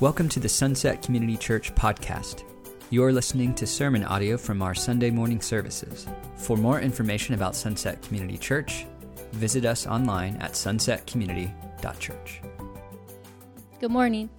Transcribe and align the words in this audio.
Welcome 0.00 0.30
to 0.30 0.40
the 0.40 0.48
Sunset 0.48 1.02
Community 1.02 1.36
Church 1.36 1.74
podcast. 1.74 2.44
You're 2.88 3.12
listening 3.12 3.54
to 3.56 3.66
sermon 3.66 4.02
audio 4.02 4.38
from 4.38 4.62
our 4.62 4.74
Sunday 4.74 5.10
morning 5.10 5.42
services. 5.42 6.06
For 6.36 6.56
more 6.56 6.80
information 6.80 7.34
about 7.34 7.54
Sunset 7.54 8.00
Community 8.00 8.38
Church, 8.38 8.86
visit 9.32 9.66
us 9.66 9.86
online 9.86 10.36
at 10.36 10.52
sunsetcommunity.church. 10.52 12.40
Good 13.78 13.90
morning. 13.90 14.30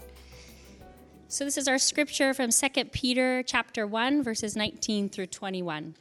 So 1.28 1.46
this 1.46 1.60
is 1.60 1.68
our 1.68 1.78
scripture 1.78 2.34
from 2.34 2.50
2 2.50 2.86
Peter 2.86 3.44
chapter 3.44 3.86
1 3.86 4.24
verses 4.24 4.56
19 4.56 5.10
through 5.10 5.28
21. 5.28 5.94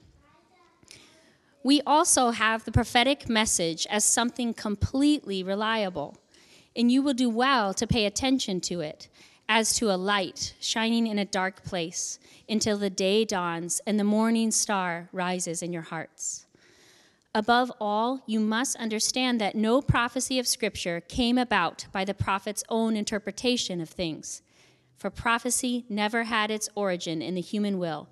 We 1.62 1.82
also 1.86 2.30
have 2.30 2.64
the 2.64 2.72
prophetic 2.72 3.28
message 3.28 3.86
as 3.90 4.06
something 4.06 4.54
completely 4.54 5.42
reliable, 5.42 6.16
and 6.74 6.90
you 6.90 7.02
will 7.02 7.12
do 7.12 7.28
well 7.28 7.74
to 7.74 7.86
pay 7.86 8.06
attention 8.06 8.62
to 8.62 8.80
it 8.80 9.10
as 9.52 9.74
to 9.74 9.90
a 9.90 9.98
light 9.98 10.54
shining 10.60 11.08
in 11.08 11.18
a 11.18 11.24
dark 11.24 11.64
place 11.64 12.20
until 12.48 12.78
the 12.78 12.88
day 12.88 13.24
dawns 13.24 13.80
and 13.84 13.98
the 13.98 14.04
morning 14.04 14.52
star 14.52 15.08
rises 15.12 15.60
in 15.60 15.72
your 15.72 15.82
hearts. 15.82 16.46
Above 17.34 17.72
all, 17.80 18.22
you 18.26 18.38
must 18.38 18.76
understand 18.76 19.40
that 19.40 19.56
no 19.56 19.82
prophecy 19.82 20.38
of 20.38 20.46
Scripture 20.46 21.00
came 21.00 21.36
about 21.36 21.86
by 21.90 22.04
the 22.04 22.14
prophet's 22.14 22.62
own 22.68 22.96
interpretation 22.96 23.80
of 23.80 23.88
things. 23.88 24.40
For 24.96 25.10
prophecy 25.10 25.84
never 25.88 26.22
had 26.24 26.52
its 26.52 26.68
origin 26.76 27.20
in 27.20 27.34
the 27.34 27.40
human 27.40 27.80
will, 27.80 28.08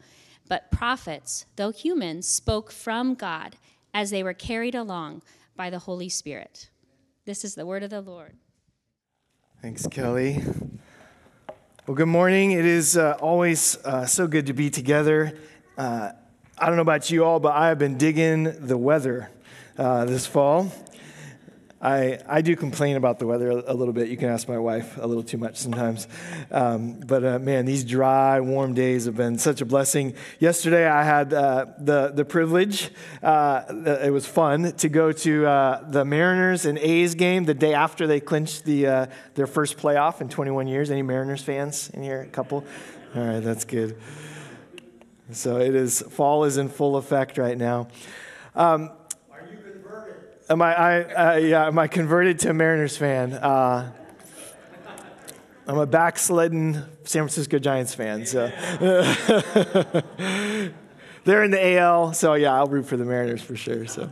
but 0.48 0.72
prophets, 0.72 1.46
though 1.54 1.70
human, 1.70 2.22
spoke 2.22 2.72
from 2.72 3.14
God 3.14 3.54
as 3.94 4.10
they 4.10 4.24
were 4.24 4.34
carried 4.34 4.74
along 4.74 5.22
by 5.54 5.70
the 5.70 5.80
Holy 5.80 6.08
Spirit. 6.08 6.68
This 7.26 7.44
is 7.44 7.54
the 7.54 7.66
word 7.66 7.84
of 7.84 7.90
the 7.90 8.00
Lord. 8.00 8.34
Thanks, 9.62 9.86
Kelly. 9.86 10.42
Well, 11.88 11.94
good 11.94 12.04
morning. 12.04 12.52
It 12.52 12.66
is 12.66 12.98
uh, 12.98 13.16
always 13.18 13.82
uh, 13.82 14.04
so 14.04 14.26
good 14.26 14.44
to 14.48 14.52
be 14.52 14.68
together. 14.68 15.38
Uh, 15.78 16.10
I 16.58 16.66
don't 16.66 16.76
know 16.76 16.82
about 16.82 17.10
you 17.10 17.24
all, 17.24 17.40
but 17.40 17.54
I 17.54 17.68
have 17.68 17.78
been 17.78 17.96
digging 17.96 18.66
the 18.66 18.76
weather 18.76 19.30
uh, 19.78 20.04
this 20.04 20.26
fall. 20.26 20.70
I, 21.80 22.18
I 22.26 22.40
do 22.40 22.56
complain 22.56 22.96
about 22.96 23.20
the 23.20 23.26
weather 23.26 23.50
a, 23.50 23.72
little 23.72 23.94
bit. 23.94 24.08
You 24.08 24.16
can 24.16 24.28
ask 24.28 24.48
my 24.48 24.58
wife 24.58 24.98
a 25.00 25.06
little 25.06 25.22
too 25.22 25.38
much 25.38 25.56
sometimes. 25.56 26.08
Um, 26.50 26.98
but 26.98 27.24
uh, 27.24 27.38
man, 27.38 27.66
these 27.66 27.84
dry, 27.84 28.40
warm 28.40 28.74
days 28.74 29.04
have 29.04 29.16
been 29.16 29.38
such 29.38 29.60
a 29.60 29.64
blessing. 29.64 30.14
Yesterday, 30.40 30.88
I 30.88 31.04
had 31.04 31.32
uh, 31.32 31.66
the, 31.78 32.08
the 32.08 32.24
privilege, 32.24 32.90
uh, 33.22 33.62
it 34.02 34.12
was 34.12 34.26
fun, 34.26 34.72
to 34.72 34.88
go 34.88 35.12
to 35.12 35.46
uh, 35.46 35.88
the 35.88 36.04
Mariners 36.04 36.66
and 36.66 36.78
A's 36.78 37.14
game 37.14 37.44
the 37.44 37.54
day 37.54 37.74
after 37.74 38.08
they 38.08 38.18
clinched 38.18 38.64
the, 38.64 38.86
uh, 38.86 39.06
their 39.34 39.46
first 39.46 39.78
playoff 39.78 40.20
in 40.20 40.28
21 40.28 40.66
years. 40.66 40.90
Any 40.90 41.02
Mariners 41.02 41.42
fans 41.42 41.90
in 41.90 42.02
here? 42.02 42.22
A 42.22 42.26
couple? 42.26 42.64
All 43.14 43.24
right, 43.24 43.40
that's 43.40 43.64
good. 43.64 43.96
So 45.30 45.58
it 45.58 45.76
is, 45.76 46.02
fall 46.02 46.42
is 46.42 46.56
in 46.56 46.70
full 46.70 46.96
effect 46.96 47.38
right 47.38 47.56
now. 47.56 47.86
Um? 48.56 48.90
Am 50.50 50.62
I, 50.62 50.74
I 50.74 51.02
uh, 51.02 51.36
yeah, 51.36 51.66
am 51.66 51.78
I 51.78 51.88
converted 51.88 52.38
to 52.40 52.50
a 52.50 52.54
Mariners 52.54 52.96
fan? 52.96 53.34
Uh, 53.34 53.92
I'm 55.66 55.76
a 55.76 55.84
backslidden 55.84 56.86
San 57.04 57.24
Francisco 57.24 57.58
Giants 57.58 57.94
fan. 57.94 58.24
So 58.24 58.46
they're 61.24 61.42
in 61.44 61.50
the 61.50 61.76
AL, 61.76 62.14
so 62.14 62.32
yeah, 62.32 62.54
I'll 62.54 62.66
root 62.66 62.86
for 62.86 62.96
the 62.96 63.04
Mariners 63.04 63.42
for 63.42 63.56
sure. 63.56 63.86
So. 63.86 64.10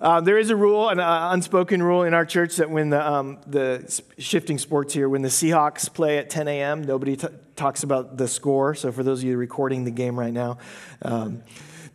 Uh, 0.00 0.20
there 0.20 0.38
is 0.38 0.50
a 0.50 0.56
rule, 0.56 0.88
an 0.88 1.00
uh, 1.00 1.30
unspoken 1.32 1.82
rule 1.82 2.04
in 2.04 2.14
our 2.14 2.24
church 2.24 2.56
that 2.56 2.70
when 2.70 2.88
the, 2.88 3.06
um, 3.06 3.38
the 3.46 4.02
shifting 4.16 4.56
sports 4.56 4.94
here, 4.94 5.10
when 5.10 5.20
the 5.20 5.28
Seahawks 5.28 5.92
play 5.92 6.16
at 6.16 6.30
10 6.30 6.48
a.m., 6.48 6.84
nobody 6.84 7.16
t- 7.16 7.28
talks 7.54 7.82
about 7.82 8.16
the 8.16 8.26
score. 8.26 8.74
So 8.74 8.92
for 8.92 9.02
those 9.02 9.18
of 9.18 9.24
you 9.28 9.36
recording 9.36 9.84
the 9.84 9.90
game 9.90 10.18
right 10.18 10.32
now, 10.32 10.56
um, 11.02 11.42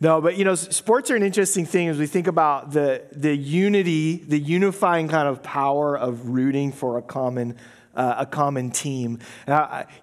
no, 0.00 0.20
but 0.20 0.36
you 0.36 0.44
know, 0.44 0.54
sports 0.54 1.10
are 1.10 1.16
an 1.16 1.22
interesting 1.22 1.64
thing 1.64 1.88
as 1.88 1.98
we 1.98 2.06
think 2.06 2.26
about 2.26 2.72
the, 2.72 3.02
the 3.12 3.34
unity, 3.34 4.16
the 4.16 4.38
unifying 4.38 5.08
kind 5.08 5.26
of 5.26 5.42
power 5.42 5.96
of 5.96 6.28
rooting 6.28 6.72
for 6.72 6.98
a 6.98 7.02
common, 7.02 7.56
uh, 7.94 8.16
a 8.18 8.26
common 8.26 8.70
team. 8.70 9.20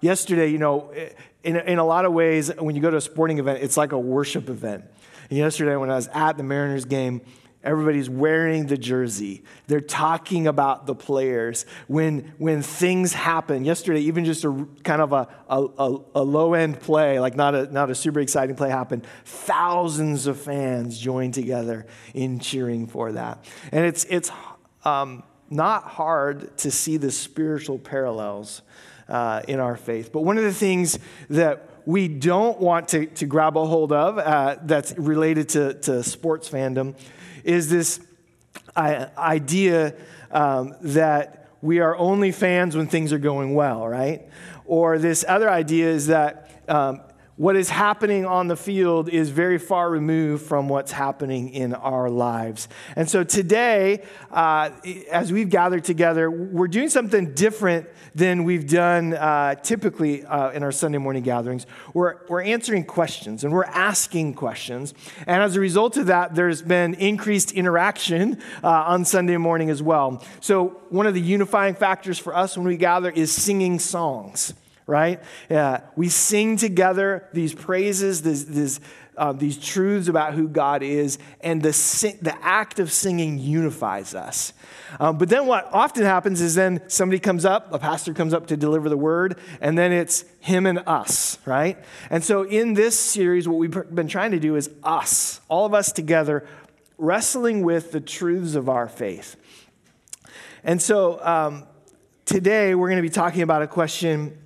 Yesterday, 0.00 0.48
you 0.48 0.58
know, 0.58 0.92
in, 1.44 1.56
in 1.56 1.78
a 1.78 1.84
lot 1.84 2.04
of 2.04 2.12
ways, 2.12 2.50
when 2.58 2.74
you 2.74 2.82
go 2.82 2.90
to 2.90 2.96
a 2.96 3.00
sporting 3.00 3.38
event, 3.38 3.62
it's 3.62 3.76
like 3.76 3.92
a 3.92 3.98
worship 3.98 4.48
event. 4.48 4.84
And 5.30 5.38
yesterday, 5.38 5.76
when 5.76 5.90
I 5.90 5.96
was 5.96 6.08
at 6.08 6.36
the 6.36 6.42
Mariners 6.42 6.84
game, 6.84 7.20
Everybody's 7.64 8.10
wearing 8.10 8.66
the 8.66 8.76
jersey. 8.76 9.42
They're 9.66 9.80
talking 9.80 10.46
about 10.46 10.86
the 10.86 10.94
players. 10.94 11.64
When, 11.86 12.34
when 12.36 12.60
things 12.60 13.14
happen, 13.14 13.64
yesterday, 13.64 14.00
even 14.00 14.26
just 14.26 14.44
a 14.44 14.68
kind 14.84 15.00
of 15.00 15.12
a, 15.14 15.28
a, 15.48 15.98
a 16.14 16.22
low 16.22 16.52
end 16.52 16.78
play, 16.80 17.18
like 17.18 17.36
not 17.36 17.54
a, 17.54 17.72
not 17.72 17.90
a 17.90 17.94
super 17.94 18.20
exciting 18.20 18.54
play 18.54 18.68
happened, 18.68 19.06
thousands 19.24 20.26
of 20.26 20.38
fans 20.38 20.98
joined 20.98 21.32
together 21.32 21.86
in 22.12 22.38
cheering 22.38 22.86
for 22.86 23.12
that. 23.12 23.42
And 23.72 23.86
it's, 23.86 24.04
it's 24.10 24.30
um, 24.84 25.22
not 25.48 25.84
hard 25.84 26.56
to 26.58 26.70
see 26.70 26.98
the 26.98 27.10
spiritual 27.10 27.78
parallels 27.78 28.60
uh, 29.08 29.40
in 29.48 29.58
our 29.58 29.76
faith. 29.76 30.12
But 30.12 30.20
one 30.20 30.36
of 30.36 30.44
the 30.44 30.52
things 30.52 30.98
that 31.30 31.70
we 31.86 32.08
don't 32.08 32.58
want 32.60 32.88
to, 32.88 33.06
to 33.06 33.26
grab 33.26 33.56
a 33.56 33.64
hold 33.64 33.92
of 33.92 34.18
uh, 34.18 34.56
that's 34.62 34.96
related 34.98 35.50
to, 35.50 35.74
to 35.74 36.02
sports 36.02 36.48
fandom 36.48 36.94
is 37.44 37.70
this 37.70 38.00
idea 38.76 39.94
um, 40.30 40.74
that 40.82 41.48
we 41.62 41.78
are 41.78 41.96
only 41.96 42.32
fans 42.32 42.76
when 42.76 42.86
things 42.86 43.12
are 43.12 43.18
going 43.18 43.54
well, 43.54 43.86
right? 43.86 44.28
Or 44.66 44.98
this 44.98 45.24
other 45.26 45.48
idea 45.48 45.88
is 45.88 46.08
that 46.08 46.62
um, 46.68 47.00
what 47.36 47.56
is 47.56 47.68
happening 47.68 48.24
on 48.24 48.46
the 48.46 48.56
field 48.56 49.08
is 49.08 49.30
very 49.30 49.58
far 49.58 49.90
removed 49.90 50.46
from 50.46 50.68
what's 50.68 50.92
happening 50.92 51.50
in 51.50 51.74
our 51.74 52.08
lives. 52.08 52.68
And 52.94 53.10
so 53.10 53.24
today, 53.24 54.04
uh, 54.30 54.70
as 55.10 55.32
we've 55.32 55.48
gathered 55.48 55.82
together, 55.82 56.30
we're 56.30 56.68
doing 56.68 56.88
something 56.88 57.34
different 57.34 57.88
than 58.14 58.44
we've 58.44 58.68
done 58.68 59.14
uh, 59.14 59.56
typically 59.56 60.24
uh, 60.24 60.50
in 60.50 60.62
our 60.62 60.70
Sunday 60.70 60.98
morning 60.98 61.24
gatherings. 61.24 61.66
We're, 61.92 62.18
we're 62.28 62.42
answering 62.42 62.84
questions 62.84 63.42
and 63.42 63.52
we're 63.52 63.64
asking 63.64 64.34
questions. 64.34 64.94
And 65.26 65.42
as 65.42 65.56
a 65.56 65.60
result 65.60 65.96
of 65.96 66.06
that, 66.06 66.36
there's 66.36 66.62
been 66.62 66.94
increased 66.94 67.50
interaction 67.50 68.40
uh, 68.62 68.68
on 68.68 69.04
Sunday 69.04 69.36
morning 69.38 69.70
as 69.70 69.82
well. 69.82 70.22
So, 70.40 70.80
one 70.90 71.08
of 71.08 71.14
the 71.14 71.20
unifying 71.20 71.74
factors 71.74 72.20
for 72.20 72.36
us 72.36 72.56
when 72.56 72.66
we 72.66 72.76
gather 72.76 73.10
is 73.10 73.32
singing 73.32 73.80
songs 73.80 74.54
right? 74.86 75.20
We 75.96 76.08
sing 76.08 76.56
together 76.56 77.28
these 77.32 77.54
praises, 77.54 78.22
this, 78.22 78.44
this, 78.44 78.80
uh, 79.16 79.32
these 79.32 79.56
truths 79.56 80.08
about 80.08 80.34
who 80.34 80.48
God 80.48 80.82
is, 80.82 81.18
and 81.40 81.62
the, 81.62 81.70
the 82.20 82.36
act 82.42 82.78
of 82.78 82.90
singing 82.90 83.38
unifies 83.38 84.14
us. 84.14 84.52
Um, 85.00 85.18
but 85.18 85.28
then 85.28 85.46
what 85.46 85.68
often 85.72 86.04
happens 86.04 86.40
is 86.40 86.54
then 86.54 86.82
somebody 86.88 87.18
comes 87.18 87.44
up, 87.44 87.72
a 87.72 87.78
pastor 87.78 88.12
comes 88.12 88.34
up 88.34 88.48
to 88.48 88.56
deliver 88.56 88.88
the 88.88 88.96
word, 88.96 89.38
and 89.60 89.76
then 89.78 89.92
it's 89.92 90.24
him 90.40 90.66
and 90.66 90.80
us, 90.86 91.38
right? 91.46 91.78
And 92.10 92.22
so 92.22 92.42
in 92.42 92.74
this 92.74 92.98
series, 92.98 93.48
what 93.48 93.58
we've 93.58 93.94
been 93.94 94.08
trying 94.08 94.32
to 94.32 94.40
do 94.40 94.56
is 94.56 94.70
us, 94.82 95.40
all 95.48 95.66
of 95.66 95.74
us 95.74 95.92
together, 95.92 96.46
wrestling 96.98 97.62
with 97.62 97.92
the 97.92 98.00
truths 98.00 98.54
of 98.54 98.68
our 98.68 98.88
faith. 98.88 99.36
And 100.62 100.80
so 100.80 101.24
um, 101.24 101.66
today 102.24 102.74
we're 102.74 102.88
going 102.88 103.02
to 103.02 103.08
be 103.08 103.14
talking 103.14 103.42
about 103.42 103.62
a 103.62 103.66
question 103.66 104.38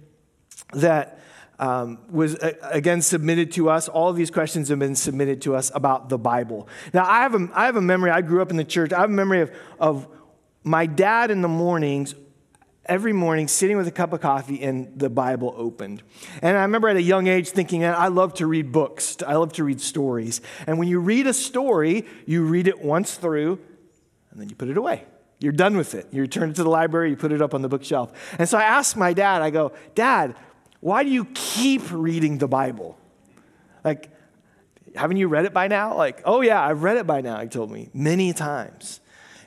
that 0.72 1.20
um, 1.58 1.98
was 2.10 2.34
again 2.62 3.02
submitted 3.02 3.52
to 3.52 3.68
us. 3.68 3.88
All 3.88 4.08
of 4.08 4.16
these 4.16 4.30
questions 4.30 4.68
have 4.68 4.78
been 4.78 4.94
submitted 4.94 5.42
to 5.42 5.56
us 5.56 5.70
about 5.74 6.08
the 6.08 6.18
Bible. 6.18 6.68
Now, 6.94 7.04
I 7.04 7.22
have 7.22 7.34
a, 7.34 7.48
I 7.52 7.66
have 7.66 7.76
a 7.76 7.80
memory, 7.80 8.10
I 8.10 8.20
grew 8.20 8.42
up 8.42 8.50
in 8.50 8.56
the 8.56 8.64
church, 8.64 8.92
I 8.92 9.00
have 9.00 9.10
a 9.10 9.12
memory 9.12 9.40
of, 9.40 9.52
of 9.80 10.08
my 10.62 10.86
dad 10.86 11.30
in 11.30 11.42
the 11.42 11.48
mornings, 11.48 12.14
every 12.88 13.12
morning 13.12 13.46
sitting 13.48 13.76
with 13.76 13.86
a 13.86 13.92
cup 13.92 14.12
of 14.12 14.20
coffee 14.20 14.62
and 14.62 14.98
the 14.98 15.10
Bible 15.10 15.54
opened. 15.56 16.02
And 16.40 16.56
I 16.56 16.62
remember 16.62 16.88
at 16.88 16.96
a 16.96 17.02
young 17.02 17.26
age 17.26 17.50
thinking, 17.50 17.84
I 17.84 18.08
love 18.08 18.34
to 18.34 18.46
read 18.46 18.72
books, 18.72 19.16
I 19.26 19.34
love 19.34 19.52
to 19.54 19.64
read 19.64 19.80
stories. 19.80 20.40
And 20.66 20.78
when 20.78 20.88
you 20.88 20.98
read 20.98 21.26
a 21.26 21.34
story, 21.34 22.06
you 22.26 22.44
read 22.44 22.66
it 22.66 22.80
once 22.80 23.16
through 23.16 23.60
and 24.30 24.40
then 24.40 24.48
you 24.48 24.56
put 24.56 24.68
it 24.68 24.78
away. 24.78 25.04
You're 25.40 25.52
done 25.52 25.76
with 25.76 25.94
it. 25.94 26.08
You 26.10 26.22
return 26.22 26.50
it 26.50 26.56
to 26.56 26.64
the 26.64 26.70
library, 26.70 27.10
you 27.10 27.16
put 27.16 27.30
it 27.30 27.40
up 27.40 27.54
on 27.54 27.62
the 27.62 27.68
bookshelf. 27.68 28.12
And 28.38 28.48
so 28.48 28.58
I 28.58 28.64
asked 28.64 28.96
my 28.96 29.12
dad, 29.12 29.42
I 29.42 29.50
go, 29.50 29.72
Dad, 29.94 30.34
why 30.80 31.02
do 31.04 31.10
you 31.10 31.24
keep 31.34 31.82
reading 31.90 32.38
the 32.38 32.48
Bible? 32.48 32.96
Like, 33.84 34.10
haven't 34.94 35.16
you 35.16 35.28
read 35.28 35.44
it 35.44 35.52
by 35.52 35.68
now? 35.68 35.96
Like, 35.96 36.22
oh 36.24 36.40
yeah, 36.40 36.62
I've 36.64 36.82
read 36.82 36.96
it 36.96 37.06
by 37.06 37.20
now, 37.20 37.40
he 37.40 37.48
told 37.48 37.70
me, 37.70 37.90
many 37.92 38.32
times. 38.32 39.00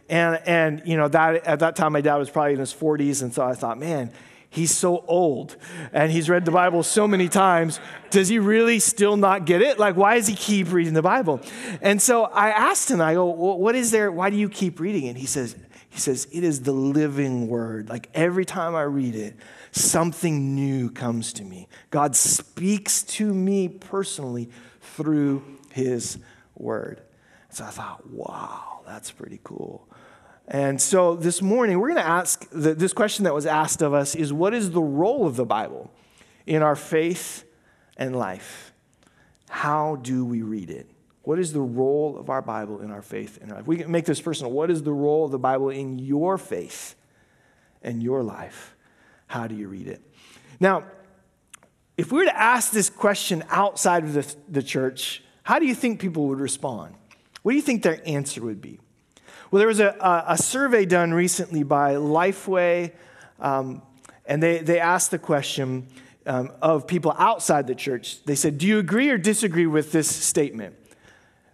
And, 0.10 0.42
and 0.46 0.82
you 0.86 0.98
know, 0.98 1.08
that, 1.08 1.46
at 1.48 1.60
that 1.60 1.76
time, 1.76 1.94
my 1.94 2.02
dad 2.02 2.18
was 2.18 2.30
probably 2.30 2.54
in 2.54 2.60
his 2.60 2.74
40s, 2.74 3.22
and 3.22 3.34
so 3.34 3.46
I 3.46 3.54
thought, 3.54 3.80
man, 3.80 4.12
he's 4.52 4.76
so 4.76 5.06
old 5.08 5.56
and 5.94 6.12
he's 6.12 6.30
read 6.30 6.44
the 6.46 6.52
Bible 6.52 6.84
so 6.84 7.08
many 7.08 7.30
times. 7.30 7.80
Does 8.12 8.28
he 8.28 8.38
really 8.38 8.80
still 8.80 9.18
not 9.18 9.46
get 9.46 9.62
it? 9.62 9.80
Like, 9.80 9.96
why 9.96 10.16
does 10.16 10.28
he 10.28 10.36
keep 10.36 10.72
reading 10.72 10.94
the 10.94 11.02
Bible? 11.02 11.40
And 11.82 12.02
so 12.02 12.26
I 12.26 12.50
asked 12.50 12.92
him, 12.92 13.02
I 13.02 13.14
go, 13.14 13.26
what 13.26 13.76
is 13.76 13.92
there? 13.92 14.12
Why 14.12 14.30
do 14.30 14.36
you 14.36 14.50
keep 14.50 14.80
reading 14.80 15.06
it? 15.06 15.16
He 15.16 15.26
says, 15.26 15.56
He 15.92 16.00
says, 16.00 16.26
It 16.32 16.46
is 16.46 16.62
the 16.62 16.72
living 16.72 17.50
word. 17.50 17.90
Like 17.90 18.10
every 18.14 18.46
time 18.46 18.76
I 18.76 18.84
read 18.84 19.14
it, 19.14 19.36
something 19.72 20.56
new 20.56 20.90
comes 20.90 21.34
to 21.34 21.44
me. 21.44 21.68
God 21.90 22.16
speaks 22.16 23.04
to 23.04 23.34
me 23.34 23.68
personally 23.68 24.50
through 24.80 25.44
his 25.70 26.18
word. 26.56 27.02
So 27.50 27.66
I 27.66 27.70
thought, 27.72 28.10
wow, 28.10 28.80
that's 28.86 29.12
pretty 29.12 29.42
cool. 29.44 29.88
And 30.48 30.82
so 30.82 31.16
this 31.16 31.42
morning, 31.42 31.78
we're 31.80 31.90
going 31.90 32.02
to 32.02 32.08
ask 32.08 32.50
the, 32.52 32.74
this 32.74 32.94
question 32.94 33.26
that 33.26 33.34
was 33.34 33.46
asked 33.46 33.82
of 33.82 33.94
us 33.94 34.16
is 34.16 34.32
what 34.32 34.54
is 34.54 34.72
the 34.72 34.82
role 34.82 35.28
of 35.28 35.36
the 35.36 35.46
Bible 35.46 35.92
in 36.46 36.62
our 36.62 36.78
faith 36.78 37.44
and 37.98 38.16
life? 38.16 38.72
How 39.50 39.98
do 39.98 40.24
we 40.24 40.42
read 40.42 40.70
it? 40.70 40.90
What 41.24 41.40
is 41.40 41.54
the 41.54 41.62
role 41.62 42.18
of 42.18 42.30
our 42.30 42.42
Bible 42.42 42.82
in 42.82 42.92
our 42.92 43.02
faith 43.02 43.38
and 43.42 43.52
our 43.52 43.58
life? 43.60 43.68
We 43.68 43.78
can 43.78 43.92
make 43.92 44.06
this 44.06 44.20
personal. 44.20 44.52
What 44.52 44.72
is 44.72 44.82
the 44.84 44.94
role 44.94 45.26
of 45.26 45.32
the 45.32 45.40
Bible 45.40 45.70
in 45.70 46.00
your 46.00 46.38
faith 46.38 46.96
and 47.84 48.02
your 48.02 48.24
life? 48.24 48.76
How 49.28 49.48
do 49.48 49.56
you 49.56 49.68
read 49.68 49.88
it? 49.88 50.02
Now, 50.60 50.84
if 51.98 52.12
we 52.12 52.20
were 52.20 52.26
to 52.26 52.38
ask 52.38 52.72
this 52.72 52.90
question 52.90 53.44
outside 53.50 54.04
of 54.04 54.14
the, 54.14 54.36
the 54.50 54.64
church, 54.64 55.24
how 55.44 55.60
do 55.60 55.66
you 55.66 55.76
think 55.76 56.00
people 56.00 56.28
would 56.28 56.40
respond? 56.40 56.96
What 57.44 57.52
do 57.52 57.56
you 57.56 57.62
think 57.62 57.84
their 57.84 58.02
answer 58.06 58.42
would 58.42 58.62
be? 58.62 58.80
Well, 59.52 59.60
there 59.60 59.68
was 59.68 59.80
a, 59.80 59.90
a, 60.00 60.34
a 60.34 60.38
survey 60.38 60.86
done 60.86 61.14
recently 61.14 61.64
by 61.64 61.96
Lifeway, 61.96 62.94
um, 63.40 63.82
and 64.26 64.42
they, 64.42 64.60
they 64.60 64.80
asked 64.80 65.12
the 65.12 65.20
question 65.20 65.88
um, 66.26 66.52
of 66.62 66.88
people 66.88 67.14
outside 67.18 67.68
the 67.68 67.76
church. 67.76 68.24
They 68.24 68.36
said, 68.36 68.58
Do 68.58 68.68
you 68.68 68.80
agree 68.80 69.10
or 69.10 69.18
disagree 69.18 69.68
with 69.68 69.92
this 69.92 70.08
statement? 70.08 70.76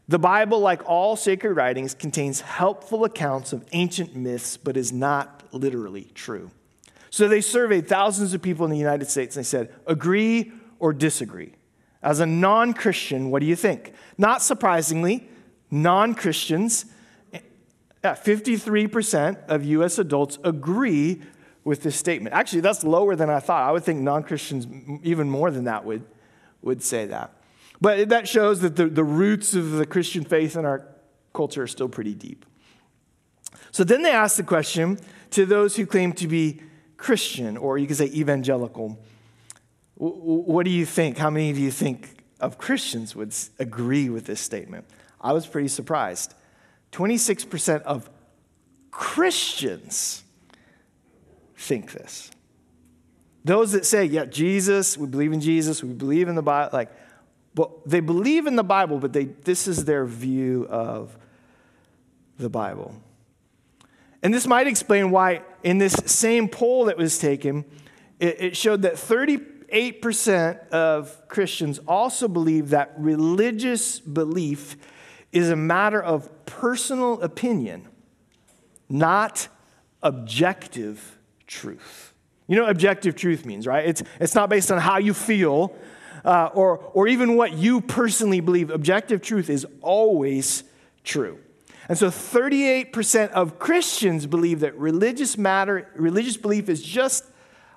The 0.10 0.20
Bible, 0.20 0.60
like 0.60 0.88
all 0.90 1.16
sacred 1.16 1.54
writings, 1.56 1.94
contains 1.94 2.42
helpful 2.42 3.04
accounts 3.04 3.52
of 3.52 3.66
ancient 3.74 4.16
myths, 4.16 4.56
but 4.56 4.78
is 4.78 4.94
not 4.94 5.44
literally 5.52 6.10
true. 6.16 6.52
So 7.10 7.28
they 7.28 7.42
surveyed 7.42 7.88
thousands 7.88 8.34
of 8.34 8.42
people 8.42 8.66
in 8.66 8.72
the 8.72 8.78
United 8.78 9.10
States 9.10 9.36
and 9.36 9.44
they 9.44 9.48
said, 9.48 9.74
agree 9.86 10.52
or 10.80 10.94
disagree. 10.94 11.54
As 12.02 12.20
a 12.20 12.26
non 12.26 12.74
Christian, 12.74 13.32
what 13.32 13.40
do 13.40 13.48
you 13.48 13.56
think? 13.56 13.94
Not 14.18 14.42
surprisingly, 14.42 15.28
non 15.72 16.14
Christians, 16.16 16.86
53% 18.04 19.36
eh, 19.36 19.40
of 19.48 19.66
US 19.66 20.00
adults 20.00 20.38
agree 20.44 21.22
with 21.64 21.84
this 21.84 21.98
statement. 21.98 22.34
Actually, 22.34 22.62
that's 22.62 22.84
lower 22.84 23.16
than 23.16 23.30
I 23.30 23.40
thought. 23.40 23.68
I 23.68 23.72
would 23.72 23.84
think 23.84 24.00
non 24.00 24.24
Christians, 24.24 24.68
even 25.04 25.30
more 25.30 25.52
than 25.52 25.66
that, 25.66 25.84
would, 25.84 26.06
would 26.62 26.82
say 26.82 27.08
that. 27.08 27.34
But 27.80 28.10
that 28.10 28.28
shows 28.28 28.62
that 28.62 28.76
the, 28.76 28.88
the 28.88 29.04
roots 29.04 29.54
of 29.54 29.72
the 29.72 29.86
Christian 29.86 30.24
faith 30.24 30.56
in 30.56 30.66
our 30.66 30.88
culture 31.34 31.64
are 31.64 31.68
still 31.68 31.90
pretty 31.90 32.14
deep. 32.14 32.46
So 33.72 33.84
then 33.84 34.02
they 34.02 34.12
asked 34.12 34.38
the 34.38 34.44
question 34.44 35.00
to 35.32 35.46
those 35.46 35.76
who 35.76 35.86
claim 35.86 36.14
to 36.14 36.28
be 36.28 36.62
Christian, 36.98 37.58
or 37.58 37.78
you 37.78 37.86
could 37.86 37.98
say 37.98 38.08
evangelical. 38.08 39.00
What 39.96 40.64
do 40.64 40.72
you 40.72 40.86
think? 40.86 41.18
How 41.18 41.30
many 41.30 41.54
do 41.54 41.62
you 41.62 41.72
think 41.72 42.24
of 42.40 42.58
Christians 42.58 43.16
would 43.16 43.34
agree 43.60 44.10
with 44.10 44.26
this 44.26 44.42
statement? 44.42 44.86
I 45.22 45.34
was 45.34 45.46
pretty 45.46 45.68
surprised. 45.68 46.34
26% 46.92 47.82
of 47.84 48.10
Christians 48.92 50.24
think 51.56 51.92
this. 51.92 52.32
Those 53.44 53.72
that 53.72 53.86
say, 53.86 54.06
yeah, 54.06 54.26
Jesus, 54.26 54.98
we 54.98 55.08
believe 55.08 55.34
in 55.34 55.42
Jesus, 55.42 55.84
we 55.84 55.94
believe 55.94 56.28
in 56.28 56.36
the 56.36 56.42
Bible, 56.42 56.70
like, 56.74 56.92
well, 57.58 57.82
they 57.86 58.00
believe 58.00 58.46
in 58.46 58.56
the 58.56 58.64
Bible, 58.64 59.00
but 59.00 59.14
they, 59.14 59.26
this 59.26 59.68
is 59.68 59.86
their 59.86 60.06
view 60.06 60.68
of 60.70 61.18
the 62.38 62.50
Bible. 62.50 62.96
And 64.22 64.34
this 64.34 64.46
might 64.46 64.68
explain 64.68 65.10
why, 65.10 65.42
in 65.64 65.80
this 65.80 65.94
same 66.06 66.48
poll 66.48 66.86
that 66.86 66.98
was 66.98 67.18
taken, 67.18 67.66
it, 68.20 68.42
it 68.42 68.58
showed 68.58 68.84
that 68.84 68.94
38% 68.94 70.70
of 70.70 71.28
Christians 71.28 71.80
also 71.88 72.28
believe 72.28 72.70
that 72.70 72.94
religious 72.98 74.00
belief 74.00 74.78
is 75.32 75.50
a 75.50 75.56
matter 75.56 76.02
of 76.02 76.30
personal 76.46 77.20
opinion, 77.22 77.88
not 78.88 79.48
objective 80.04 81.18
truth. 81.48 82.14
You 82.48 82.56
know 82.56 82.64
what 82.64 82.72
objective 82.72 83.16
truth 83.16 83.46
means, 83.46 83.66
right? 83.66 83.86
It's, 83.86 84.04
it's 84.20 84.36
not 84.36 84.50
based 84.50 84.72
on 84.72 84.78
how 84.78 85.00
you 85.00 85.14
feel 85.14 85.76
uh, 86.26 86.50
or, 86.54 86.78
or 86.94 87.08
even 87.08 87.36
what 87.36 87.54
you 87.54 87.82
personally 87.82 88.40
believe. 88.40 88.70
Objective 88.70 89.22
truth 89.22 89.50
is 89.50 89.66
always 89.82 90.64
true. 91.04 91.40
And 91.90 91.98
so 91.98 92.10
38% 92.10 93.32
of 93.32 93.60
Christians 93.60 94.26
believe 94.26 94.60
that 94.60 94.78
religious 94.78 95.38
matter, 95.38 95.90
religious 95.96 96.36
belief 96.36 96.68
is 96.68 96.84
just 96.84 97.26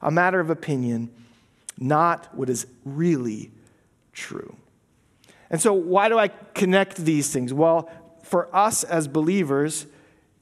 a 0.02 0.10
matter 0.10 0.40
of 0.40 0.50
opinion, 0.50 1.10
not 1.78 2.34
what 2.34 2.50
is 2.50 2.66
really 2.84 3.52
true. 4.12 4.56
And 5.48 5.60
so 5.60 5.72
why 5.72 6.08
do 6.08 6.18
I 6.18 6.28
connect 6.28 6.96
these 6.96 7.32
things? 7.32 7.52
Well, 7.52 7.90
for 8.22 8.54
us 8.54 8.84
as 8.84 9.08
believers, 9.08 9.86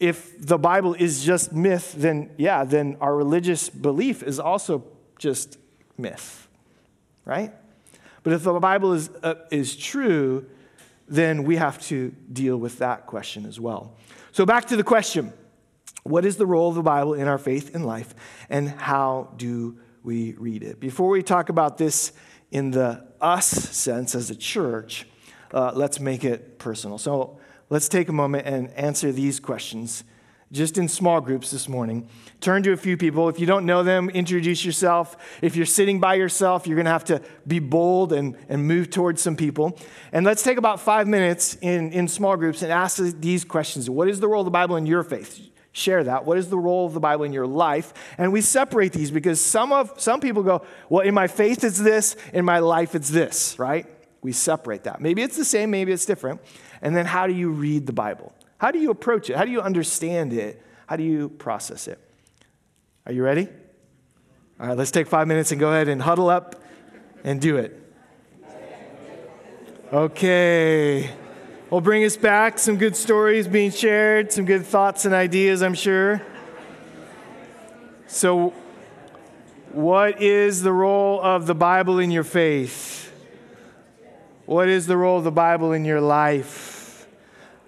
if 0.01 0.39
the 0.39 0.59
Bible 0.59 0.94
is 0.94 1.25
just 1.25 1.53
myth, 1.53 1.94
then 1.97 2.31
yeah, 2.37 2.65
then 2.65 2.97
our 3.01 3.17
religious 3.17 3.69
belief 3.69 4.23
is 4.23 4.39
also 4.39 4.85
just 5.19 5.59
myth, 5.97 6.47
right? 7.25 7.53
But 8.29 8.35
if 8.35 8.43
the 8.43 8.61
Bible 8.61 8.93
is, 8.93 9.09
uh, 9.23 9.37
is 9.51 9.75
true, 9.75 10.45
then 11.09 11.45
we 11.45 11.57
have 11.57 11.81
to 11.87 12.15
deal 12.31 12.59
with 12.59 12.77
that 12.77 13.07
question 13.07 13.47
as 13.47 13.59
well. 13.59 13.97
So, 14.33 14.45
back 14.45 14.67
to 14.67 14.77
the 14.77 14.85
question 14.85 15.33
what 16.03 16.27
is 16.27 16.37
the 16.37 16.45
role 16.45 16.69
of 16.69 16.75
the 16.75 16.83
Bible 16.83 17.15
in 17.15 17.27
our 17.27 17.39
faith 17.39 17.75
and 17.75 17.87
life, 17.87 18.15
and 18.51 18.69
how 18.69 19.33
do 19.39 19.79
we 20.03 20.35
read 20.35 20.63
it? 20.63 20.79
Before 20.79 21.09
we 21.09 21.23
talk 21.23 21.49
about 21.49 21.79
this 21.79 22.13
in 22.51 22.71
the 22.71 23.03
us 23.19 23.47
sense 23.47 24.15
as 24.15 24.29
a 24.29 24.37
church, 24.37 25.07
uh, 25.55 25.73
let's 25.75 25.99
make 25.99 26.23
it 26.23 26.59
personal. 26.59 26.99
So, 26.99 27.41
let's 27.71 27.89
take 27.89 28.11
a 28.11 28.13
moment 28.13 28.47
and 28.47 28.69
answer 28.73 29.11
these 29.11 29.41
questions 29.41 30.05
just 30.50 30.79
in 30.79 30.89
small 30.89 31.21
groups 31.21 31.50
this 31.50 31.69
morning. 31.69 32.09
Turn 32.41 32.62
to 32.62 32.73
a 32.73 32.77
few 32.77 32.97
people. 32.97 33.29
If 33.29 33.39
you 33.39 33.47
don't 33.47 33.67
know 33.67 33.83
them, 33.83 34.09
introduce 34.11 34.65
yourself. 34.65 35.17
If 35.43 35.56
you're 35.56 35.67
sitting 35.67 36.00
by 36.00 36.15
yourself, 36.15 36.67
you're 36.67 36.77
going 36.77 36.87
to 36.87 36.91
have 36.91 37.05
to 37.06 37.21
be 37.47 37.59
bold 37.59 38.12
and, 38.12 38.37
and 38.49 38.67
move 38.67 38.91
towards 38.91 39.21
some 39.21 39.37
people. 39.37 39.79
And 40.12 40.25
let's 40.25 40.43
take 40.43 40.56
about 40.56 40.81
five 40.81 41.06
minutes 41.06 41.56
in, 41.61 41.93
in 41.93 42.08
small 42.08 42.37
groups 42.37 42.63
and 42.63 42.72
ask 42.72 42.99
these 43.20 43.44
questions 43.44 43.91
What 43.91 44.08
is 44.08 44.20
the 44.20 44.29
role 44.29 44.41
of 44.41 44.46
the 44.46 44.51
Bible 44.51 44.77
in 44.77 44.87
your 44.87 45.03
faith? 45.03 45.41
Share 45.72 46.03
that. 46.05 46.25
What 46.25 46.39
is 46.39 46.49
the 46.49 46.58
role 46.58 46.87
of 46.87 46.94
the 46.94 47.01
Bible 47.01 47.25
in 47.25 47.32
your 47.32 47.46
life? 47.46 47.93
And 48.17 48.32
we 48.32 48.41
separate 48.41 48.93
these 48.93 49.11
because 49.11 49.41
some, 49.41 49.72
of, 49.72 50.01
some 50.01 50.20
people 50.20 50.43
go, 50.43 50.65
Well, 50.89 51.05
in 51.05 51.15
my 51.15 51.27
faith 51.27 51.63
it's 51.63 51.79
this, 51.79 52.17
in 52.32 52.44
my 52.44 52.61
life 52.61 52.94
it's 52.94 53.11
this, 53.11 53.58
right? 53.58 53.87
We 54.22 54.32
separate 54.32 54.84
that. 54.84 55.01
Maybe 55.01 55.22
it's 55.22 55.37
the 55.37 55.44
same, 55.44 55.70
maybe 55.70 55.93
it's 55.93 56.06
different. 56.06 56.41
And 56.81 56.96
then 56.96 57.06
how 57.06 57.27
do 57.27 57.34
you 57.34 57.51
read 57.51 57.87
the 57.87 57.93
Bible? 57.93 58.32
How 58.58 58.70
do 58.70 58.79
you 58.79 58.91
approach 58.91 59.31
it? 59.31 59.36
How 59.36 59.44
do 59.44 59.50
you 59.50 59.60
understand 59.60 60.32
it? 60.32 60.62
How 60.86 60.96
do 60.96 61.05
you 61.05 61.29
process 61.29 61.88
it? 61.88 61.98
Are 63.06 63.12
you 63.12 63.22
ready? 63.22 63.48
All 64.60 64.67
right, 64.67 64.77
let's 64.77 64.91
take 64.91 65.06
five 65.06 65.29
minutes 65.29 65.53
and 65.53 65.60
go 65.60 65.70
ahead 65.70 65.88
and 65.88 66.03
huddle 66.03 66.29
up 66.29 66.60
and 67.22 67.41
do 67.41 67.56
it. 67.56 67.81
Okay. 69.93 71.10
We'll 71.70 71.81
bring 71.81 72.05
us 72.05 72.17
back. 72.17 72.58
Some 72.58 72.77
good 72.77 72.96
stories 72.96 73.46
being 73.46 73.70
shared, 73.70 74.32
some 74.32 74.44
good 74.44 74.67
thoughts 74.67 75.05
and 75.05 75.15
ideas, 75.15 75.62
I'm 75.62 75.74
sure. 75.74 76.20
So, 78.06 78.53
what 79.72 80.20
is 80.20 80.62
the 80.62 80.72
role 80.72 81.20
of 81.22 81.46
the 81.46 81.55
Bible 81.55 81.98
in 81.98 82.10
your 82.10 82.24
faith? 82.24 83.12
What 84.46 84.69
is 84.69 84.86
the 84.86 84.96
role 84.96 85.19
of 85.19 85.24
the 85.24 85.31
Bible 85.31 85.72
in 85.72 85.84
your 85.84 86.00
life? 86.00 86.68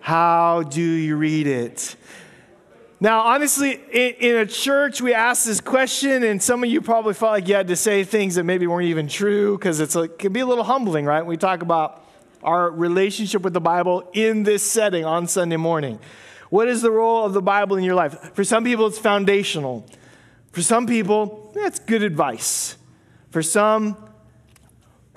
How 0.00 0.62
do 0.62 0.82
you 0.82 1.16
read 1.16 1.46
it? 1.46 1.94
Now, 3.02 3.20
honestly, 3.20 3.72
in, 3.92 4.14
in, 4.14 4.36
a 4.36 4.46
church, 4.46 5.00
we 5.00 5.14
ask 5.14 5.46
this 5.46 5.60
question, 5.60 6.22
and 6.22 6.42
some 6.42 6.62
of 6.62 6.68
you 6.68 6.82
probably 6.82 7.14
felt 7.14 7.32
like 7.32 7.48
you 7.48 7.54
had 7.54 7.68
to 7.68 7.76
say 7.76 8.04
things 8.04 8.34
that 8.34 8.44
maybe 8.44 8.66
weren't 8.66 8.88
even 8.88 9.08
true 9.08 9.56
because 9.56 9.80
it 9.80 10.18
can 10.18 10.32
be 10.32 10.40
a 10.40 10.46
little 10.46 10.64
humbling, 10.64 11.06
right? 11.06 11.24
We 11.24 11.38
talk 11.38 11.62
about 11.62 12.04
our 12.42 12.70
relationship 12.70 13.42
with 13.42 13.54
the 13.54 13.60
Bible 13.60 14.08
in 14.12 14.42
this 14.42 14.62
setting 14.62 15.04
on 15.04 15.28
Sunday 15.28 15.56
morning. 15.56 15.98
What 16.50 16.68
is 16.68 16.82
the 16.82 16.90
role 16.90 17.24
of 17.24 17.32
the 17.32 17.42
Bible 17.42 17.76
in 17.76 17.84
your 17.84 17.94
life? 17.94 18.34
For 18.34 18.44
some 18.44 18.64
people, 18.64 18.86
it's 18.86 18.98
foundational. 18.98 19.86
For 20.52 20.62
some 20.62 20.86
people, 20.86 21.52
it's 21.56 21.78
good 21.78 22.02
advice. 22.02 22.76
For 23.30 23.42
some, 23.42 23.96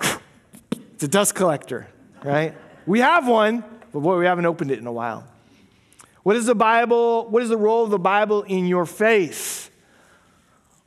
it's 0.00 1.02
a 1.02 1.08
dust 1.08 1.34
collector, 1.34 1.88
right? 2.22 2.54
We 2.86 3.00
have 3.00 3.26
one, 3.26 3.64
but 3.94 4.00
boy, 4.00 4.18
we 4.18 4.26
haven't 4.26 4.44
opened 4.44 4.72
it 4.72 4.80
in 4.80 4.88
a 4.88 4.92
while. 4.92 5.24
What 6.24 6.34
is 6.34 6.46
the 6.46 6.54
Bible? 6.56 7.28
What 7.28 7.44
is 7.44 7.48
the 7.48 7.56
role 7.56 7.84
of 7.84 7.90
the 7.90 7.98
Bible 7.98 8.42
in 8.42 8.66
your 8.66 8.86
faith? 8.86 9.70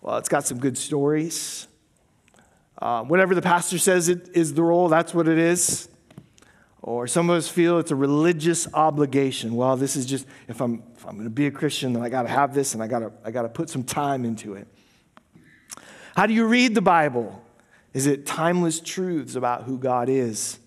Well, 0.02 0.18
it's 0.18 0.28
got 0.28 0.46
some 0.46 0.60
good 0.60 0.78
stories. 0.78 1.70
Uh, 2.78 3.04
whatever 3.04 3.34
the 3.34 3.42
pastor 3.42 3.78
says 3.78 4.10
it 4.10 4.32
is 4.34 4.56
the 4.56 4.62
role, 4.62 4.90
that's 4.90 5.14
what 5.14 5.30
it 5.30 5.38
is. 5.38 5.88
Or 6.82 7.08
some 7.08 7.30
of 7.30 7.38
us 7.38 7.48
feel 7.48 7.80
it's 7.80 7.92
a 7.92 7.96
religious 7.96 8.68
obligation. 8.74 9.56
Well, 9.56 9.78
this 9.78 9.96
is 9.96 10.06
just, 10.06 10.28
if 10.50 10.60
I'm, 10.60 10.84
if 10.98 11.06
I'm 11.06 11.14
going 11.14 11.24
to 11.24 11.30
be 11.30 11.48
a 11.48 11.52
Christian, 11.52 11.94
then 11.94 12.04
I 12.04 12.10
got 12.10 12.24
to 12.24 12.28
have 12.28 12.54
this 12.54 12.74
and 12.74 12.84
I 12.84 12.88
got 12.88 13.00
to 13.00 13.14
I 13.24 13.32
got 13.32 13.44
to 13.44 13.50
put 13.50 13.70
some 13.70 13.86
time 13.86 14.26
into 14.26 14.56
it. 14.56 14.68
How 16.18 16.26
do 16.26 16.34
you 16.34 16.46
read 16.46 16.76
the 16.76 16.82
Bible? 16.82 17.42
Is 17.94 18.06
it 18.06 18.26
timeless 18.26 18.82
truths 18.82 19.36
about 19.36 19.64
who 19.64 19.78
God 19.78 20.10
is? 20.10 20.60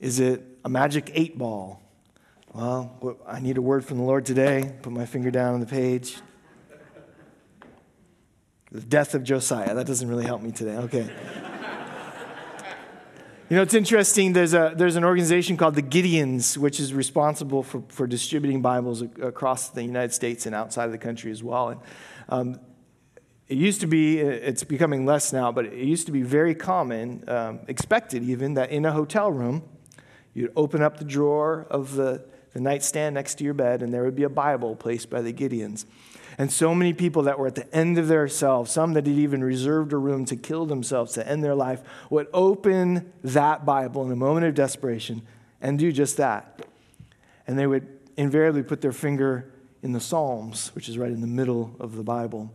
Is 0.00 0.18
it 0.18 0.55
a 0.66 0.68
magic 0.68 1.12
eight 1.14 1.38
ball? 1.38 1.80
Well, 2.52 3.18
I 3.24 3.38
need 3.38 3.56
a 3.56 3.62
word 3.62 3.84
from 3.84 3.98
the 3.98 4.02
Lord 4.02 4.26
today. 4.26 4.72
Put 4.82 4.92
my 4.92 5.06
finger 5.06 5.30
down 5.30 5.54
on 5.54 5.60
the 5.60 5.66
page. 5.66 6.16
The 8.72 8.80
death 8.80 9.14
of 9.14 9.22
Josiah. 9.22 9.76
That 9.76 9.86
doesn't 9.86 10.08
really 10.08 10.24
help 10.24 10.42
me 10.42 10.50
today. 10.50 10.76
Okay. 10.78 11.08
You 13.48 13.56
know, 13.56 13.62
it's 13.62 13.74
interesting. 13.74 14.32
There's, 14.32 14.54
a, 14.54 14.74
there's 14.76 14.96
an 14.96 15.04
organization 15.04 15.56
called 15.56 15.76
the 15.76 15.82
Gideons, 15.82 16.58
which 16.58 16.80
is 16.80 16.92
responsible 16.92 17.62
for, 17.62 17.84
for 17.86 18.08
distributing 18.08 18.60
Bibles 18.60 19.02
across 19.02 19.68
the 19.68 19.84
United 19.84 20.12
States 20.12 20.46
and 20.46 20.54
outside 20.54 20.86
of 20.86 20.90
the 20.90 20.98
country 20.98 21.30
as 21.30 21.44
well. 21.44 21.68
And 21.68 21.80
um, 22.28 22.60
it 23.46 23.56
used 23.56 23.82
to 23.82 23.86
be, 23.86 24.18
it's 24.18 24.64
becoming 24.64 25.06
less 25.06 25.32
now, 25.32 25.52
but 25.52 25.66
it 25.66 25.74
used 25.74 26.06
to 26.06 26.12
be 26.12 26.22
very 26.22 26.56
common, 26.56 27.22
um, 27.28 27.60
expected 27.68 28.24
even, 28.24 28.54
that 28.54 28.70
in 28.70 28.84
a 28.84 28.90
hotel 28.90 29.30
room, 29.30 29.62
you'd 30.36 30.52
open 30.54 30.82
up 30.82 30.98
the 30.98 31.04
drawer 31.04 31.66
of 31.70 31.94
the, 31.94 32.22
the 32.52 32.60
nightstand 32.60 33.14
next 33.14 33.36
to 33.36 33.44
your 33.44 33.54
bed, 33.54 33.82
and 33.82 33.92
there 33.92 34.04
would 34.04 34.14
be 34.14 34.24
a 34.24 34.28
Bible 34.28 34.76
placed 34.76 35.08
by 35.08 35.22
the 35.22 35.32
Gideons. 35.32 35.86
And 36.36 36.52
so 36.52 36.74
many 36.74 36.92
people 36.92 37.22
that 37.22 37.38
were 37.38 37.46
at 37.46 37.54
the 37.54 37.74
end 37.74 37.96
of 37.96 38.08
their 38.08 38.28
selves, 38.28 38.70
some 38.70 38.92
that 38.92 39.06
had 39.06 39.16
even 39.16 39.42
reserved 39.42 39.94
a 39.94 39.96
room 39.96 40.26
to 40.26 40.36
kill 40.36 40.66
themselves 40.66 41.14
to 41.14 41.26
end 41.26 41.42
their 41.42 41.54
life, 41.54 41.82
would 42.10 42.26
open 42.34 43.10
that 43.24 43.64
Bible 43.64 44.04
in 44.04 44.12
a 44.12 44.16
moment 44.16 44.44
of 44.44 44.54
desperation 44.54 45.22
and 45.62 45.78
do 45.78 45.90
just 45.90 46.18
that. 46.18 46.66
And 47.46 47.58
they 47.58 47.66
would 47.66 47.88
invariably 48.18 48.62
put 48.62 48.82
their 48.82 48.92
finger 48.92 49.50
in 49.82 49.92
the 49.92 50.00
Psalms, 50.00 50.70
which 50.74 50.90
is 50.90 50.98
right 50.98 51.10
in 51.10 51.22
the 51.22 51.26
middle 51.26 51.74
of 51.80 51.96
the 51.96 52.02
Bible. 52.02 52.52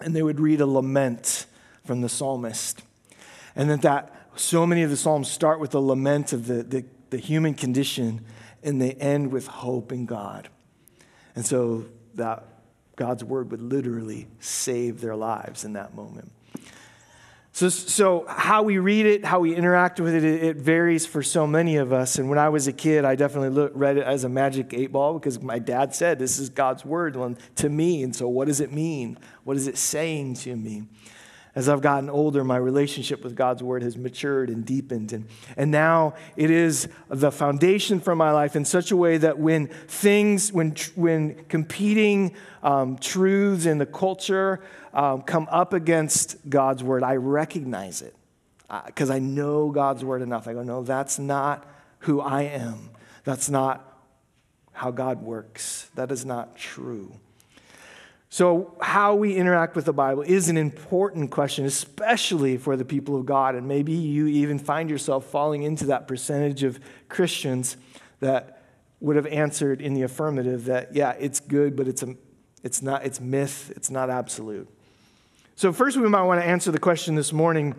And 0.00 0.14
they 0.14 0.22
would 0.22 0.38
read 0.38 0.60
a 0.60 0.66
lament 0.66 1.46
from 1.84 2.00
the 2.00 2.08
psalmist. 2.08 2.82
And 3.56 3.68
that, 3.68 3.82
that 3.82 4.21
so 4.36 4.66
many 4.66 4.82
of 4.82 4.90
the 4.90 4.96
Psalms 4.96 5.30
start 5.30 5.60
with 5.60 5.74
a 5.74 5.80
lament 5.80 6.32
of 6.32 6.46
the, 6.46 6.62
the, 6.62 6.84
the 7.10 7.18
human 7.18 7.54
condition 7.54 8.24
and 8.62 8.80
they 8.80 8.92
end 8.92 9.32
with 9.32 9.46
hope 9.46 9.92
in 9.92 10.06
God. 10.06 10.48
And 11.34 11.44
so 11.44 11.86
that 12.14 12.44
God's 12.96 13.24
word 13.24 13.50
would 13.50 13.62
literally 13.62 14.28
save 14.38 15.00
their 15.00 15.16
lives 15.16 15.64
in 15.64 15.72
that 15.74 15.94
moment. 15.94 16.30
So, 17.54 17.68
so 17.68 18.24
how 18.28 18.62
we 18.62 18.78
read 18.78 19.04
it, 19.04 19.26
how 19.26 19.40
we 19.40 19.54
interact 19.54 20.00
with 20.00 20.14
it, 20.14 20.24
it, 20.24 20.56
varies 20.56 21.04
for 21.04 21.22
so 21.22 21.46
many 21.46 21.76
of 21.76 21.92
us. 21.92 22.18
And 22.18 22.30
when 22.30 22.38
I 22.38 22.48
was 22.48 22.66
a 22.66 22.72
kid, 22.72 23.04
I 23.04 23.14
definitely 23.14 23.50
look, 23.50 23.72
read 23.74 23.98
it 23.98 24.04
as 24.04 24.24
a 24.24 24.28
magic 24.30 24.72
eight 24.72 24.90
ball 24.90 25.18
because 25.18 25.42
my 25.42 25.58
dad 25.58 25.94
said, 25.94 26.18
This 26.18 26.38
is 26.38 26.48
God's 26.48 26.82
word 26.82 27.14
to 27.56 27.68
me. 27.68 28.02
And 28.02 28.16
so, 28.16 28.26
what 28.26 28.48
does 28.48 28.60
it 28.60 28.72
mean? 28.72 29.18
What 29.44 29.58
is 29.58 29.66
it 29.66 29.76
saying 29.76 30.34
to 30.36 30.56
me? 30.56 30.84
As 31.54 31.68
I've 31.68 31.82
gotten 31.82 32.08
older, 32.08 32.44
my 32.44 32.56
relationship 32.56 33.22
with 33.22 33.36
God's 33.36 33.62
word 33.62 33.82
has 33.82 33.96
matured 33.96 34.48
and 34.48 34.64
deepened. 34.64 35.12
And, 35.12 35.26
and 35.54 35.70
now 35.70 36.14
it 36.34 36.50
is 36.50 36.88
the 37.10 37.30
foundation 37.30 38.00
for 38.00 38.16
my 38.16 38.32
life 38.32 38.56
in 38.56 38.64
such 38.64 38.90
a 38.90 38.96
way 38.96 39.18
that 39.18 39.38
when 39.38 39.66
things, 39.66 40.50
when, 40.50 40.74
when 40.94 41.44
competing 41.44 42.34
um, 42.62 42.96
truths 42.96 43.66
in 43.66 43.76
the 43.76 43.84
culture 43.84 44.60
um, 44.94 45.22
come 45.22 45.46
up 45.50 45.74
against 45.74 46.36
God's 46.48 46.82
word, 46.82 47.02
I 47.02 47.16
recognize 47.16 48.00
it 48.00 48.16
because 48.86 49.10
uh, 49.10 49.14
I 49.14 49.18
know 49.18 49.70
God's 49.70 50.02
word 50.02 50.22
enough. 50.22 50.48
I 50.48 50.54
go, 50.54 50.62
no, 50.62 50.82
that's 50.82 51.18
not 51.18 51.68
who 52.00 52.22
I 52.22 52.42
am. 52.42 52.90
That's 53.24 53.50
not 53.50 53.86
how 54.72 54.90
God 54.90 55.22
works. 55.22 55.90
That 55.94 56.10
is 56.10 56.24
not 56.24 56.56
true. 56.56 57.12
So, 58.32 58.74
how 58.80 59.14
we 59.14 59.36
interact 59.36 59.76
with 59.76 59.84
the 59.84 59.92
Bible 59.92 60.22
is 60.22 60.48
an 60.48 60.56
important 60.56 61.30
question, 61.30 61.66
especially 61.66 62.56
for 62.56 62.78
the 62.78 62.84
people 62.86 63.14
of 63.14 63.26
God. 63.26 63.54
And 63.54 63.68
maybe 63.68 63.92
you 63.92 64.26
even 64.26 64.58
find 64.58 64.88
yourself 64.88 65.26
falling 65.26 65.64
into 65.64 65.84
that 65.88 66.08
percentage 66.08 66.62
of 66.62 66.80
Christians 67.10 67.76
that 68.20 68.62
would 69.00 69.16
have 69.16 69.26
answered 69.26 69.82
in 69.82 69.92
the 69.92 70.00
affirmative 70.00 70.64
that, 70.64 70.96
yeah, 70.96 71.10
it's 71.20 71.40
good, 71.40 71.76
but 71.76 71.86
it's, 71.86 72.02
a, 72.02 72.16
it's 72.62 72.80
not, 72.80 73.04
it's 73.04 73.20
myth, 73.20 73.70
it's 73.76 73.90
not 73.90 74.08
absolute. 74.08 74.66
So, 75.54 75.70
first, 75.70 75.98
we 75.98 76.08
might 76.08 76.22
want 76.22 76.40
to 76.40 76.46
answer 76.46 76.70
the 76.70 76.80
question 76.80 77.16
this 77.16 77.34
morning 77.34 77.74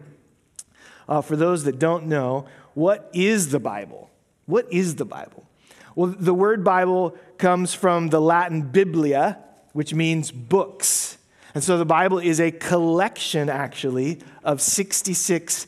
uh, 1.09 1.21
for 1.21 1.35
those 1.35 1.63
that 1.63 1.79
don't 1.79 2.05
know 2.05 2.45
what 2.75 3.09
is 3.11 3.49
the 3.49 3.59
Bible? 3.59 4.11
What 4.45 4.71
is 4.71 4.97
the 4.97 5.05
Bible? 5.05 5.49
Well, 5.95 6.13
the 6.15 6.35
word 6.35 6.63
Bible 6.63 7.17
comes 7.39 7.73
from 7.73 8.09
the 8.09 8.21
Latin 8.21 8.61
biblia, 8.61 9.39
which 9.73 9.93
means 9.93 10.31
books. 10.31 11.17
And 11.53 11.63
so 11.63 11.77
the 11.77 11.85
Bible 11.85 12.19
is 12.19 12.39
a 12.39 12.51
collection, 12.51 13.49
actually, 13.49 14.21
of 14.43 14.61
66 14.61 15.67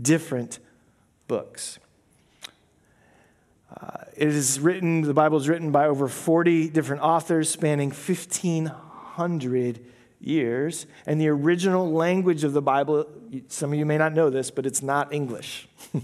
different 0.00 0.58
books. 1.26 1.78
Uh, 3.74 4.04
it 4.16 4.28
is 4.28 4.60
written, 4.60 5.02
the 5.02 5.14
Bible 5.14 5.38
is 5.38 5.48
written 5.48 5.72
by 5.72 5.86
over 5.86 6.06
40 6.06 6.68
different 6.68 7.02
authors 7.02 7.50
spanning 7.50 7.90
1,500 7.90 9.84
years. 10.20 10.86
And 11.06 11.20
the 11.20 11.28
original 11.28 11.92
language 11.92 12.44
of 12.44 12.52
the 12.52 12.62
Bible, 12.62 13.06
some 13.48 13.72
of 13.72 13.78
you 13.78 13.86
may 13.86 13.98
not 13.98 14.12
know 14.12 14.30
this, 14.30 14.50
but 14.50 14.66
it's 14.66 14.82
not 14.82 15.12
English. 15.12 15.68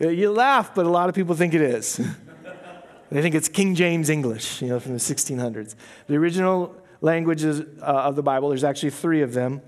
you 0.00 0.30
laugh, 0.30 0.74
but 0.74 0.86
a 0.86 0.90
lot 0.90 1.08
of 1.08 1.14
people 1.14 1.34
think 1.34 1.54
it 1.54 1.62
is. 1.62 2.00
They 3.10 3.22
think 3.22 3.34
it's 3.34 3.48
King 3.48 3.74
James 3.74 4.08
English, 4.08 4.62
you 4.62 4.68
know, 4.68 4.80
from 4.80 4.92
the 4.92 4.98
1600s. 4.98 5.74
The 6.06 6.16
original 6.16 6.74
languages 7.00 7.60
uh, 7.80 7.84
of 7.84 8.16
the 8.16 8.22
Bible, 8.22 8.48
there's 8.48 8.64
actually 8.64 8.90
three 8.90 9.22
of 9.22 9.34
them 9.34 9.62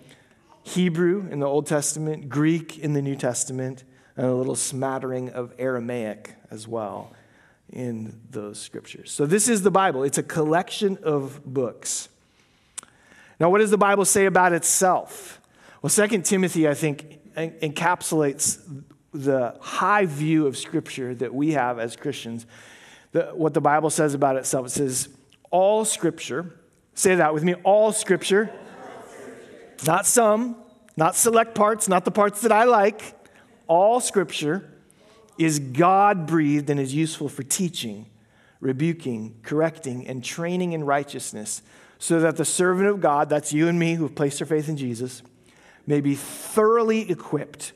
Hebrew 0.62 1.28
in 1.30 1.38
the 1.38 1.46
Old 1.46 1.66
Testament, 1.66 2.28
Greek 2.28 2.78
in 2.78 2.92
the 2.92 3.02
New 3.02 3.14
Testament, 3.14 3.84
and 4.16 4.26
a 4.26 4.34
little 4.34 4.56
smattering 4.56 5.30
of 5.30 5.52
Aramaic 5.58 6.34
as 6.50 6.66
well 6.66 7.12
in 7.72 8.20
those 8.30 8.58
scriptures. 8.58 9.12
So, 9.12 9.26
this 9.26 9.48
is 9.48 9.62
the 9.62 9.70
Bible. 9.70 10.02
It's 10.02 10.18
a 10.18 10.22
collection 10.24 10.98
of 11.02 11.40
books. 11.44 12.08
Now, 13.38 13.50
what 13.50 13.58
does 13.58 13.70
the 13.70 13.78
Bible 13.78 14.04
say 14.04 14.26
about 14.26 14.52
itself? 14.52 15.40
Well, 15.82 15.90
2 15.90 16.22
Timothy, 16.22 16.68
I 16.68 16.74
think, 16.74 17.20
encapsulates 17.36 18.82
the 19.12 19.56
high 19.60 20.06
view 20.06 20.46
of 20.46 20.56
Scripture 20.56 21.14
that 21.14 21.34
we 21.34 21.52
have 21.52 21.78
as 21.78 21.96
Christians 21.96 22.46
the, 23.16 23.22
what 23.34 23.54
the 23.54 23.62
Bible 23.62 23.88
says 23.88 24.12
about 24.12 24.36
itself. 24.36 24.66
It 24.66 24.70
says, 24.70 25.08
all 25.50 25.86
scripture, 25.86 26.60
say 26.92 27.14
that 27.14 27.32
with 27.32 27.42
me, 27.44 27.54
all 27.54 27.92
scripture, 27.92 28.52
not 29.86 30.04
some, 30.04 30.56
not 30.98 31.16
select 31.16 31.54
parts, 31.54 31.88
not 31.88 32.04
the 32.04 32.10
parts 32.10 32.42
that 32.42 32.52
I 32.52 32.64
like. 32.64 33.14
All 33.68 34.00
scripture 34.00 34.70
is 35.38 35.58
God 35.58 36.26
breathed 36.26 36.68
and 36.68 36.78
is 36.78 36.94
useful 36.94 37.30
for 37.30 37.42
teaching, 37.42 38.06
rebuking, 38.60 39.36
correcting, 39.42 40.06
and 40.06 40.22
training 40.22 40.72
in 40.72 40.84
righteousness, 40.84 41.62
so 41.98 42.20
that 42.20 42.36
the 42.36 42.44
servant 42.44 42.88
of 42.88 43.00
God, 43.00 43.30
that's 43.30 43.50
you 43.50 43.68
and 43.68 43.78
me 43.78 43.94
who 43.94 44.02
have 44.02 44.14
placed 44.14 44.42
our 44.42 44.46
faith 44.46 44.68
in 44.68 44.76
Jesus, 44.76 45.22
may 45.86 46.02
be 46.02 46.14
thoroughly 46.14 47.10
equipped 47.10 47.72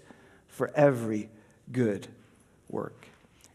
for 0.48 0.70
every 0.74 1.30
good 1.72 2.08
work. 2.68 2.99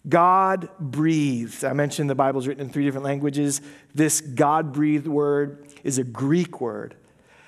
God 0.08 0.70
breathed. 0.80 1.66
I 1.66 1.74
mentioned 1.74 2.10
the 2.10 2.16
Bible's 2.16 2.48
written 2.48 2.66
in 2.66 2.72
three 2.72 2.86
different 2.86 3.06
languages. 3.06 3.62
This 3.94 4.22
God 4.22 4.72
breathed 4.72 5.08
word 5.08 5.68
is 5.84 5.98
a 5.98 6.04
Greek 6.04 6.62
word, 6.62 6.96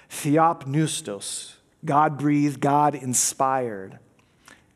theopneustos. 0.09 1.53
God 1.85 2.17
breathed, 2.17 2.59
God 2.59 2.95
inspired. 2.95 3.99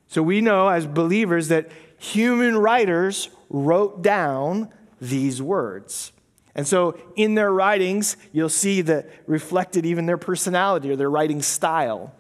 So 0.08 0.22
we 0.22 0.42
know 0.42 0.68
as 0.68 0.86
believers 0.86 1.48
that 1.48 1.72
human 1.98 2.58
writers 2.58 3.30
wrote 3.50 4.02
down 4.02 4.70
these 5.00 5.42
words. 5.42 6.12
And 6.54 6.68
so 6.68 7.00
in 7.16 7.36
their 7.36 7.52
writings, 7.52 8.18
you'll 8.32 8.50
see 8.50 8.82
that 8.82 9.10
reflected 9.26 9.86
even 9.86 10.06
their 10.06 10.18
personality 10.18 10.92
or 10.92 10.96
their 10.96 11.10
writing 11.10 11.42
style. 11.42 12.14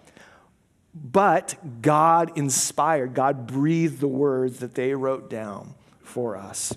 But 0.93 1.81
God 1.81 2.37
inspired, 2.37 3.13
God 3.13 3.47
breathed 3.47 3.99
the 3.99 4.07
words 4.07 4.59
that 4.59 4.75
they 4.75 4.93
wrote 4.93 5.29
down 5.29 5.75
for 6.03 6.35
us. 6.35 6.73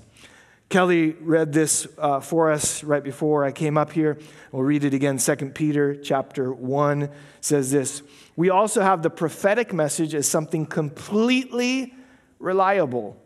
Kelly 0.69 1.11
read 1.21 1.53
this 1.53 1.87
uh, 1.99 2.21
for 2.21 2.51
us 2.51 2.83
right 2.83 3.03
before 3.03 3.45
I 3.45 3.53
came 3.53 3.77
up 3.77 3.93
here. 3.93 4.19
We'll 4.51 4.63
read 4.63 4.85
it 4.85 4.95
again. 4.95 5.19
2 5.19 5.37
Peter 5.51 5.95
chapter 5.95 6.53
1 6.53 7.11
says 7.41 7.71
this 7.71 8.03
We 8.35 8.51
also 8.51 8.83
have 8.83 9.03
the 9.03 9.11
prophetic 9.11 9.73
message 9.73 10.15
as 10.15 10.27
something 10.27 10.67
completely 10.67 11.95
reliable. 12.39 13.17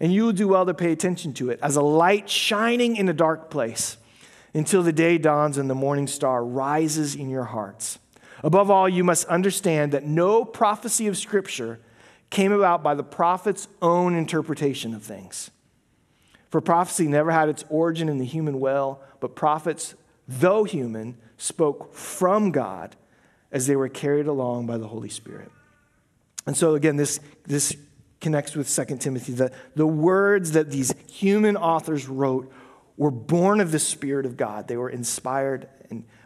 And 0.00 0.12
you 0.12 0.24
will 0.24 0.32
do 0.32 0.48
well 0.48 0.66
to 0.66 0.74
pay 0.74 0.92
attention 0.92 1.32
to 1.34 1.50
it 1.50 1.58
as 1.62 1.76
a 1.76 1.82
light 1.82 2.28
shining 2.28 2.96
in 2.96 3.08
a 3.08 3.14
dark 3.14 3.50
place 3.50 3.96
until 4.52 4.82
the 4.82 4.92
day 4.92 5.16
dawns 5.18 5.58
and 5.58 5.68
the 5.68 5.74
morning 5.74 6.06
star 6.06 6.44
rises 6.44 7.14
in 7.14 7.30
your 7.30 7.44
hearts. 7.44 7.98
Above 8.42 8.70
all, 8.70 8.88
you 8.88 9.04
must 9.04 9.26
understand 9.26 9.92
that 9.92 10.04
no 10.04 10.44
prophecy 10.44 11.06
of 11.06 11.16
Scripture 11.16 11.80
came 12.30 12.52
about 12.52 12.82
by 12.82 12.94
the 12.94 13.02
prophet's 13.02 13.68
own 13.80 14.14
interpretation 14.14 14.94
of 14.94 15.02
things. 15.02 15.50
For 16.50 16.60
prophecy 16.60 17.06
never 17.06 17.30
had 17.30 17.48
its 17.48 17.64
origin 17.68 18.08
in 18.08 18.18
the 18.18 18.24
human 18.24 18.60
will, 18.60 19.00
but 19.20 19.34
prophets, 19.34 19.94
though 20.28 20.64
human, 20.64 21.16
spoke 21.36 21.94
from 21.94 22.50
God 22.50 22.96
as 23.52 23.66
they 23.66 23.76
were 23.76 23.88
carried 23.88 24.26
along 24.26 24.66
by 24.66 24.78
the 24.78 24.88
Holy 24.88 25.08
Spirit. 25.08 25.50
And 26.46 26.56
so, 26.56 26.74
again, 26.74 26.96
this, 26.96 27.20
this 27.44 27.76
connects 28.20 28.54
with 28.54 28.74
2 28.74 28.96
Timothy. 28.98 29.32
The, 29.32 29.52
the 29.74 29.86
words 29.86 30.52
that 30.52 30.70
these 30.70 30.94
human 31.10 31.56
authors 31.56 32.08
wrote 32.08 32.52
were 32.96 33.10
born 33.10 33.60
of 33.60 33.72
the 33.72 33.78
Spirit 33.78 34.26
of 34.26 34.36
God, 34.36 34.68
they 34.68 34.76
were 34.76 34.90
inspired 34.90 35.68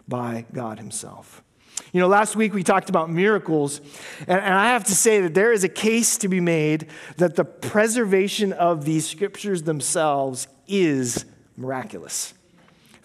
by 0.07 0.45
God 0.53 0.79
Himself. 0.79 1.43
You 1.93 2.01
know, 2.01 2.09
last 2.09 2.37
week 2.37 2.55
we 2.55 2.63
talked 2.63 2.89
about 2.89 3.11
miracles, 3.11 3.81
and, 4.21 4.39
and, 4.41 4.55
I 4.55 4.69
have 4.69 4.85
to 4.85 4.95
say 4.95 5.21
that 5.23 5.35
there 5.35 5.53
is 5.53 5.65
a 5.65 5.69
case 5.69 6.19
to 6.19 6.29
be 6.29 6.41
made 6.41 6.87
that 7.17 7.35
the 7.35 7.45
preservation 7.45 8.53
of 8.53 8.85
these 8.85 9.09
scriptures 9.09 9.65
themselves 9.65 10.47
is 10.69 11.25
miraculous. 11.57 12.33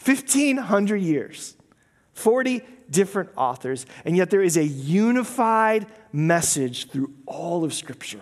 1,500 0.03 0.97
years, 0.97 1.55
40 2.13 2.61
different 2.89 3.29
authors, 3.35 3.85
and 4.05 4.15
yet 4.15 4.29
there 4.29 4.43
is 4.43 4.55
a 4.55 4.63
unified 4.63 5.87
message 6.11 6.89
through 6.89 7.13
all 7.25 7.63
of 7.63 7.73
Scripture 7.73 8.21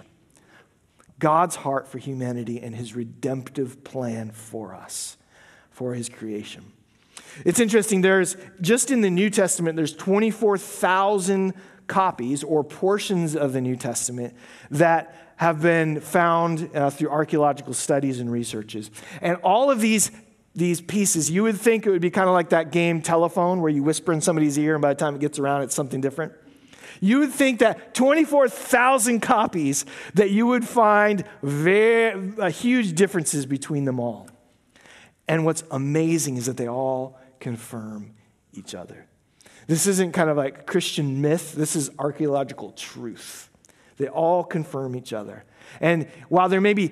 God's 1.19 1.55
heart 1.57 1.87
for 1.87 1.99
humanity 1.99 2.59
and 2.61 2.75
His 2.75 2.95
redemptive 2.95 3.83
plan 3.83 4.31
for 4.31 4.73
us, 4.73 5.17
for 5.71 5.93
His 5.93 6.09
creation. 6.09 6.71
It's 7.45 7.59
interesting, 7.59 8.01
there's 8.01 8.37
just 8.61 8.91
in 8.91 9.01
the 9.01 9.09
New 9.09 9.29
Testament, 9.29 9.75
there's 9.75 9.95
24,000 9.95 11.53
copies 11.87 12.43
or 12.43 12.63
portions 12.63 13.35
of 13.35 13.53
the 13.53 13.61
New 13.61 13.75
Testament 13.75 14.33
that 14.71 15.33
have 15.37 15.61
been 15.61 15.99
found 15.99 16.69
uh, 16.73 16.89
through 16.89 17.09
archaeological 17.09 17.73
studies 17.73 18.19
and 18.19 18.31
researches. 18.31 18.91
And 19.21 19.37
all 19.37 19.71
of 19.71 19.81
these, 19.81 20.11
these 20.55 20.79
pieces, 20.79 21.29
you 21.29 21.43
would 21.43 21.57
think 21.57 21.85
it 21.85 21.89
would 21.89 22.01
be 22.01 22.11
kind 22.11 22.29
of 22.29 22.33
like 22.33 22.49
that 22.49 22.71
game 22.71 23.01
telephone 23.01 23.61
where 23.61 23.71
you 23.71 23.83
whisper 23.83 24.13
in 24.13 24.21
somebody's 24.21 24.57
ear 24.57 24.75
and 24.75 24.81
by 24.81 24.93
the 24.93 24.99
time 24.99 25.15
it 25.15 25.21
gets 25.21 25.39
around, 25.39 25.63
it's 25.63 25.75
something 25.75 26.01
different. 26.01 26.33
You 27.01 27.19
would 27.19 27.31
think 27.31 27.59
that 27.59 27.93
24,000 27.95 29.19
copies 29.19 29.85
that 30.13 30.29
you 30.29 30.47
would 30.47 30.65
find 30.65 31.25
very, 31.41 32.33
uh, 32.39 32.49
huge 32.49 32.93
differences 32.93 33.45
between 33.45 33.85
them 33.85 33.99
all. 33.99 34.29
And 35.27 35.45
what's 35.45 35.63
amazing 35.71 36.37
is 36.37 36.45
that 36.45 36.57
they 36.57 36.67
all 36.67 37.19
confirm 37.43 38.13
each 38.53 38.73
other. 38.73 39.05
This 39.67 39.85
isn't 39.85 40.13
kind 40.13 40.29
of 40.29 40.37
like 40.37 40.65
Christian 40.65 41.21
myth, 41.21 41.53
this 41.53 41.75
is 41.75 41.91
archaeological 41.99 42.71
truth. 42.71 43.49
They 43.97 44.07
all 44.07 44.43
confirm 44.43 44.95
each 44.95 45.13
other. 45.13 45.43
And 45.79 46.07
while 46.29 46.49
there 46.49 46.61
may 46.61 46.73
be 46.73 46.91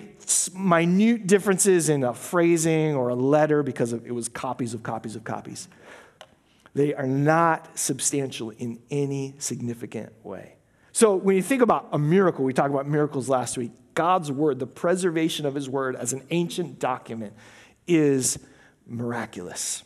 minute 0.53 1.25
differences 1.25 1.89
in 1.89 2.03
a 2.03 2.13
phrasing 2.13 2.95
or 2.95 3.09
a 3.09 3.15
letter 3.15 3.63
because 3.63 3.91
of, 3.93 4.05
it 4.05 4.11
was 4.11 4.27
copies 4.27 4.73
of 4.73 4.83
copies 4.83 5.15
of 5.15 5.23
copies, 5.23 5.67
they 6.73 6.93
are 6.93 7.07
not 7.07 7.77
substantial 7.77 8.51
in 8.51 8.79
any 8.91 9.35
significant 9.39 10.13
way. 10.23 10.55
So 10.91 11.15
when 11.15 11.37
you 11.37 11.41
think 11.41 11.61
about 11.61 11.87
a 11.91 11.97
miracle, 11.97 12.43
we 12.43 12.53
talked 12.53 12.69
about 12.69 12.87
miracles 12.87 13.29
last 13.29 13.57
week. 13.57 13.71
God's 13.93 14.31
word, 14.31 14.59
the 14.59 14.67
preservation 14.67 15.45
of 15.45 15.55
his 15.55 15.69
word 15.69 15.95
as 15.95 16.13
an 16.13 16.23
ancient 16.29 16.79
document, 16.79 17.33
is 17.87 18.37
miraculous. 18.85 19.83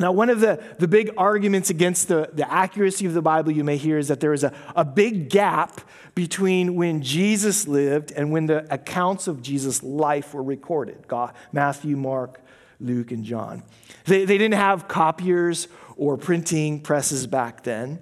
Now, 0.00 0.12
one 0.12 0.30
of 0.30 0.40
the, 0.40 0.62
the 0.78 0.88
big 0.88 1.10
arguments 1.18 1.68
against 1.68 2.08
the, 2.08 2.30
the 2.32 2.50
accuracy 2.50 3.04
of 3.04 3.12
the 3.12 3.20
Bible 3.20 3.52
you 3.52 3.64
may 3.64 3.76
hear 3.76 3.98
is 3.98 4.08
that 4.08 4.18
there 4.18 4.32
is 4.32 4.42
a, 4.42 4.52
a 4.74 4.82
big 4.82 5.28
gap 5.28 5.82
between 6.14 6.74
when 6.74 7.02
Jesus 7.02 7.68
lived 7.68 8.10
and 8.10 8.32
when 8.32 8.46
the 8.46 8.66
accounts 8.72 9.28
of 9.28 9.42
Jesus' 9.42 9.82
life 9.82 10.32
were 10.32 10.42
recorded 10.42 11.06
God, 11.06 11.34
Matthew, 11.52 11.98
Mark, 11.98 12.40
Luke, 12.80 13.12
and 13.12 13.24
John. 13.24 13.62
They, 14.06 14.24
they 14.24 14.38
didn't 14.38 14.54
have 14.54 14.88
copiers 14.88 15.68
or 15.96 16.16
printing 16.16 16.80
presses 16.80 17.26
back 17.26 17.62
then. 17.62 18.00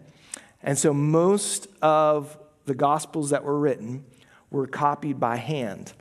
And 0.63 0.79
so 0.79 0.95
most 0.95 1.67
of 1.83 2.39
the 2.65 2.77
Gospels 2.77 3.31
that 3.31 3.43
were 3.43 3.59
written 3.59 4.05
were 4.51 4.69
copied 4.69 5.19
by 5.19 5.35
hand. 5.35 5.93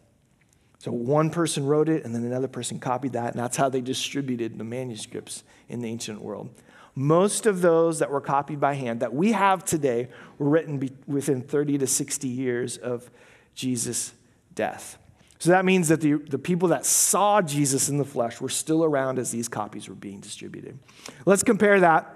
So 0.79 0.91
one 0.91 1.29
person 1.29 1.65
wrote 1.65 1.89
it, 1.89 2.05
and 2.05 2.13
then 2.13 2.23
another 2.23 2.47
person 2.47 2.79
copied 2.79 3.13
that, 3.13 3.33
and 3.33 3.39
that's 3.39 3.57
how 3.57 3.69
they 3.69 3.81
distributed 3.81 4.57
the 4.57 4.63
manuscripts 4.63 5.43
in 5.69 5.81
the 5.81 5.87
ancient 5.87 6.21
world. 6.21 6.49
Most 6.93 7.45
of 7.45 7.61
those 7.61 7.99
that 7.99 8.09
were 8.09 8.21
copied 8.21 8.59
by 8.59 8.73
hand 8.73 8.99
that 9.01 9.13
we 9.13 9.31
have 9.31 9.63
today 9.63 10.09
were 10.37 10.49
written 10.49 10.77
be- 10.77 10.91
within 11.05 11.41
30 11.41 11.79
to 11.79 11.87
60 11.87 12.27
years 12.27 12.77
of 12.77 13.09
Jesus' 13.53 14.13
death. 14.55 14.97
So 15.39 15.51
that 15.51 15.65
means 15.65 15.89
that 15.89 16.01
the, 16.01 16.13
the 16.13 16.39
people 16.39 16.69
that 16.69 16.85
saw 16.85 17.41
Jesus 17.41 17.89
in 17.89 17.97
the 17.97 18.05
flesh 18.05 18.41
were 18.41 18.49
still 18.49 18.83
around 18.83 19.19
as 19.19 19.31
these 19.31 19.47
copies 19.47 19.87
were 19.87 19.95
being 19.95 20.19
distributed. 20.19 20.79
Let's 21.25 21.43
compare 21.43 21.79
that 21.79 22.13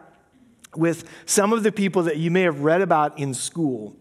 with 0.75 1.07
some 1.25 1.53
of 1.53 1.63
the 1.63 1.71
people 1.71 2.03
that 2.03 2.17
you 2.17 2.31
may 2.31 2.41
have 2.41 2.61
read 2.61 2.81
about 2.81 3.19
in 3.19 3.33
school. 3.33 3.95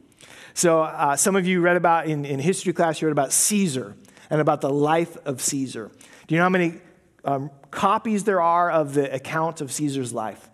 So, 0.55 0.83
uh, 0.83 1.17
some 1.17 1.37
of 1.37 1.47
you 1.47 1.61
read 1.61 1.77
about 1.77 2.07
in, 2.07 2.25
in 2.25 2.39
history 2.39 2.73
class, 2.73 3.01
you 3.01 3.09
read 3.09 3.13
about 3.13 3.33
Caesar 3.33 3.95
and 4.31 4.41
about 4.41 4.61
the 4.61 4.71
life 4.71 5.17
of 5.25 5.41
Caesar. 5.41 5.91
Do 6.27 6.35
you 6.35 6.39
know 6.39 6.45
how 6.45 6.51
many 6.51 6.81
um, 7.25 7.51
copies 7.71 8.25
there 8.25 8.41
are 8.41 8.71
of 8.71 8.95
the 8.95 9.13
account 9.13 9.61
of 9.61 9.71
Caesar's 9.73 10.13
life? 10.13 10.49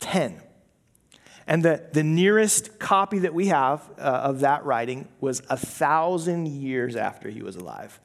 10. 0.00 0.40
And 1.46 1.64
the, 1.64 1.82
the 1.92 2.04
nearest 2.04 2.78
copy 2.78 3.20
that 3.20 3.34
we 3.34 3.48
have 3.48 3.82
uh, 3.98 4.02
of 4.02 4.40
that 4.40 4.64
writing 4.64 5.08
was 5.20 5.42
a 5.48 5.56
thousand 5.56 6.46
years 6.46 6.94
after 6.94 7.28
he 7.30 7.42
was 7.42 7.56
alive. 7.56 7.98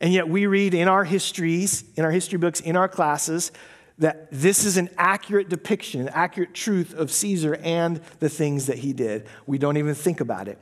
And 0.00 0.14
yet 0.14 0.28
we 0.28 0.46
read 0.46 0.72
in 0.72 0.88
our 0.88 1.04
histories, 1.04 1.84
in 1.96 2.04
our 2.04 2.10
history 2.10 2.38
books, 2.38 2.60
in 2.60 2.76
our 2.76 2.88
classes, 2.88 3.52
that 3.98 4.28
this 4.30 4.64
is 4.64 4.78
an 4.78 4.88
accurate 4.96 5.50
depiction, 5.50 6.00
an 6.00 6.08
accurate 6.08 6.54
truth 6.54 6.94
of 6.94 7.10
Caesar 7.10 7.56
and 7.56 8.00
the 8.18 8.30
things 8.30 8.66
that 8.66 8.78
he 8.78 8.94
did. 8.94 9.26
We 9.46 9.58
don't 9.58 9.76
even 9.76 9.94
think 9.94 10.20
about 10.20 10.48
it. 10.48 10.58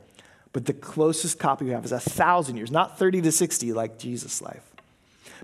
But 0.51 0.65
the 0.65 0.73
closest 0.73 1.39
copy 1.39 1.65
we 1.65 1.71
have 1.71 1.85
is 1.85 1.91
a 1.91 1.99
thousand 1.99 2.57
years, 2.57 2.71
not 2.71 2.97
30 2.97 3.21
to 3.21 3.31
60 3.31 3.73
like 3.73 3.99
Jesus' 3.99 4.41
life. 4.41 4.63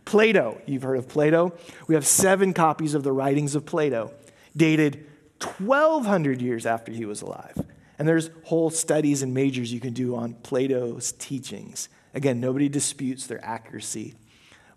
Plato, 0.03 0.61
you've 0.65 0.83
heard 0.83 0.97
of 0.97 1.07
Plato. 1.07 1.53
We 1.87 1.95
have 1.95 2.05
seven 2.05 2.53
copies 2.53 2.93
of 2.93 3.03
the 3.03 3.11
writings 3.11 3.55
of 3.55 3.65
Plato, 3.65 4.11
dated 4.55 5.05
1,200 5.41 6.41
years 6.41 6.65
after 6.65 6.91
he 6.91 7.05
was 7.05 7.21
alive. 7.21 7.57
And 7.97 8.07
there's 8.07 8.29
whole 8.43 8.69
studies 8.69 9.21
and 9.21 9.33
majors 9.33 9.71
you 9.71 9.79
can 9.79 9.93
do 9.93 10.15
on 10.15 10.33
Plato's 10.33 11.13
teachings. 11.13 11.87
Again, 12.13 12.39
nobody 12.39 12.67
disputes 12.67 13.27
their 13.27 13.43
accuracy 13.43 14.15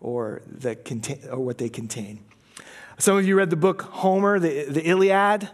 or, 0.00 0.42
the, 0.46 0.76
or 1.30 1.38
what 1.38 1.58
they 1.58 1.68
contain. 1.68 2.20
Some 2.98 3.16
of 3.16 3.26
you 3.26 3.36
read 3.36 3.50
the 3.50 3.56
book 3.56 3.82
Homer, 3.82 4.38
the, 4.38 4.64
the 4.64 4.88
Iliad. 4.88 5.48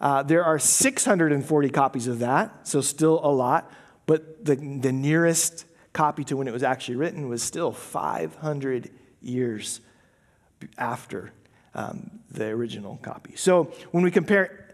Uh, 0.00 0.22
there 0.22 0.44
are 0.44 0.58
640 0.58 1.70
copies 1.70 2.06
of 2.06 2.18
that, 2.20 2.66
so 2.66 2.80
still 2.80 3.20
a 3.24 3.30
lot. 3.30 3.70
But 4.06 4.44
the, 4.44 4.54
the 4.54 4.92
nearest 4.92 5.66
copy 5.92 6.24
to 6.24 6.36
when 6.36 6.48
it 6.48 6.52
was 6.52 6.62
actually 6.62 6.96
written 6.96 7.28
was 7.28 7.42
still 7.42 7.72
500 7.72 8.90
years 9.20 9.80
after 10.78 11.32
um, 11.74 12.20
the 12.30 12.46
original 12.46 12.98
copy. 13.02 13.34
So 13.36 13.72
when 13.90 14.04
we 14.04 14.10
compare 14.10 14.66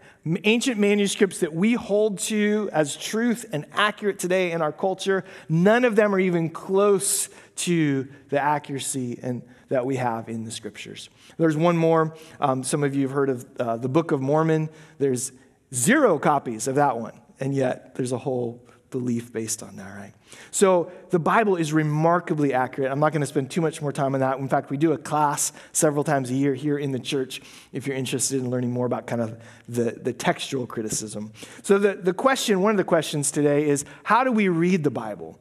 ancient 0.43 0.79
manuscripts 0.79 1.39
that 1.39 1.53
we 1.53 1.73
hold 1.73 2.19
to 2.19 2.69
as 2.71 2.95
truth 2.95 3.45
and 3.51 3.65
accurate 3.73 4.19
today 4.19 4.51
in 4.51 4.61
our 4.61 4.71
culture, 4.71 5.25
none 5.49 5.83
of 5.83 5.95
them 5.95 6.15
are 6.15 6.19
even 6.19 6.49
close 6.49 7.29
to 7.55 8.07
the 8.29 8.39
accuracy 8.39 9.19
and 9.21 9.41
that 9.69 9.85
we 9.85 9.97
have 9.97 10.29
in 10.29 10.43
the 10.43 10.51
scriptures. 10.51 11.09
There's 11.37 11.57
one 11.57 11.75
more. 11.75 12.15
Um, 12.39 12.63
some 12.63 12.83
of 12.83 12.95
you 12.95 13.03
have 13.03 13.11
heard 13.11 13.29
of 13.29 13.45
uh, 13.59 13.77
the 13.77 13.89
Book 13.89 14.11
of 14.11 14.21
Mormon. 14.21 14.69
There's 14.99 15.31
zero 15.73 16.19
copies 16.19 16.67
of 16.67 16.75
that 16.75 16.97
one, 16.97 17.19
and 17.39 17.53
yet 17.53 17.95
there's 17.95 18.11
a 18.11 18.17
whole 18.17 18.63
belief 18.93 19.33
based 19.33 19.63
on 19.63 19.75
that, 19.75 19.97
right? 19.97 20.13
So 20.51 20.91
the 21.09 21.17
Bible 21.17 21.55
is 21.55 21.73
remarkably 21.73 22.53
accurate. 22.53 22.91
I'm 22.91 22.99
not 22.99 23.11
going 23.11 23.21
to 23.21 23.27
spend 23.27 23.49
too 23.49 23.59
much 23.59 23.81
more 23.81 23.91
time 23.91 24.13
on 24.13 24.21
that. 24.21 24.37
In 24.37 24.47
fact, 24.47 24.69
we 24.69 24.77
do 24.77 24.91
a 24.91 24.97
class 24.99 25.51
several 25.71 26.03
times 26.03 26.29
a 26.29 26.35
year 26.35 26.53
here 26.53 26.77
in 26.77 26.91
the 26.91 26.99
church 26.99 27.41
if 27.71 27.87
you're 27.87 27.95
interested 27.95 28.39
in 28.39 28.51
learning 28.51 28.71
more 28.71 28.85
about 28.85 29.07
kind 29.07 29.19
of 29.19 29.41
the, 29.67 29.97
the 29.99 30.13
textual 30.13 30.67
criticism. 30.67 31.33
So 31.63 31.79
the, 31.79 31.95
the 31.95 32.13
question, 32.13 32.61
one 32.61 32.69
of 32.69 32.77
the 32.77 32.83
questions 32.83 33.31
today 33.31 33.67
is 33.67 33.83
how 34.03 34.23
do 34.23 34.31
we 34.31 34.47
read 34.47 34.83
the 34.83 34.91
Bible? 34.91 35.39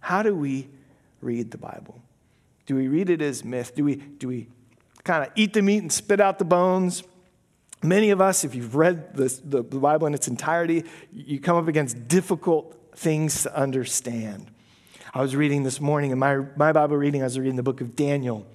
How 0.00 0.22
do 0.22 0.34
we 0.34 0.68
read 1.22 1.50
the 1.50 1.58
Bible? 1.58 1.98
Do 2.66 2.76
we 2.76 2.86
read 2.86 3.08
it 3.08 3.22
as 3.22 3.42
myth? 3.44 3.74
Do 3.74 3.82
we, 3.82 3.96
do 3.96 4.28
we 4.28 4.46
kind 5.04 5.24
of 5.24 5.32
eat 5.36 5.54
the 5.54 5.62
meat 5.62 5.78
and 5.78 5.90
spit 5.90 6.20
out 6.20 6.38
the 6.38 6.44
bones? 6.44 7.02
Many 7.82 8.10
of 8.10 8.20
us, 8.20 8.44
if 8.44 8.54
you've 8.54 8.76
read 8.76 9.16
the, 9.16 9.40
the 9.42 9.62
Bible 9.62 10.06
in 10.06 10.12
its 10.12 10.28
entirety, 10.28 10.84
you 11.12 11.40
come 11.40 11.56
up 11.56 11.66
against 11.66 12.08
difficult 12.08 12.76
things 13.00 13.44
to 13.44 13.56
understand. 13.56 14.50
I 15.14 15.22
was 15.22 15.34
reading 15.34 15.62
this 15.62 15.80
morning 15.80 16.10
in 16.10 16.18
my, 16.18 16.44
my 16.54 16.70
Bible 16.70 16.98
reading, 16.98 17.22
I 17.22 17.24
was 17.24 17.38
reading 17.38 17.56
the 17.56 17.62
book 17.62 17.80
of 17.80 17.96
Daniel. 17.96 18.46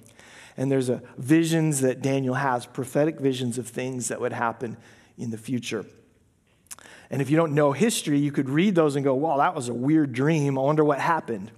And 0.56 0.70
there's 0.70 0.88
a 0.88 1.02
visions 1.18 1.80
that 1.80 2.00
Daniel 2.00 2.34
has, 2.34 2.64
prophetic 2.64 3.18
visions 3.18 3.58
of 3.58 3.66
things 3.66 4.06
that 4.06 4.20
would 4.20 4.32
happen 4.32 4.76
in 5.18 5.30
the 5.30 5.36
future. 5.36 5.84
And 7.10 7.20
if 7.20 7.28
you 7.28 7.36
don't 7.36 7.54
know 7.54 7.72
history, 7.72 8.20
you 8.20 8.30
could 8.30 8.48
read 8.48 8.76
those 8.76 8.94
and 8.94 9.04
go, 9.04 9.14
wow, 9.14 9.38
that 9.38 9.56
was 9.56 9.68
a 9.68 9.74
weird 9.74 10.12
dream. 10.12 10.56
I 10.56 10.62
wonder 10.62 10.84
what 10.84 11.00
happened. 11.00 11.50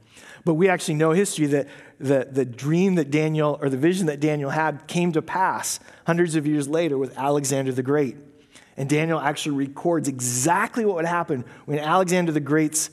But 0.47 0.55
we 0.55 0.71
actually 0.71 0.95
know 0.95 1.13
history 1.13 1.47
that 1.47 1.69
the, 2.01 2.27
the 2.31 2.47
dream 2.47 2.95
that 2.95 3.11
Daniel, 3.11 3.59
or 3.61 3.69
the 3.69 3.77
vision 3.77 4.07
that 4.07 4.19
Daniel 4.19 4.49
had, 4.49 4.87
came 4.87 5.13
to 5.13 5.21
pass 5.21 5.79
hundreds 6.07 6.37
of 6.37 6.47
years 6.47 6.67
later 6.67 6.97
with 6.97 7.17
Alexander 7.19 7.71
the 7.71 7.83
Great. 7.83 8.17
And 8.79 8.89
Daniel 8.89 9.19
actually 9.19 9.57
records 9.57 10.09
exactly 10.09 10.85
what 10.85 10.95
would 10.95 11.05
happen 11.05 11.45
when 11.67 11.81
Alexander 11.81 12.31
the 12.31 12.41
Great's 12.41 12.91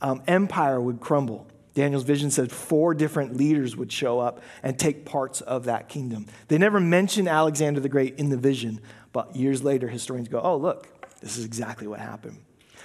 um, 0.00 0.22
empire 0.28 0.80
would 0.80 1.00
crumble. 1.00 1.48
Daniel's 1.74 2.04
vision 2.04 2.30
said 2.30 2.52
four 2.52 2.94
different 2.94 3.36
leaders 3.36 3.76
would 3.76 3.90
show 3.90 4.20
up 4.20 4.40
and 4.62 4.78
take 4.78 5.04
parts 5.04 5.40
of 5.40 5.64
that 5.64 5.88
kingdom. 5.88 6.26
They 6.46 6.56
never 6.56 6.78
mention 6.78 7.26
Alexander 7.26 7.80
the 7.80 7.88
Great 7.88 8.14
in 8.16 8.28
the 8.28 8.36
vision, 8.36 8.80
but 9.12 9.34
years 9.34 9.64
later, 9.64 9.88
historians 9.88 10.28
go, 10.28 10.40
oh, 10.40 10.56
look, 10.56 10.86
this 11.20 11.36
is 11.36 11.44
exactly 11.44 11.88
what 11.88 11.98
happened. 11.98 12.38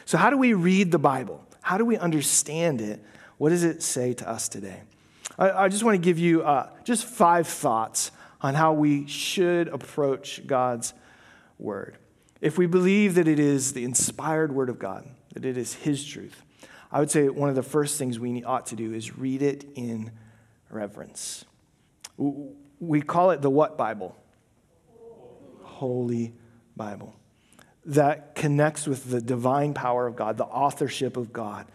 So, 0.05 0.17
how 0.17 0.31
do 0.31 0.38
we 0.38 0.55
read 0.55 0.91
the 0.91 0.97
Bible? 0.97 1.45
How 1.62 1.77
do 1.77 1.85
we 1.85 1.97
understand 1.97 2.81
it? 2.81 3.03
What 3.38 3.49
does 3.49 3.63
it 3.63 3.83
say 3.83 4.13
to 4.15 4.27
us 4.27 4.49
today? 4.49 4.81
I, 5.38 5.51
I 5.51 5.67
just 5.67 5.83
want 5.83 5.93
to 5.93 6.01
give 6.01 6.17
you 6.17 6.41
uh, 6.41 6.71
just 6.83 7.05
five 7.05 7.47
thoughts 7.47 8.09
on 8.41 8.55
how 8.55 8.73
we 8.73 9.05
should 9.05 9.67
approach 9.67 10.47
God's 10.47 10.95
word. 11.59 11.99
If 12.41 12.58
we 12.58 12.65
believe 12.65 13.15
that 13.15 13.28
it 13.28 13.39
is 13.39 13.73
the 13.73 13.84
inspired 13.84 14.54
word 14.54 14.69
of 14.69 14.80
God, 14.80 15.08
that 15.34 15.45
it 15.45 15.58
is 15.58 15.73
His 15.73 16.06
truth, 16.06 16.41
I 16.91 16.99
would 16.99 17.12
say 17.12 17.30
one 17.30 17.49
of 17.49 17.56
the 17.56 17.63
first 17.63 17.97
things 17.97 18.19
we 18.19 18.43
ought 18.43 18.67
to 18.67 18.75
do 18.75 18.93
is 18.93 19.17
read 19.17 19.41
it 19.41 19.65
in 19.75 20.12
reverence. 20.69 21.45
We 22.80 23.02
call 23.02 23.32
it 23.32 23.41
the 23.41 23.49
what 23.49 23.78
Bible? 23.78 24.15
Holy 25.63 26.34
Bible 26.75 27.15
that 27.89 28.36
connects 28.36 28.86
with 28.86 29.10
the 29.10 29.19
divine 29.19 29.73
power 29.73 30.06
of 30.06 30.15
God, 30.15 30.38
the 30.38 30.45
authorship 30.45 31.17
of 31.17 31.34
God, 31.34 31.65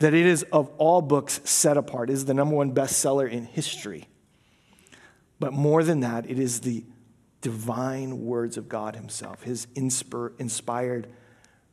that 0.00 0.12
it 0.12 0.26
is 0.26 0.42
of 0.44 0.68
all 0.78 1.00
books 1.00 1.40
set 1.44 1.76
apart, 1.76 2.10
is 2.10 2.24
the 2.24 2.34
number 2.34 2.56
one 2.56 2.74
bestseller 2.74 3.30
in 3.30 3.44
history. 3.44 4.08
But 5.38 5.52
more 5.52 5.84
than 5.84 6.00
that, 6.00 6.28
it 6.28 6.38
is 6.40 6.60
the 6.60 6.84
divine 7.44 8.24
words 8.24 8.56
of 8.56 8.70
God 8.70 8.96
Himself, 8.96 9.42
His 9.42 9.66
inspired 9.76 11.08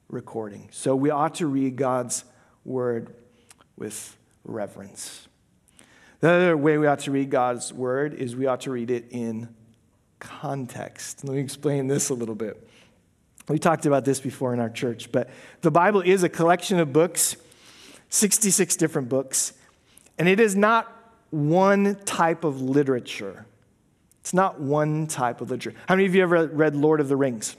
recording. 0.10 0.68
So 0.70 0.98
we 0.98 1.10
ought 1.10 1.36
to 1.36 1.48
read 1.48 1.78
God's 1.78 2.26
word 2.66 3.16
with 3.78 4.18
reverence. 4.44 5.30
The 6.20 6.30
other 6.30 6.58
way 6.58 6.78
we 6.78 6.88
ought 6.88 7.00
to 7.00 7.12
read 7.12 7.30
God's 7.30 7.72
word 7.72 8.14
is 8.14 8.36
we 8.36 8.48
ought 8.48 8.60
to 8.62 8.72
read 8.72 8.92
it 8.92 9.08
in 9.12 9.56
context. 10.20 11.24
Let 11.24 11.36
me 11.36 11.40
explain 11.40 11.88
this 11.88 12.10
a 12.10 12.14
little 12.14 12.36
bit. 12.36 12.68
We 13.48 13.58
talked 13.58 13.86
about 13.86 14.04
this 14.04 14.20
before 14.20 14.54
in 14.54 14.60
our 14.60 14.70
church, 14.70 15.10
but 15.10 15.30
the 15.62 15.72
Bible 15.72 16.02
is 16.02 16.22
a 16.24 16.30
collection 16.30 16.80
of 16.80 16.92
books, 16.92 17.38
66 18.10 18.76
different 18.76 19.08
books, 19.08 19.54
and 20.20 20.28
it 20.28 20.42
is 20.42 20.54
not 20.54 21.16
one 21.30 21.96
type 22.04 22.44
of 22.44 22.62
literature. 22.62 23.46
It's 24.22 24.34
not 24.34 24.60
one 24.60 25.08
type 25.08 25.42
of 25.42 25.50
literature. 25.50 25.78
How 25.88 25.96
many 25.96 26.08
of 26.08 26.16
you 26.16 26.24
ever 26.24 26.48
read 26.48 26.76
Lord 26.76 27.02
of 27.02 27.10
the 27.10 27.18
Rings? 27.18 27.58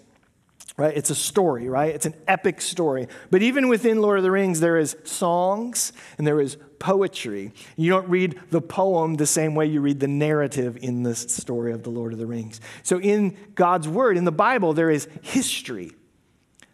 Right? 0.78 0.96
It's 0.96 1.10
a 1.10 1.14
story, 1.14 1.68
right? 1.68 1.94
It's 1.94 2.06
an 2.06 2.14
epic 2.26 2.62
story. 2.62 3.06
But 3.30 3.42
even 3.42 3.68
within 3.68 4.00
Lord 4.00 4.18
of 4.18 4.22
the 4.22 4.30
Rings, 4.30 4.60
there 4.60 4.78
is 4.78 4.96
songs 5.04 5.92
and 6.16 6.26
there 6.26 6.40
is 6.40 6.56
poetry. 6.78 7.52
You 7.76 7.90
don't 7.90 8.08
read 8.08 8.40
the 8.50 8.62
poem 8.62 9.16
the 9.16 9.26
same 9.26 9.54
way 9.54 9.66
you 9.66 9.80
read 9.80 10.00
the 10.00 10.08
narrative 10.08 10.78
in 10.80 11.02
the 11.02 11.14
story 11.14 11.72
of 11.72 11.82
the 11.82 11.90
Lord 11.90 12.12
of 12.12 12.18
the 12.18 12.26
Rings. 12.26 12.60
So 12.82 12.98
in 12.98 13.36
God's 13.54 13.86
Word, 13.86 14.16
in 14.16 14.24
the 14.24 14.32
Bible, 14.32 14.72
there 14.72 14.90
is 14.90 15.08
history, 15.20 15.92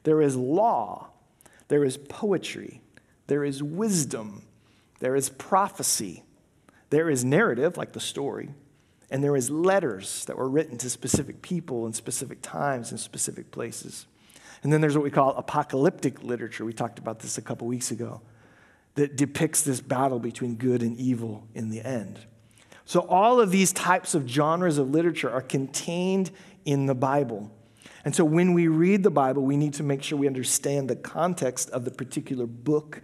there 0.04 0.22
is 0.22 0.36
law, 0.36 1.08
there 1.66 1.84
is 1.84 1.96
poetry, 1.96 2.80
there 3.26 3.44
is 3.44 3.62
wisdom, 3.62 4.44
there 5.00 5.16
is 5.16 5.28
prophecy, 5.28 6.22
there 6.90 7.10
is 7.10 7.24
narrative, 7.24 7.76
like 7.76 7.92
the 7.92 8.00
story, 8.00 8.50
and 9.10 9.24
there 9.24 9.36
is 9.36 9.50
letters 9.50 10.24
that 10.26 10.36
were 10.36 10.48
written 10.48 10.76
to 10.78 10.90
specific 10.90 11.40
people 11.40 11.86
in 11.86 11.92
specific 11.92 12.42
times 12.42 12.90
and 12.90 13.00
specific 13.00 13.50
places. 13.50 14.06
And 14.62 14.72
then 14.72 14.80
there's 14.80 14.96
what 14.96 15.04
we 15.04 15.10
call 15.10 15.30
apocalyptic 15.36 16.22
literature. 16.22 16.64
We 16.64 16.72
talked 16.72 16.98
about 16.98 17.20
this 17.20 17.38
a 17.38 17.42
couple 17.42 17.66
weeks 17.66 17.90
ago 17.90 18.20
that 18.96 19.16
depicts 19.16 19.62
this 19.62 19.80
battle 19.80 20.18
between 20.18 20.56
good 20.56 20.82
and 20.82 20.96
evil 20.98 21.46
in 21.54 21.70
the 21.70 21.80
end. 21.80 22.18
So, 22.84 23.00
all 23.00 23.40
of 23.40 23.50
these 23.50 23.72
types 23.72 24.14
of 24.14 24.26
genres 24.26 24.78
of 24.78 24.90
literature 24.90 25.30
are 25.30 25.42
contained 25.42 26.30
in 26.64 26.86
the 26.86 26.94
Bible. 26.94 27.50
And 28.04 28.14
so, 28.14 28.24
when 28.24 28.54
we 28.54 28.66
read 28.66 29.02
the 29.02 29.10
Bible, 29.10 29.42
we 29.42 29.56
need 29.56 29.74
to 29.74 29.82
make 29.82 30.02
sure 30.02 30.18
we 30.18 30.26
understand 30.26 30.88
the 30.88 30.96
context 30.96 31.70
of 31.70 31.84
the 31.84 31.90
particular 31.90 32.46
book 32.46 33.02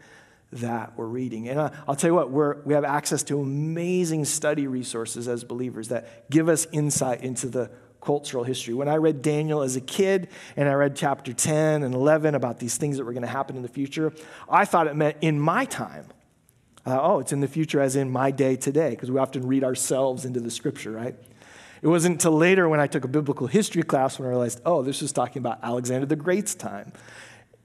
that 0.54 0.92
we're 0.96 1.06
reading. 1.06 1.48
And 1.48 1.58
uh, 1.58 1.70
I'll 1.86 1.96
tell 1.96 2.10
you 2.10 2.14
what, 2.14 2.30
we're, 2.30 2.62
we 2.62 2.74
have 2.74 2.84
access 2.84 3.22
to 3.24 3.40
amazing 3.40 4.24
study 4.24 4.66
resources 4.66 5.28
as 5.28 5.44
believers 5.44 5.88
that 5.88 6.30
give 6.30 6.48
us 6.48 6.66
insight 6.72 7.22
into 7.22 7.48
the 7.48 7.70
cultural 8.00 8.44
history. 8.44 8.74
When 8.74 8.88
I 8.88 8.96
read 8.96 9.22
Daniel 9.22 9.62
as 9.62 9.76
a 9.76 9.80
kid 9.80 10.28
and 10.56 10.68
I 10.68 10.74
read 10.74 10.94
chapter 10.94 11.32
10 11.32 11.82
and 11.82 11.94
11 11.94 12.34
about 12.34 12.58
these 12.58 12.76
things 12.76 12.98
that 12.98 13.04
were 13.04 13.12
going 13.12 13.22
to 13.22 13.28
happen 13.28 13.56
in 13.56 13.62
the 13.62 13.68
future, 13.68 14.12
I 14.48 14.64
thought 14.64 14.86
it 14.86 14.94
meant 14.94 15.16
in 15.20 15.40
my 15.40 15.64
time. 15.64 16.06
Uh, 16.86 16.98
oh, 17.00 17.18
it's 17.18 17.32
in 17.32 17.40
the 17.40 17.48
future 17.48 17.80
as 17.80 17.96
in 17.96 18.10
my 18.10 18.30
day 18.30 18.56
today, 18.56 18.90
because 18.90 19.10
we 19.10 19.18
often 19.18 19.46
read 19.46 19.64
ourselves 19.64 20.26
into 20.26 20.38
the 20.38 20.50
scripture, 20.50 20.90
right? 20.90 21.16
It 21.80 21.88
wasn't 21.88 22.14
until 22.14 22.32
later 22.32 22.68
when 22.68 22.78
I 22.78 22.86
took 22.86 23.04
a 23.04 23.08
biblical 23.08 23.46
history 23.46 23.82
class 23.82 24.18
when 24.18 24.26
I 24.26 24.30
realized, 24.30 24.60
oh, 24.66 24.82
this 24.82 25.02
is 25.02 25.12
talking 25.12 25.40
about 25.40 25.60
Alexander 25.62 26.06
the 26.06 26.16
Great's 26.16 26.54
time. 26.54 26.92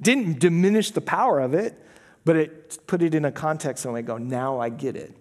Didn't 0.02 0.40
diminish 0.40 0.92
the 0.92 1.02
power 1.02 1.40
of 1.40 1.54
it, 1.54 1.82
but 2.26 2.36
it 2.36 2.88
put 2.88 3.02
it 3.02 3.16
in 3.16 3.26
a 3.26 3.32
context 3.32 3.86
and 3.86 3.96
I 3.96 4.02
go, 4.02 4.18
now 4.18 4.60
I 4.60 4.70
get 4.70 4.96
it. 4.96 5.16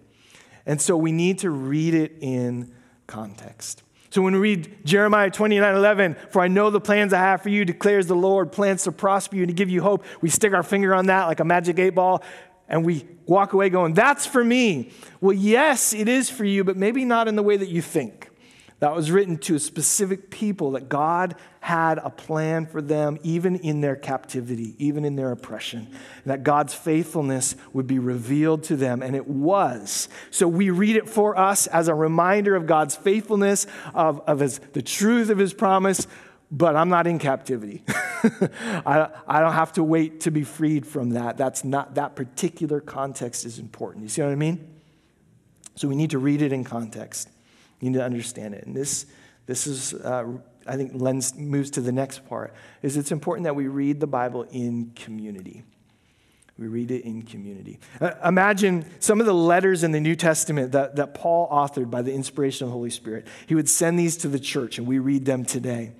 And 0.65 0.81
so 0.81 0.95
we 0.95 1.11
need 1.11 1.39
to 1.39 1.49
read 1.49 1.93
it 1.93 2.17
in 2.21 2.73
context. 3.07 3.83
So 4.11 4.21
when 4.21 4.33
we 4.33 4.39
read 4.39 4.85
Jeremiah 4.85 5.29
29 5.29 5.75
11, 5.75 6.15
for 6.31 6.41
I 6.41 6.47
know 6.47 6.69
the 6.69 6.81
plans 6.81 7.13
I 7.13 7.19
have 7.19 7.41
for 7.41 7.49
you, 7.49 7.63
declares 7.63 8.07
the 8.07 8.15
Lord, 8.15 8.51
plans 8.51 8.83
to 8.83 8.91
prosper 8.91 9.35
you 9.35 9.43
and 9.43 9.49
to 9.49 9.53
give 9.53 9.69
you 9.69 9.81
hope. 9.81 10.03
We 10.21 10.29
stick 10.29 10.53
our 10.53 10.63
finger 10.63 10.95
on 10.95 11.07
that 11.07 11.25
like 11.25 11.39
a 11.39 11.45
magic 11.45 11.77
eight 11.79 11.91
ball 11.91 12.23
and 12.67 12.85
we 12.85 13.07
walk 13.25 13.53
away 13.53 13.69
going, 13.69 13.93
That's 13.93 14.25
for 14.25 14.43
me. 14.43 14.91
Well, 15.21 15.35
yes, 15.35 15.93
it 15.93 16.07
is 16.07 16.29
for 16.29 16.45
you, 16.45 16.63
but 16.63 16.77
maybe 16.77 17.05
not 17.05 17.27
in 17.27 17.35
the 17.35 17.43
way 17.43 17.57
that 17.57 17.69
you 17.69 17.81
think 17.81 18.28
that 18.79 18.95
was 18.95 19.11
written 19.11 19.37
to 19.37 19.55
a 19.55 19.59
specific 19.59 20.29
people 20.29 20.71
that 20.71 20.87
God 20.87 21.35
had 21.59 21.97
a 21.97 22.09
plan 22.09 22.65
for 22.65 22.81
them, 22.81 23.17
even 23.23 23.57
in 23.57 23.81
their 23.81 23.97
captivity, 23.97 24.75
even 24.77 25.03
in 25.03 25.17
their 25.17 25.31
oppression, 25.31 25.89
that 26.25 26.43
God's 26.43 26.73
faithfulness 26.73 27.55
would 27.73 27.87
be 27.87 27.99
revealed 27.99 28.63
to 28.63 28.77
them, 28.77 29.03
and 29.03 29.15
it 29.15 29.27
was. 29.27 30.07
So 30.31 30.47
we 30.47 30.69
read 30.69 30.95
it 30.95 31.09
for 31.09 31.37
us 31.37 31.67
as 31.67 31.89
a 31.89 31.93
reminder 31.93 32.55
of 32.55 32.65
God's 32.65 32.95
faithfulness, 32.95 33.67
of, 33.93 34.21
of 34.21 34.39
his, 34.39 34.59
the 34.71 34.81
truth 34.81 35.29
of 35.29 35.37
his 35.37 35.53
promise, 35.53 36.07
but 36.49 36.75
I'm 36.77 36.89
not 36.89 37.05
in 37.05 37.19
captivity. 37.19 37.83
I, 37.87 39.09
I 39.27 39.41
don't 39.41 39.53
have 39.53 39.73
to 39.73 39.83
wait 39.83 40.21
to 40.21 40.31
be 40.31 40.43
freed 40.43 40.87
from 40.87 41.11
that. 41.11 41.37
That's 41.37 41.65
not, 41.65 41.95
that 41.95 42.15
particular 42.15 42.79
context 42.79 43.45
is 43.45 43.59
important. 43.59 44.03
You 44.03 44.09
see 44.09 44.21
what 44.21 44.31
I 44.31 44.35
mean? 44.35 44.67
So 45.75 45.87
we 45.87 45.95
need 45.95 46.09
to 46.11 46.17
read 46.17 46.41
it 46.41 46.51
in 46.53 46.63
context. 46.63 47.29
You 47.79 47.89
need 47.89 47.97
to 47.97 48.03
understand 48.03 48.53
it. 48.53 48.65
And 48.65 48.75
this, 48.75 49.05
this 49.45 49.67
is, 49.67 49.93
uh, 49.93 50.25
I 50.67 50.75
think, 50.75 50.91
lens 50.95 51.35
moves 51.35 51.71
to 51.71 51.81
the 51.81 51.91
next 51.91 52.27
part, 52.27 52.53
is 52.81 52.97
it's 52.97 53.11
important 53.11 53.45
that 53.45 53.55
we 53.55 53.67
read 53.67 53.99
the 53.99 54.07
Bible 54.07 54.45
in 54.51 54.91
community. 54.95 55.63
We 56.57 56.67
read 56.67 56.91
it 56.91 57.05
in 57.05 57.21
community. 57.21 57.79
Uh, 58.01 58.11
imagine 58.25 58.85
some 58.99 59.21
of 59.21 59.25
the 59.25 59.33
letters 59.33 59.85
in 59.85 59.93
the 59.93 60.01
New 60.01 60.15
Testament 60.15 60.73
that, 60.73 60.97
that 60.97 61.13
Paul 61.13 61.49
authored 61.49 61.89
by 61.89 62.01
the 62.01 62.13
inspiration 62.13 62.65
of 62.65 62.71
the 62.71 62.73
Holy 62.73 62.89
Spirit. 62.89 63.27
He 63.47 63.55
would 63.55 63.69
send 63.69 63.97
these 63.97 64.17
to 64.17 64.27
the 64.27 64.39
church, 64.39 64.77
and 64.77 64.85
we 64.85 64.99
read 64.99 65.23
them 65.23 65.45
today. 65.45 65.93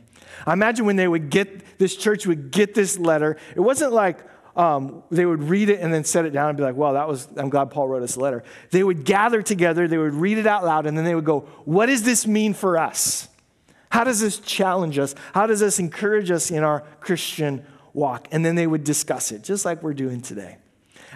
I 0.46 0.52
imagine 0.52 0.86
when 0.86 0.98
they 0.98 1.08
would 1.08 1.30
get, 1.30 1.80
this 1.80 1.96
church 1.96 2.28
would 2.28 2.52
get 2.52 2.74
this 2.74 3.00
letter, 3.00 3.38
it 3.56 3.62
wasn't 3.62 3.94
like, 3.94 4.20
um, 4.60 5.04
they 5.10 5.26
would 5.26 5.42
read 5.42 5.70
it 5.70 5.80
and 5.80 5.94
then 5.94 6.04
set 6.04 6.26
it 6.26 6.32
down 6.32 6.50
and 6.50 6.58
be 6.58 6.64
like, 6.64 6.76
well, 6.76 6.92
that 6.92 7.08
was, 7.08 7.30
I'm 7.38 7.50
glad 7.50 7.72
Paul 7.72 7.88
wrote 7.88 8.04
us 8.04 8.18
a 8.18 8.20
letter. 8.20 8.44
They 8.72 8.84
would 8.84 9.06
gather 9.06 9.42
together, 9.42 9.88
they 9.88 9.98
would 9.98 10.14
read 10.14 10.38
it 10.38 10.46
out 10.46 10.66
loud, 10.66 10.86
and 10.86 10.98
then 10.98 11.06
they 11.06 11.16
would 11.16 11.24
go, 11.24 11.48
what 11.64 11.86
does 11.86 12.04
this 12.04 12.28
mean 12.28 12.54
for 12.54 12.78
us? 12.78 13.30
How 13.90 14.04
does 14.04 14.20
this 14.20 14.38
challenge 14.40 15.00
us? 15.00 15.16
How 15.34 15.48
does 15.48 15.62
this 15.62 15.80
encourage 15.80 16.30
us 16.30 16.52
in 16.52 16.66
our 16.66 16.82
Christian 17.00 17.66
walk? 17.94 18.28
And 18.34 18.46
then 18.46 18.56
they 18.56 18.68
would 18.68 18.84
discuss 18.84 19.32
it, 19.32 19.46
just 19.46 19.64
like 19.64 19.82
we're 19.82 19.94
doing 19.94 20.20
today. 20.20 20.58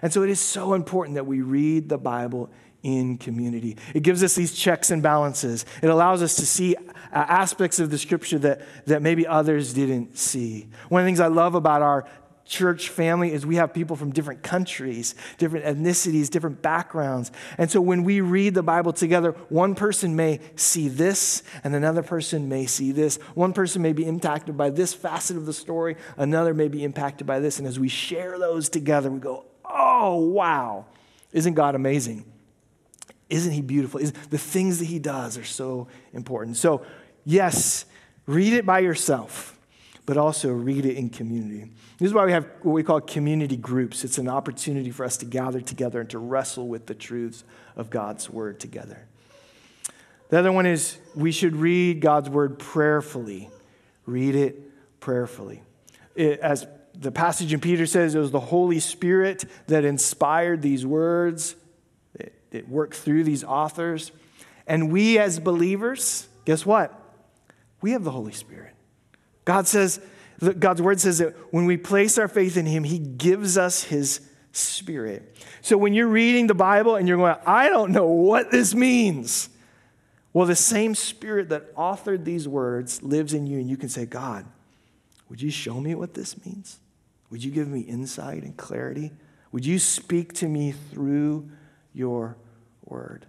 And 0.01 0.13
so 0.13 0.23
it 0.23 0.29
is 0.29 0.39
so 0.39 0.73
important 0.73 1.15
that 1.15 1.25
we 1.25 1.41
read 1.41 1.89
the 1.89 1.97
Bible 1.97 2.49
in 2.81 3.17
community. 3.17 3.77
It 3.93 4.03
gives 4.03 4.23
us 4.23 4.35
these 4.35 4.53
checks 4.53 4.91
and 4.91 5.03
balances. 5.03 5.65
It 5.81 5.89
allows 5.89 6.21
us 6.21 6.35
to 6.35 6.45
see 6.45 6.75
aspects 7.13 7.79
of 7.79 7.89
the 7.89 7.97
scripture 7.97 8.39
that, 8.39 8.61
that 8.85 9.01
maybe 9.01 9.25
others 9.25 9.73
didn't 9.73 10.17
see. 10.17 10.67
One 10.89 11.01
of 11.01 11.05
the 11.05 11.07
things 11.07 11.19
I 11.19 11.27
love 11.27 11.55
about 11.55 11.81
our 11.81 12.05
church 12.45 12.89
family 12.89 13.31
is 13.31 13.45
we 13.45 13.55
have 13.55 13.73
people 13.73 13.95
from 13.95 14.11
different 14.11 14.43
countries, 14.43 15.15
different 15.37 15.65
ethnicities, 15.65 16.29
different 16.29 16.61
backgrounds. 16.61 17.31
And 17.57 17.71
so 17.71 17.81
when 17.81 18.03
we 18.03 18.21
read 18.21 18.53
the 18.53 18.63
Bible 18.63 18.93
together, 18.93 19.31
one 19.49 19.75
person 19.75 20.15
may 20.15 20.39
see 20.55 20.89
this 20.89 21.43
and 21.63 21.73
another 21.73 22.03
person 22.03 22.49
may 22.49 22.65
see 22.65 22.91
this. 22.91 23.17
One 23.33 23.53
person 23.53 23.81
may 23.81 23.93
be 23.93 24.05
impacted 24.05 24.57
by 24.57 24.69
this 24.69 24.93
facet 24.93 25.37
of 25.37 25.45
the 25.45 25.53
story, 25.53 25.95
another 26.17 26.53
may 26.53 26.67
be 26.67 26.83
impacted 26.83 27.25
by 27.25 27.39
this. 27.39 27.59
And 27.59 27.67
as 27.67 27.79
we 27.79 27.87
share 27.87 28.37
those 28.37 28.69
together, 28.69 29.09
we 29.09 29.19
go, 29.19 29.45
oh, 29.65 30.17
wow, 30.17 30.85
isn't 31.31 31.53
God 31.53 31.75
amazing? 31.75 32.25
Isn't 33.29 33.51
he 33.51 33.61
beautiful? 33.61 33.99
Is 33.99 34.11
The 34.11 34.37
things 34.37 34.79
that 34.79 34.85
he 34.85 34.99
does 34.99 35.37
are 35.37 35.43
so 35.43 35.87
important. 36.13 36.57
So, 36.57 36.85
yes, 37.25 37.85
read 38.27 38.53
it 38.53 38.65
by 38.65 38.79
yourself, 38.79 39.52
but 40.05 40.17
also 40.17 40.51
read 40.51 40.85
it 40.85 40.97
in 40.97 41.09
community. 41.09 41.71
This 41.97 42.07
is 42.07 42.13
why 42.13 42.25
we 42.25 42.31
have 42.31 42.45
what 42.61 42.73
we 42.73 42.83
call 42.83 42.99
community 42.99 43.55
groups. 43.55 44.03
It's 44.03 44.17
an 44.17 44.27
opportunity 44.27 44.91
for 44.91 45.05
us 45.05 45.17
to 45.17 45.25
gather 45.25 45.61
together 45.61 46.01
and 46.01 46.09
to 46.09 46.19
wrestle 46.19 46.67
with 46.67 46.87
the 46.87 46.95
truths 46.95 47.43
of 47.75 47.89
God's 47.89 48.29
word 48.29 48.59
together. 48.59 49.07
The 50.29 50.39
other 50.39 50.51
one 50.51 50.65
is 50.65 50.97
we 51.15 51.31
should 51.31 51.55
read 51.55 52.01
God's 52.01 52.29
word 52.29 52.59
prayerfully. 52.59 53.49
Read 54.05 54.35
it 54.35 54.99
prayerfully. 54.99 55.61
It, 56.15 56.39
as 56.39 56.67
the 56.93 57.11
passage 57.11 57.53
in 57.53 57.59
Peter 57.59 57.85
says, 57.85 58.15
it 58.15 58.19
was 58.19 58.31
the 58.31 58.39
Holy 58.39 58.79
Spirit 58.79 59.45
that 59.67 59.85
inspired 59.85 60.61
these 60.61 60.85
words, 60.85 61.55
it, 62.15 62.33
it 62.51 62.67
worked 62.67 62.95
through 62.95 63.23
these 63.23 63.43
authors. 63.43 64.11
And 64.67 64.91
we 64.91 65.17
as 65.17 65.39
believers, 65.39 66.27
guess 66.45 66.65
what? 66.65 66.99
We 67.81 67.91
have 67.91 68.03
the 68.03 68.11
Holy 68.11 68.31
Spirit. 68.31 68.72
God 69.45 69.67
says, 69.67 69.99
God's 70.59 70.81
word 70.81 70.99
says 70.99 71.19
that 71.19 71.35
when 71.51 71.65
we 71.65 71.77
place 71.77 72.17
our 72.17 72.27
faith 72.27 72.57
in 72.57 72.65
Him, 72.65 72.83
He 72.83 72.99
gives 72.99 73.57
us 73.57 73.83
His 73.83 74.21
Spirit. 74.51 75.35
So 75.61 75.77
when 75.77 75.93
you're 75.93 76.07
reading 76.07 76.47
the 76.47 76.53
Bible 76.53 76.95
and 76.95 77.07
you're 77.07 77.17
going, 77.17 77.35
I 77.45 77.69
don't 77.69 77.91
know 77.91 78.07
what 78.07 78.51
this 78.51 78.75
means. 78.75 79.49
Well, 80.31 80.47
the 80.47 80.55
same 80.55 80.95
Spirit 80.95 81.49
that 81.49 81.75
authored 81.75 82.25
these 82.25 82.47
words 82.47 83.03
lives 83.03 83.33
in 83.33 83.47
you, 83.47 83.59
and 83.59 83.69
you 83.69 83.77
can 83.77 83.89
say, 83.89 84.05
God, 84.05 84.45
would 85.29 85.41
you 85.41 85.51
show 85.51 85.79
me 85.79 85.95
what 85.95 86.13
this 86.13 86.43
means? 86.45 86.79
Would 87.29 87.43
you 87.43 87.51
give 87.51 87.67
me 87.67 87.81
insight 87.81 88.43
and 88.43 88.55
clarity? 88.55 89.11
Would 89.51 89.65
you 89.65 89.79
speak 89.79 90.33
to 90.33 90.47
me 90.47 90.71
through 90.71 91.49
your 91.93 92.37
word? 92.85 93.25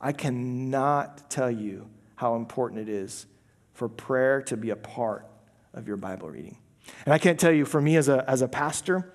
I 0.00 0.12
cannot 0.12 1.30
tell 1.30 1.50
you 1.50 1.88
how 2.16 2.36
important 2.36 2.80
it 2.80 2.88
is 2.88 3.26
for 3.74 3.88
prayer 3.88 4.42
to 4.42 4.56
be 4.56 4.70
a 4.70 4.76
part 4.76 5.27
of 5.74 5.86
your 5.86 5.96
Bible 5.96 6.30
reading. 6.30 6.58
And 7.04 7.14
I 7.14 7.18
can't 7.18 7.38
tell 7.38 7.52
you, 7.52 7.64
for 7.64 7.80
me 7.80 7.96
as 7.96 8.08
a, 8.08 8.28
as 8.28 8.42
a 8.42 8.48
pastor, 8.48 9.12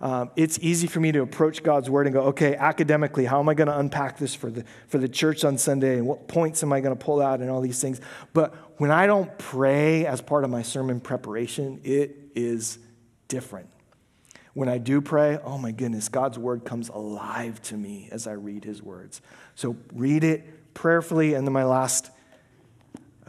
um, 0.00 0.30
it's 0.36 0.58
easy 0.60 0.86
for 0.86 1.00
me 1.00 1.10
to 1.12 1.22
approach 1.22 1.62
God's 1.62 1.88
word 1.88 2.06
and 2.06 2.14
go, 2.14 2.22
okay, 2.24 2.54
academically, 2.54 3.24
how 3.24 3.40
am 3.40 3.48
I 3.48 3.54
going 3.54 3.68
to 3.68 3.78
unpack 3.78 4.18
this 4.18 4.34
for 4.34 4.50
the, 4.50 4.64
for 4.88 4.98
the 4.98 5.08
church 5.08 5.44
on 5.44 5.56
Sunday? 5.56 5.96
And 5.96 6.06
what 6.06 6.28
points 6.28 6.62
am 6.62 6.72
I 6.72 6.80
going 6.80 6.96
to 6.96 7.02
pull 7.02 7.22
out 7.22 7.40
and 7.40 7.50
all 7.50 7.62
these 7.62 7.80
things? 7.80 8.00
But 8.34 8.54
when 8.78 8.90
I 8.90 9.06
don't 9.06 9.36
pray 9.38 10.04
as 10.04 10.20
part 10.20 10.44
of 10.44 10.50
my 10.50 10.62
sermon 10.62 11.00
preparation, 11.00 11.80
it 11.82 12.16
is 12.34 12.78
different. 13.28 13.70
When 14.52 14.68
I 14.68 14.78
do 14.78 15.00
pray, 15.00 15.38
oh 15.42 15.58
my 15.58 15.70
goodness, 15.70 16.08
God's 16.08 16.38
word 16.38 16.64
comes 16.64 16.88
alive 16.88 17.60
to 17.62 17.76
me 17.76 18.08
as 18.10 18.26
I 18.26 18.32
read 18.32 18.64
his 18.64 18.82
words. 18.82 19.20
So 19.54 19.76
read 19.92 20.24
it 20.24 20.74
prayerfully. 20.74 21.34
And 21.34 21.46
then 21.46 21.52
my 21.52 21.64
last 21.64 22.10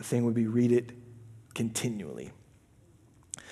thing 0.01 0.25
would 0.25 0.35
be 0.35 0.47
read 0.47 0.71
it 0.71 0.91
continually. 1.53 2.31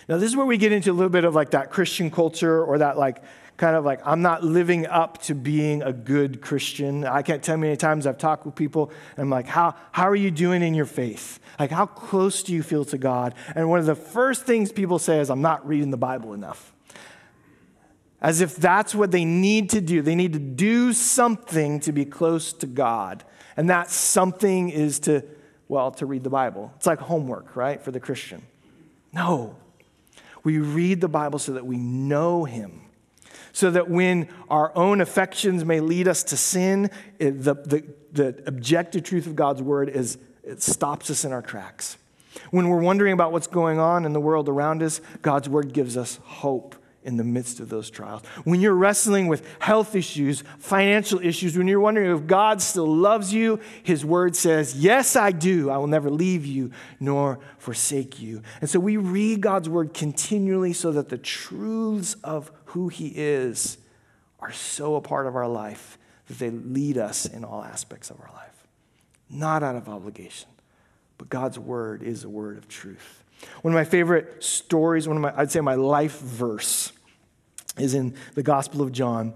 Now, 0.07 0.17
this 0.17 0.29
is 0.29 0.35
where 0.35 0.45
we 0.45 0.57
get 0.57 0.71
into 0.71 0.91
a 0.91 0.93
little 0.93 1.09
bit 1.09 1.25
of 1.25 1.33
like 1.33 1.51
that 1.51 1.71
Christian 1.71 2.11
culture 2.11 2.63
or 2.63 2.77
that 2.77 2.97
like 2.97 3.23
kind 3.57 3.75
of 3.75 3.85
like, 3.85 4.01
I'm 4.05 4.21
not 4.21 4.43
living 4.43 4.85
up 4.85 5.21
to 5.23 5.35
being 5.35 5.81
a 5.81 5.93
good 5.93 6.41
Christian. 6.41 7.05
I 7.05 7.21
can't 7.21 7.41
tell 7.41 7.55
you 7.55 7.61
many 7.61 7.77
times 7.77 8.05
I've 8.05 8.17
talked 8.17 8.45
with 8.45 8.55
people 8.55 8.91
and 9.15 9.23
I'm 9.23 9.29
like, 9.29 9.47
how, 9.47 9.75
how 9.91 10.09
are 10.09 10.15
you 10.15 10.29
doing 10.29 10.61
in 10.61 10.73
your 10.73 10.85
faith? 10.85 11.39
Like, 11.57 11.71
how 11.71 11.85
close 11.85 12.43
do 12.43 12.53
you 12.53 12.61
feel 12.61 12.83
to 12.85 12.97
God? 12.97 13.33
And 13.55 13.69
one 13.69 13.79
of 13.79 13.85
the 13.85 13.95
first 13.95 14.45
things 14.45 14.71
people 14.71 14.99
say 14.99 15.19
is, 15.19 15.29
I'm 15.29 15.41
not 15.41 15.65
reading 15.65 15.89
the 15.89 15.97
Bible 15.97 16.33
enough. 16.33 16.73
As 18.21 18.41
if 18.41 18.55
that's 18.55 18.93
what 18.93 19.11
they 19.11 19.23
need 19.23 19.69
to 19.69 19.81
do. 19.81 20.01
They 20.01 20.15
need 20.15 20.33
to 20.33 20.39
do 20.39 20.93
something 20.93 21.79
to 21.81 21.91
be 21.91 22.05
close 22.05 22.51
to 22.53 22.67
God. 22.67 23.23
And 23.55 23.69
that 23.69 23.89
something 23.89 24.69
is 24.69 24.99
to, 25.01 25.23
well, 25.69 25.91
to 25.91 26.05
read 26.05 26.23
the 26.23 26.29
Bible. 26.29 26.73
It's 26.75 26.87
like 26.87 26.99
homework, 26.99 27.55
right, 27.55 27.81
for 27.81 27.91
the 27.91 27.99
Christian. 27.99 28.41
No, 29.13 29.55
we 30.45 30.59
read 30.59 31.01
the 31.01 31.09
Bible 31.09 31.39
so 31.39 31.51
that 31.53 31.65
we 31.65 31.77
know 31.77 32.45
Him. 32.45 32.81
So 33.51 33.71
that 33.71 33.89
when 33.89 34.29
our 34.49 34.71
own 34.77 35.01
affections 35.01 35.65
may 35.65 35.79
lead 35.81 36.07
us 36.07 36.23
to 36.25 36.37
sin, 36.37 36.89
it, 37.19 37.43
the, 37.43 37.55
the, 37.55 37.85
the 38.13 38.43
objective 38.45 39.03
truth 39.03 39.27
of 39.27 39.35
God's 39.35 39.61
word 39.61 39.89
is 39.89 40.17
it 40.43 40.61
stops 40.61 41.09
us 41.09 41.25
in 41.25 41.33
our 41.33 41.41
tracks. 41.41 41.97
When 42.51 42.69
we're 42.69 42.81
wondering 42.81 43.13
about 43.13 43.31
what's 43.31 43.47
going 43.47 43.79
on 43.79 44.05
in 44.05 44.13
the 44.13 44.19
world 44.19 44.47
around 44.47 44.83
us, 44.83 45.01
God's 45.21 45.49
word 45.49 45.73
gives 45.73 45.97
us 45.97 46.19
hope 46.23 46.75
in 47.05 47.17
the 47.17 47.23
midst 47.23 47.59
of 47.59 47.69
those 47.69 47.89
trials. 47.89 48.23
When 48.43 48.59
you're 48.59 48.73
wrestling 48.73 49.27
with 49.27 49.47
health 49.59 49.95
issues, 49.95 50.43
financial 50.57 51.19
issues, 51.21 51.57
when 51.57 51.67
you're 51.67 51.79
wondering 51.79 52.11
if 52.11 52.27
God 52.27 52.61
still 52.61 52.87
loves 52.87 53.33
you, 53.33 53.59
His 53.83 54.03
word 54.03 54.35
says, 54.35 54.75
Yes, 54.75 55.15
I 55.15 55.31
do. 55.31 55.69
I 55.69 55.77
will 55.77 55.87
never 55.87 56.09
leave 56.09 56.45
you 56.45 56.71
nor 56.99 57.39
forsake 57.57 58.19
you. 58.19 58.41
And 58.59 58.69
so 58.69 58.79
we 58.79 58.97
read 58.97 59.41
God's 59.41 59.69
word 59.69 59.93
continually 59.93 60.73
so 60.73 60.91
that 60.91 61.09
the 61.09 61.17
truths 61.17 62.15
of 62.23 62.51
who 62.65 62.89
He 62.89 63.13
is 63.15 63.77
are 64.39 64.51
so 64.51 64.95
a 64.95 65.01
part 65.01 65.27
of 65.27 65.35
our 65.35 65.47
life 65.47 65.97
that 66.27 66.39
they 66.39 66.49
lead 66.49 66.97
us 66.97 67.25
in 67.25 67.45
all 67.45 67.63
aspects 67.63 68.09
of 68.09 68.19
our 68.19 68.31
life. 68.33 68.67
Not 69.29 69.63
out 69.63 69.75
of 69.75 69.87
obligation, 69.87 70.49
but 71.17 71.29
God's 71.29 71.59
word 71.59 72.03
is 72.03 72.23
a 72.23 72.29
word 72.29 72.57
of 72.57 72.67
truth. 72.67 73.23
One 73.61 73.73
of 73.73 73.75
my 73.75 73.83
favorite 73.83 74.43
stories, 74.43 75.07
one 75.07 75.17
of 75.17 75.21
my, 75.23 75.33
I'd 75.35 75.51
say 75.51 75.61
my 75.61 75.75
life 75.75 76.19
verse, 76.19 76.91
is 77.77 77.93
in 77.93 78.15
the 78.33 78.43
Gospel 78.43 78.81
of 78.81 78.91
John. 78.91 79.33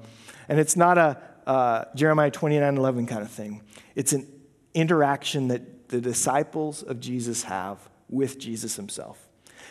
And 0.48 0.60
it's 0.60 0.76
not 0.76 0.98
a 0.98 1.22
uh, 1.46 1.86
Jeremiah 1.96 2.32
29 2.32 2.78
11 2.78 3.08
kind 3.08 3.22
of 3.22 3.32
thing, 3.32 3.64
it's 3.96 4.14
an 4.14 4.28
interaction 4.74 5.48
that 5.48 5.90
the 5.90 6.00
disciples 6.00 6.84
of 6.84 7.00
Jesus 7.00 7.44
have 7.44 7.90
with 8.08 8.38
Jesus 8.38 8.76
himself. 8.76 9.28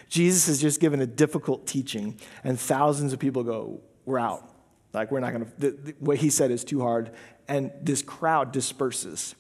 Jesus 0.09 0.47
has 0.47 0.61
just 0.61 0.81
given 0.81 1.01
a 1.01 1.07
difficult 1.07 1.67
teaching, 1.67 2.19
and 2.43 2.59
thousands 2.59 3.13
of 3.13 3.19
people 3.19 3.45
go, 3.45 3.81
We're 4.05 4.19
out. 4.19 4.55
Like, 4.93 5.13
we're 5.13 5.21
not 5.21 5.33
going 5.33 5.53
to, 5.61 5.95
what 6.01 6.17
he 6.17 6.31
said 6.31 6.51
is 6.51 6.65
too 6.65 6.81
hard. 6.81 7.13
And 7.47 7.71
this 7.83 8.03
crowd 8.03 8.53
disperses. 8.53 9.35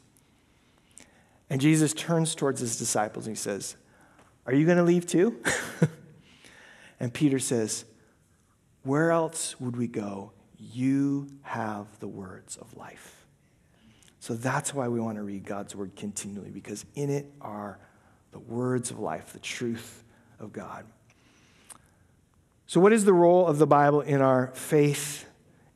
And 1.51 1.61
Jesus 1.61 1.95
turns 1.95 2.35
towards 2.35 2.61
his 2.61 2.79
disciples 2.79 3.27
and 3.27 3.35
he 3.37 3.41
says, 3.41 3.77
Are 4.47 4.55
you 4.55 4.67
going 4.67 4.79
to 4.79 4.85
leave 4.85 5.07
too? 5.07 5.43
and 7.01 7.13
Peter 7.13 7.39
says, 7.39 7.85
where 8.89 9.11
else 9.11 9.61
would 9.61 9.77
we 9.77 9.87
go? 9.87 10.33
You 10.59 11.29
have 11.43 11.87
the 12.01 12.09
words 12.09 12.57
of 12.57 12.75
life. 12.75 13.27
So 14.19 14.33
that's 14.35 14.73
why 14.73 14.89
we 14.89 14.99
want 14.99 15.19
to 15.19 15.23
read 15.23 15.45
God's 15.45 15.77
word 15.77 15.95
continually, 15.95 16.49
because 16.49 16.87
in 16.95 17.11
it 17.11 17.27
are 17.43 17.79
the 18.33 18.39
words 18.39 18.91
of 18.91 18.99
life, 18.99 19.35
the 19.35 19.41
truth 19.41 20.03
of 20.41 20.53
God. 20.55 20.87
So, 22.67 22.81
what 22.81 22.95
is 22.95 23.05
the 23.05 23.13
role 23.13 23.47
of 23.47 23.59
the 23.59 23.67
Bible 23.67 24.01
in 24.01 24.23
our 24.23 24.53
faith 24.55 25.27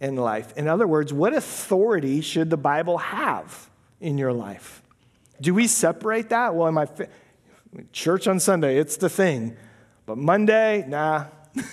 and 0.00 0.18
life? 0.18 0.56
In 0.56 0.66
other 0.66 0.86
words, 0.86 1.12
what 1.12 1.34
authority 1.34 2.22
should 2.22 2.48
the 2.48 2.56
Bible 2.56 2.96
have 2.96 3.68
in 4.00 4.16
your 4.16 4.32
life? 4.32 4.82
Do 5.38 5.52
we 5.52 5.66
separate 5.66 6.30
that? 6.30 6.54
Well, 6.54 6.66
in 6.66 6.74
my 6.74 6.86
fa- 6.86 7.08
church 7.92 8.26
on 8.26 8.40
Sunday, 8.40 8.78
it's 8.78 8.96
the 8.96 9.10
thing, 9.10 9.54
but 10.06 10.16
Monday, 10.16 10.86
nah. 10.88 11.26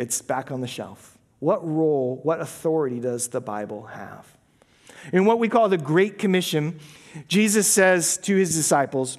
It's 0.00 0.22
back 0.22 0.50
on 0.50 0.62
the 0.62 0.66
shelf. 0.66 1.18
What 1.40 1.66
role, 1.66 2.20
what 2.22 2.40
authority 2.40 3.00
does 3.00 3.28
the 3.28 3.40
Bible 3.40 3.84
have? 3.84 4.26
In 5.12 5.26
what 5.26 5.38
we 5.38 5.46
call 5.46 5.68
the 5.68 5.76
Great 5.76 6.18
Commission, 6.18 6.80
Jesus 7.28 7.66
says 7.66 8.16
to 8.18 8.34
his 8.34 8.54
disciples, 8.54 9.18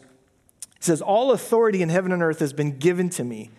He 0.78 0.84
says, 0.84 1.00
All 1.00 1.34
authority 1.34 1.84
in 1.84 1.89
heaven 1.89 2.12
and 2.12 2.24
earth 2.24 2.39
has 2.39 2.52
been 2.52 2.80
given 2.80 3.12
to 3.12 3.24
me. 3.24 3.52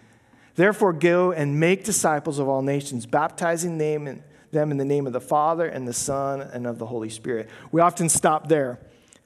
Therefore, 0.56 0.92
go 0.92 1.30
and 1.30 1.60
make 1.60 1.84
disciples 1.84 2.40
of 2.40 2.48
all 2.48 2.60
nations, 2.60 3.06
baptizing 3.06 3.78
them 3.78 4.08
in, 4.08 4.24
them 4.50 4.72
in 4.72 4.76
the 4.76 4.84
name 4.84 5.06
of 5.06 5.12
the 5.12 5.20
Father 5.20 5.66
and 5.66 5.86
the 5.86 5.92
Son 5.92 6.40
and 6.40 6.66
of 6.66 6.78
the 6.78 6.86
Holy 6.86 7.08
Spirit. 7.08 7.48
We 7.70 7.80
often 7.80 8.08
stop 8.08 8.48
there. 8.48 8.80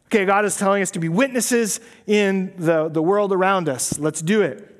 Okay, 0.08 0.26
God 0.26 0.44
is 0.44 0.56
telling 0.56 0.82
us 0.82 0.90
to 0.90 0.98
be 0.98 1.08
witnesses 1.08 1.80
in 2.06 2.52
the, 2.58 2.90
the 2.90 3.02
world 3.02 3.32
around 3.32 3.70
us. 3.70 3.98
Let's 3.98 4.20
do 4.20 4.42
it. 4.42 4.75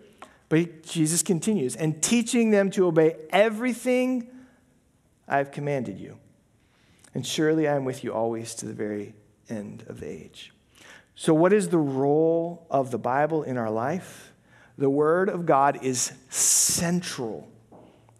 But 0.48 0.84
Jesus 0.84 1.22
continues, 1.22 1.74
and 1.74 2.02
teaching 2.02 2.50
them 2.50 2.70
to 2.72 2.86
obey 2.86 3.16
everything 3.30 4.28
I've 5.26 5.50
commanded 5.50 5.98
you. 5.98 6.18
And 7.14 7.26
surely 7.26 7.66
I 7.66 7.74
am 7.74 7.84
with 7.84 8.04
you 8.04 8.12
always 8.12 8.54
to 8.56 8.66
the 8.66 8.72
very 8.72 9.14
end 9.48 9.84
of 9.88 10.00
the 10.00 10.08
age. 10.08 10.52
So, 11.14 11.32
what 11.32 11.52
is 11.52 11.70
the 11.70 11.78
role 11.78 12.66
of 12.70 12.90
the 12.90 12.98
Bible 12.98 13.42
in 13.42 13.56
our 13.56 13.70
life? 13.70 14.32
The 14.78 14.90
Word 14.90 15.28
of 15.28 15.46
God 15.46 15.82
is 15.82 16.12
central 16.28 17.48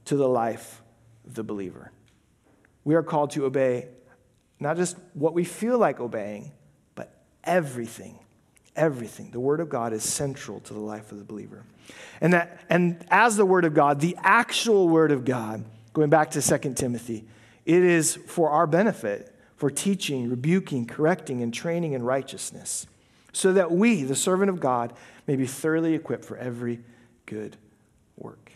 to 0.06 0.16
the 0.16 0.28
life 0.28 0.82
of 1.26 1.34
the 1.34 1.44
believer. 1.44 1.92
We 2.84 2.94
are 2.94 3.02
called 3.02 3.32
to 3.32 3.44
obey 3.44 3.88
not 4.58 4.76
just 4.76 4.96
what 5.12 5.34
we 5.34 5.44
feel 5.44 5.78
like 5.78 6.00
obeying, 6.00 6.52
but 6.94 7.12
everything. 7.44 8.18
Everything. 8.76 9.30
The 9.30 9.40
Word 9.40 9.60
of 9.60 9.68
God 9.68 9.92
is 9.92 10.04
central 10.04 10.60
to 10.60 10.74
the 10.74 10.80
life 10.80 11.10
of 11.10 11.18
the 11.18 11.24
believer. 11.24 11.64
And, 12.20 12.32
that, 12.32 12.60
and 12.68 13.04
as 13.10 13.36
the 13.36 13.46
Word 13.46 13.64
of 13.64 13.74
God, 13.74 14.00
the 14.00 14.16
actual 14.22 14.88
Word 14.88 15.12
of 15.12 15.24
God, 15.24 15.64
going 15.92 16.10
back 16.10 16.30
to 16.32 16.42
2 16.42 16.74
Timothy, 16.74 17.24
it 17.64 17.82
is 17.82 18.14
for 18.14 18.50
our 18.50 18.66
benefit, 18.66 19.34
for 19.56 19.70
teaching, 19.70 20.28
rebuking, 20.28 20.86
correcting, 20.86 21.42
and 21.42 21.52
training 21.52 21.92
in 21.92 22.02
righteousness, 22.02 22.86
so 23.32 23.52
that 23.52 23.72
we, 23.72 24.02
the 24.02 24.14
servant 24.14 24.50
of 24.50 24.60
God, 24.60 24.92
may 25.26 25.36
be 25.36 25.46
thoroughly 25.46 25.94
equipped 25.94 26.24
for 26.24 26.36
every 26.36 26.80
good 27.24 27.56
work. 28.16 28.52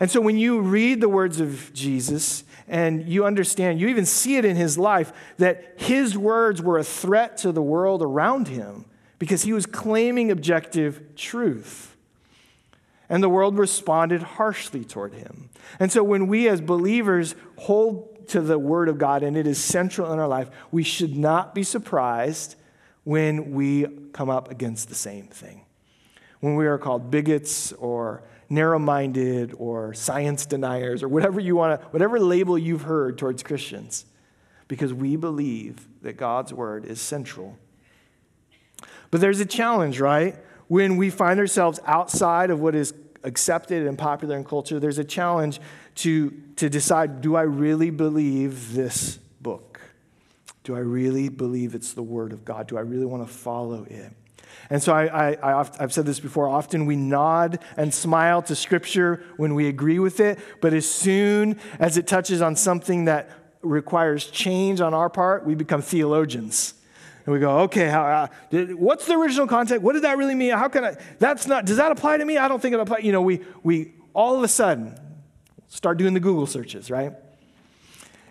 And 0.00 0.10
so 0.10 0.20
when 0.20 0.38
you 0.38 0.60
read 0.60 1.00
the 1.00 1.08
words 1.08 1.40
of 1.40 1.72
Jesus 1.74 2.44
and 2.66 3.06
you 3.06 3.24
understand, 3.24 3.80
you 3.80 3.88
even 3.88 4.06
see 4.06 4.36
it 4.36 4.44
in 4.44 4.56
his 4.56 4.78
life, 4.78 5.12
that 5.38 5.74
his 5.76 6.16
words 6.16 6.62
were 6.62 6.78
a 6.78 6.84
threat 6.84 7.36
to 7.38 7.52
the 7.52 7.62
world 7.62 8.02
around 8.02 8.48
him 8.48 8.86
because 9.22 9.42
he 9.42 9.52
was 9.52 9.66
claiming 9.66 10.32
objective 10.32 11.14
truth. 11.14 11.96
And 13.08 13.22
the 13.22 13.28
world 13.28 13.56
responded 13.56 14.20
harshly 14.20 14.84
toward 14.84 15.14
him. 15.14 15.48
And 15.78 15.92
so 15.92 16.02
when 16.02 16.26
we 16.26 16.48
as 16.48 16.60
believers 16.60 17.36
hold 17.56 18.26
to 18.30 18.40
the 18.40 18.58
word 18.58 18.88
of 18.88 18.98
God 18.98 19.22
and 19.22 19.36
it 19.36 19.46
is 19.46 19.62
central 19.62 20.12
in 20.12 20.18
our 20.18 20.26
life, 20.26 20.50
we 20.72 20.82
should 20.82 21.16
not 21.16 21.54
be 21.54 21.62
surprised 21.62 22.56
when 23.04 23.52
we 23.52 23.86
come 24.12 24.28
up 24.28 24.50
against 24.50 24.88
the 24.88 24.96
same 24.96 25.28
thing. 25.28 25.66
When 26.40 26.56
we 26.56 26.66
are 26.66 26.76
called 26.76 27.08
bigots 27.08 27.70
or 27.74 28.24
narrow 28.48 28.80
minded 28.80 29.54
or 29.56 29.94
science 29.94 30.46
deniers 30.46 31.04
or 31.04 31.08
whatever 31.08 31.38
you 31.38 31.54
want 31.54 31.80
to, 31.80 31.86
whatever 31.90 32.18
label 32.18 32.58
you've 32.58 32.82
heard 32.82 33.18
towards 33.18 33.44
Christians, 33.44 34.04
because 34.66 34.92
we 34.92 35.14
believe 35.14 35.86
that 36.02 36.16
God's 36.16 36.52
word 36.52 36.84
is 36.84 37.00
central. 37.00 37.56
But 39.10 39.20
there's 39.20 39.40
a 39.40 39.46
challenge, 39.46 40.00
right? 40.00 40.36
When 40.68 40.96
we 40.96 41.10
find 41.10 41.38
ourselves 41.38 41.80
outside 41.86 42.50
of 42.50 42.60
what 42.60 42.74
is 42.74 42.94
accepted 43.24 43.86
and 43.86 43.98
popular 43.98 44.36
in 44.36 44.44
culture, 44.44 44.80
there's 44.80 44.98
a 44.98 45.04
challenge 45.04 45.60
to, 45.96 46.30
to 46.56 46.68
decide 46.68 47.20
do 47.20 47.36
I 47.36 47.42
really 47.42 47.90
believe 47.90 48.72
this 48.72 49.18
book? 49.40 49.80
Do 50.64 50.76
I 50.76 50.80
really 50.80 51.28
believe 51.28 51.74
it's 51.74 51.92
the 51.92 52.02
Word 52.02 52.32
of 52.32 52.44
God? 52.44 52.68
Do 52.68 52.78
I 52.78 52.82
really 52.82 53.06
want 53.06 53.26
to 53.26 53.32
follow 53.32 53.84
it? 53.84 54.12
And 54.70 54.82
so 54.82 54.94
I, 54.94 55.36
I, 55.42 55.66
have 55.78 55.92
said 55.92 56.06
this 56.06 56.20
before 56.20 56.48
often 56.48 56.86
we 56.86 56.96
nod 56.96 57.58
and 57.76 57.92
smile 57.92 58.42
to 58.42 58.54
Scripture 58.54 59.22
when 59.36 59.54
we 59.54 59.68
agree 59.68 59.98
with 59.98 60.20
it, 60.20 60.38
but 60.60 60.72
as 60.72 60.88
soon 60.88 61.58
as 61.78 61.98
it 61.98 62.06
touches 62.06 62.40
on 62.40 62.56
something 62.56 63.06
that 63.06 63.28
requires 63.60 64.26
change 64.26 64.80
on 64.80 64.94
our 64.94 65.10
part, 65.10 65.44
we 65.44 65.54
become 65.54 65.82
theologians. 65.82 66.74
And 67.24 67.32
we 67.32 67.38
go, 67.38 67.60
okay, 67.60 67.88
how, 67.88 68.02
uh, 68.04 68.26
did, 68.50 68.74
what's 68.74 69.06
the 69.06 69.14
original 69.14 69.46
context? 69.46 69.82
What 69.82 69.92
did 69.92 70.02
that 70.02 70.18
really 70.18 70.34
mean? 70.34 70.50
How 70.50 70.68
can 70.68 70.84
I, 70.84 70.96
that's 71.18 71.46
not, 71.46 71.64
does 71.64 71.76
that 71.76 71.92
apply 71.92 72.16
to 72.16 72.24
me? 72.24 72.36
I 72.36 72.48
don't 72.48 72.60
think 72.60 72.74
it 72.74 72.80
applies. 72.80 73.04
You 73.04 73.12
know, 73.12 73.22
we, 73.22 73.40
we 73.62 73.92
all 74.12 74.36
of 74.36 74.42
a 74.42 74.48
sudden 74.48 74.98
start 75.68 75.98
doing 75.98 76.14
the 76.14 76.20
Google 76.20 76.46
searches, 76.46 76.90
right? 76.90 77.12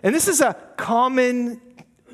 And 0.02 0.14
this 0.14 0.28
is 0.28 0.40
a 0.40 0.54
common 0.76 1.60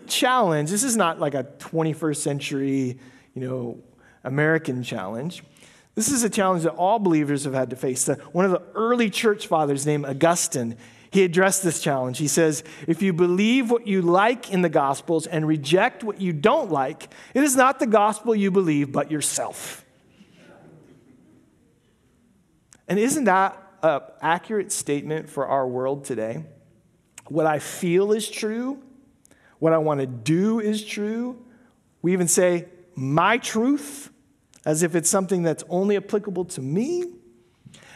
challenge. 0.06 0.70
This 0.70 0.84
is 0.84 0.96
not 0.96 1.18
like 1.18 1.34
a 1.34 1.44
21st 1.58 2.16
century, 2.16 2.98
you 3.34 3.42
know, 3.42 3.78
American 4.24 4.82
challenge. 4.82 5.42
This 5.94 6.10
is 6.10 6.22
a 6.22 6.30
challenge 6.30 6.62
that 6.62 6.74
all 6.74 7.00
believers 7.00 7.44
have 7.44 7.54
had 7.54 7.70
to 7.70 7.76
face. 7.76 8.06
One 8.30 8.44
of 8.44 8.52
the 8.52 8.62
early 8.74 9.10
church 9.10 9.48
fathers, 9.48 9.84
named 9.84 10.06
Augustine, 10.06 10.76
he 11.10 11.24
addressed 11.24 11.62
this 11.62 11.80
challenge. 11.80 12.18
He 12.18 12.28
says, 12.28 12.62
If 12.86 13.02
you 13.02 13.12
believe 13.12 13.70
what 13.70 13.86
you 13.86 14.02
like 14.02 14.52
in 14.52 14.62
the 14.62 14.68
Gospels 14.68 15.26
and 15.26 15.46
reject 15.46 16.04
what 16.04 16.20
you 16.20 16.32
don't 16.32 16.70
like, 16.70 17.08
it 17.34 17.42
is 17.42 17.56
not 17.56 17.78
the 17.78 17.86
gospel 17.86 18.34
you 18.34 18.50
believe, 18.50 18.92
but 18.92 19.10
yourself. 19.10 19.84
And 22.86 22.98
isn't 22.98 23.24
that 23.24 23.62
an 23.82 24.00
accurate 24.20 24.72
statement 24.72 25.28
for 25.28 25.46
our 25.46 25.66
world 25.66 26.04
today? 26.04 26.44
What 27.26 27.46
I 27.46 27.58
feel 27.58 28.12
is 28.12 28.28
true, 28.28 28.82
what 29.58 29.72
I 29.72 29.78
want 29.78 30.00
to 30.00 30.06
do 30.06 30.60
is 30.60 30.84
true. 30.84 31.44
We 32.00 32.12
even 32.12 32.28
say, 32.28 32.66
my 32.94 33.38
truth 33.38 34.10
as 34.64 34.82
if 34.82 34.94
it's 34.94 35.08
something 35.08 35.42
that's 35.42 35.64
only 35.68 35.96
applicable 35.96 36.44
to 36.44 36.60
me. 36.60 37.04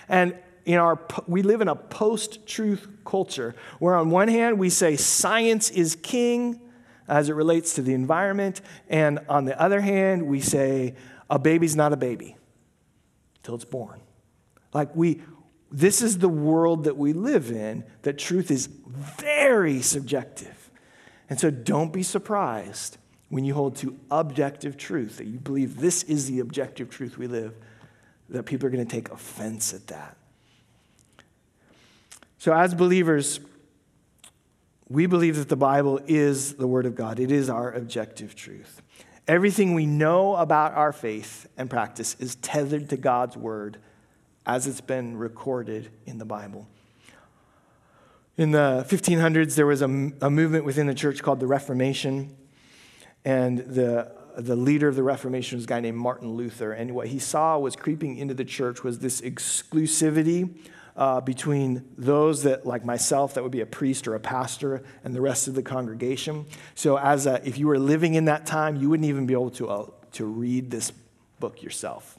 And 0.08 0.36
in 0.64 0.78
our, 0.78 0.98
we 1.26 1.42
live 1.42 1.60
in 1.60 1.68
a 1.68 1.74
post 1.74 2.46
truth 2.46 2.88
culture 3.04 3.54
where, 3.78 3.94
on 3.94 4.10
one 4.10 4.28
hand, 4.28 4.58
we 4.58 4.70
say 4.70 4.96
science 4.96 5.70
is 5.70 5.96
king 5.96 6.60
as 7.08 7.28
it 7.28 7.34
relates 7.34 7.74
to 7.74 7.82
the 7.82 7.94
environment, 7.94 8.60
and 8.88 9.18
on 9.28 9.44
the 9.44 9.60
other 9.60 9.80
hand, 9.80 10.26
we 10.26 10.40
say 10.40 10.94
a 11.28 11.38
baby's 11.38 11.74
not 11.74 11.92
a 11.92 11.96
baby 11.96 12.36
until 13.36 13.54
it's 13.54 13.64
born. 13.64 14.00
Like, 14.72 14.94
we, 14.94 15.20
this 15.70 16.00
is 16.00 16.18
the 16.18 16.28
world 16.28 16.84
that 16.84 16.96
we 16.96 17.12
live 17.12 17.50
in, 17.50 17.84
that 18.02 18.18
truth 18.18 18.50
is 18.50 18.66
very 18.66 19.82
subjective. 19.82 20.70
And 21.28 21.40
so, 21.40 21.50
don't 21.50 21.92
be 21.92 22.02
surprised 22.02 22.98
when 23.28 23.44
you 23.44 23.54
hold 23.54 23.76
to 23.76 23.98
objective 24.10 24.76
truth, 24.76 25.16
that 25.16 25.26
you 25.26 25.38
believe 25.38 25.80
this 25.80 26.02
is 26.04 26.26
the 26.26 26.40
objective 26.40 26.90
truth 26.90 27.18
we 27.18 27.26
live, 27.26 27.54
that 28.28 28.44
people 28.44 28.66
are 28.66 28.70
going 28.70 28.86
to 28.86 28.90
take 28.90 29.10
offense 29.10 29.74
at 29.74 29.86
that. 29.88 30.16
So, 32.42 32.52
as 32.52 32.74
believers, 32.74 33.38
we 34.88 35.06
believe 35.06 35.36
that 35.36 35.48
the 35.48 35.54
Bible 35.54 36.00
is 36.08 36.54
the 36.54 36.66
Word 36.66 36.86
of 36.86 36.96
God, 36.96 37.20
it 37.20 37.30
is 37.30 37.48
our 37.48 37.70
objective 37.70 38.34
truth. 38.34 38.82
Everything 39.28 39.74
we 39.74 39.86
know 39.86 40.34
about 40.34 40.74
our 40.74 40.92
faith 40.92 41.46
and 41.56 41.70
practice 41.70 42.16
is 42.18 42.34
tethered 42.34 42.90
to 42.90 42.96
God's 42.96 43.36
Word 43.36 43.78
as 44.44 44.66
it's 44.66 44.80
been 44.80 45.18
recorded 45.18 45.92
in 46.04 46.18
the 46.18 46.24
Bible. 46.24 46.66
In 48.36 48.50
the 48.50 48.84
1500s, 48.88 49.54
there 49.54 49.66
was 49.66 49.80
a, 49.80 49.84
a 50.20 50.28
movement 50.28 50.64
within 50.64 50.88
the 50.88 50.94
church 50.94 51.22
called 51.22 51.38
the 51.38 51.46
Reformation. 51.46 52.36
And 53.24 53.58
the, 53.58 54.10
the 54.36 54.56
leader 54.56 54.88
of 54.88 54.96
the 54.96 55.04
Reformation 55.04 55.58
was 55.58 55.66
a 55.66 55.68
guy 55.68 55.78
named 55.78 55.98
Martin 55.98 56.32
Luther. 56.32 56.72
And 56.72 56.92
what 56.92 57.06
he 57.06 57.20
saw 57.20 57.56
was 57.60 57.76
creeping 57.76 58.16
into 58.16 58.34
the 58.34 58.44
church 58.44 58.82
was 58.82 58.98
this 58.98 59.20
exclusivity 59.20 60.56
uh, 60.96 61.20
between 61.20 61.84
those 61.96 62.42
that, 62.42 62.66
like 62.66 62.84
myself, 62.84 63.34
that 63.34 63.42
would 63.42 63.52
be 63.52 63.60
a 63.60 63.66
priest 63.66 64.06
or 64.06 64.14
a 64.14 64.20
pastor, 64.20 64.82
and 65.04 65.14
the 65.14 65.20
rest 65.20 65.48
of 65.48 65.54
the 65.54 65.62
congregation. 65.62 66.46
So, 66.74 66.98
as 66.98 67.26
a, 67.26 67.46
if 67.46 67.58
you 67.58 67.66
were 67.66 67.78
living 67.78 68.14
in 68.14 68.26
that 68.26 68.46
time, 68.46 68.76
you 68.76 68.90
wouldn't 68.90 69.08
even 69.08 69.26
be 69.26 69.34
able 69.34 69.50
to, 69.52 69.68
uh, 69.68 69.86
to 70.12 70.24
read 70.24 70.70
this 70.70 70.92
book 71.40 71.62
yourself. 71.62 72.18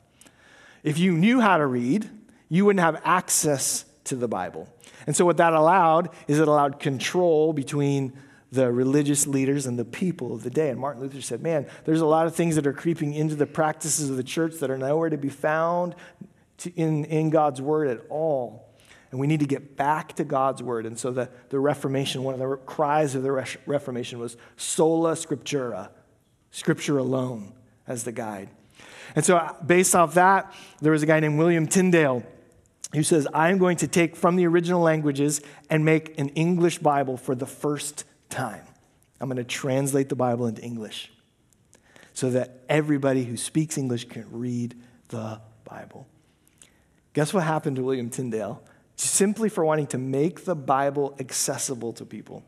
If 0.83 0.97
you 0.97 1.13
knew 1.13 1.39
how 1.39 1.57
to 1.57 1.65
read, 1.65 2.09
you 2.49 2.65
wouldn't 2.65 2.83
have 2.83 3.01
access 3.05 3.85
to 4.05 4.15
the 4.15 4.27
Bible. 4.27 4.67
And 5.05 5.15
so, 5.15 5.25
what 5.25 5.37
that 5.37 5.53
allowed 5.53 6.09
is 6.27 6.39
it 6.39 6.47
allowed 6.47 6.79
control 6.79 7.53
between 7.53 8.13
the 8.51 8.71
religious 8.71 9.25
leaders 9.25 9.65
and 9.65 9.79
the 9.79 9.85
people 9.85 10.33
of 10.33 10.43
the 10.43 10.49
day. 10.49 10.69
And 10.69 10.79
Martin 10.79 11.01
Luther 11.01 11.21
said, 11.21 11.41
Man, 11.41 11.67
there's 11.85 12.01
a 12.01 12.05
lot 12.05 12.27
of 12.27 12.35
things 12.35 12.55
that 12.55 12.67
are 12.67 12.73
creeping 12.73 13.13
into 13.13 13.35
the 13.35 13.47
practices 13.47 14.09
of 14.09 14.17
the 14.17 14.23
church 14.23 14.55
that 14.59 14.69
are 14.69 14.77
nowhere 14.77 15.09
to 15.09 15.17
be 15.17 15.29
found 15.29 15.95
to, 16.63 16.73
in, 16.75 17.05
in 17.05 17.29
God's 17.29 17.61
word 17.61 17.87
at 17.87 18.01
all. 18.09 18.69
And 19.11 19.19
we 19.19 19.27
need 19.27 19.41
to 19.41 19.45
get 19.45 19.77
back 19.77 20.13
to 20.15 20.23
God's 20.23 20.63
word. 20.63 20.85
And 20.85 20.97
so 20.97 21.11
the, 21.11 21.29
the 21.49 21.59
Reformation, 21.59 22.23
one 22.23 22.33
of 22.33 22.39
the 22.39 22.57
cries 22.65 23.13
of 23.13 23.21
the 23.21 23.31
Reformation 23.31 24.17
was 24.17 24.37
sola 24.57 25.13
scriptura, 25.13 25.89
scripture 26.49 26.97
alone 26.97 27.53
as 27.87 28.03
the 28.03 28.11
guide. 28.11 28.49
And 29.15 29.23
so, 29.23 29.37
uh, 29.37 29.53
based 29.61 29.93
off 29.95 30.15
that, 30.15 30.51
there 30.81 30.91
was 30.91 31.03
a 31.03 31.05
guy 31.05 31.19
named 31.19 31.37
William 31.37 31.67
Tyndale 31.67 32.23
who 32.93 33.03
says, 33.03 33.27
I 33.33 33.49
am 33.49 33.57
going 33.57 33.77
to 33.77 33.87
take 33.87 34.15
from 34.15 34.35
the 34.35 34.47
original 34.47 34.81
languages 34.81 35.41
and 35.69 35.85
make 35.85 36.17
an 36.19 36.29
English 36.29 36.79
Bible 36.79 37.17
for 37.17 37.35
the 37.35 37.45
first 37.45 38.05
time. 38.29 38.63
I'm 39.19 39.27
going 39.27 39.37
to 39.37 39.43
translate 39.43 40.09
the 40.09 40.15
Bible 40.15 40.47
into 40.47 40.61
English 40.61 41.11
so 42.13 42.29
that 42.31 42.63
everybody 42.69 43.23
who 43.23 43.37
speaks 43.37 43.77
English 43.77 44.09
can 44.09 44.25
read 44.31 44.75
the 45.09 45.41
Bible. 45.63 46.07
Guess 47.13 47.33
what 47.33 47.43
happened 47.43 47.75
to 47.77 47.83
William 47.83 48.09
Tyndale? 48.09 48.61
Simply 48.95 49.49
for 49.49 49.63
wanting 49.63 49.87
to 49.87 49.97
make 49.97 50.45
the 50.45 50.55
Bible 50.55 51.15
accessible 51.19 51.93
to 51.93 52.05
people. 52.05 52.43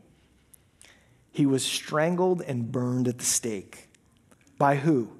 He 1.30 1.46
was 1.46 1.64
strangled 1.64 2.42
and 2.42 2.70
burned 2.70 3.08
at 3.08 3.18
the 3.18 3.24
stake. 3.24 3.88
By 4.58 4.76
who? 4.76 5.10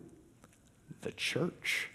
The 1.02 1.12
church. 1.12 1.90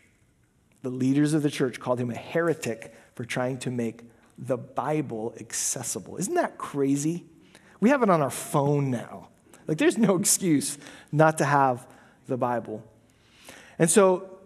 The 0.82 0.90
leaders 0.90 1.34
of 1.34 1.44
the 1.44 1.50
church 1.50 1.80
called 1.80 2.00
him 2.00 2.12
a 2.12 2.16
heretic 2.16 2.94
for 3.16 3.26
trying 3.26 3.58
to 3.60 3.72
make 3.72 4.04
the 4.38 4.58
Bible 4.58 5.34
accessible. 5.40 6.18
Isn't 6.18 6.36
that 6.36 6.58
crazy? 6.58 7.26
We 7.80 7.90
have 7.90 8.04
it 8.04 8.10
on 8.10 8.22
our 8.22 8.30
phone 8.30 8.90
now. 8.90 9.30
Like, 9.68 9.78
there's 9.78 9.98
no 9.98 10.18
excuse 10.18 10.78
not 11.12 11.38
to 11.40 11.46
have 11.46 11.86
the 12.28 12.38
Bible. 12.38 12.84
And 13.78 13.90
so, 13.90 14.38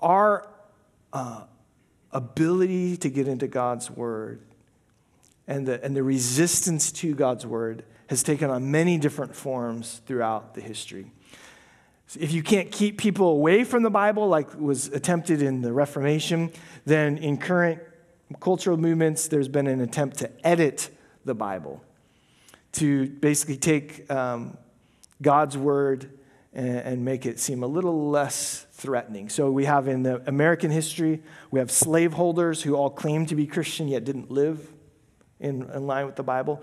our 0.00 0.48
uh, 1.12 1.44
ability 2.12 2.96
to 2.98 3.08
get 3.08 3.28
into 3.28 3.48
God's 3.48 3.90
Word 3.90 4.40
and 5.46 5.66
the, 5.66 5.84
and 5.84 5.96
the 5.96 6.02
resistance 6.02 6.92
to 6.92 7.14
God's 7.14 7.46
word 7.46 7.84
has 8.08 8.22
taken 8.22 8.50
on 8.50 8.70
many 8.70 8.98
different 8.98 9.34
forms 9.34 10.00
throughout 10.06 10.54
the 10.54 10.60
history. 10.60 11.12
So 12.06 12.20
if 12.20 12.32
you 12.32 12.42
can't 12.42 12.70
keep 12.70 12.98
people 12.98 13.28
away 13.28 13.64
from 13.64 13.82
the 13.82 13.90
Bible, 13.90 14.28
like 14.28 14.54
was 14.58 14.88
attempted 14.88 15.40
in 15.40 15.62
the 15.62 15.72
Reformation, 15.72 16.52
then 16.84 17.16
in 17.18 17.38
current 17.38 17.80
cultural 18.40 18.76
movements, 18.76 19.28
there's 19.28 19.48
been 19.48 19.66
an 19.66 19.80
attempt 19.80 20.18
to 20.18 20.30
edit 20.46 20.90
the 21.24 21.34
Bible, 21.34 21.82
to 22.72 23.08
basically 23.08 23.56
take 23.56 24.10
um, 24.10 24.56
God's 25.20 25.56
word 25.56 26.18
and, 26.52 26.78
and 26.78 27.04
make 27.04 27.26
it 27.26 27.38
seem 27.38 27.62
a 27.62 27.66
little 27.66 28.10
less 28.10 28.66
threatening. 28.72 29.28
So 29.28 29.50
we 29.50 29.64
have 29.64 29.88
in 29.88 30.02
the 30.02 30.22
American 30.28 30.70
history, 30.70 31.22
we 31.50 31.58
have 31.58 31.70
slaveholders 31.70 32.62
who 32.62 32.74
all 32.74 32.90
claimed 32.90 33.28
to 33.28 33.36
be 33.36 33.46
Christian 33.46 33.88
yet 33.88 34.04
didn't 34.04 34.30
live 34.30 34.72
in, 35.40 35.70
in 35.70 35.86
line 35.86 36.06
with 36.06 36.16
the 36.16 36.22
Bible. 36.22 36.62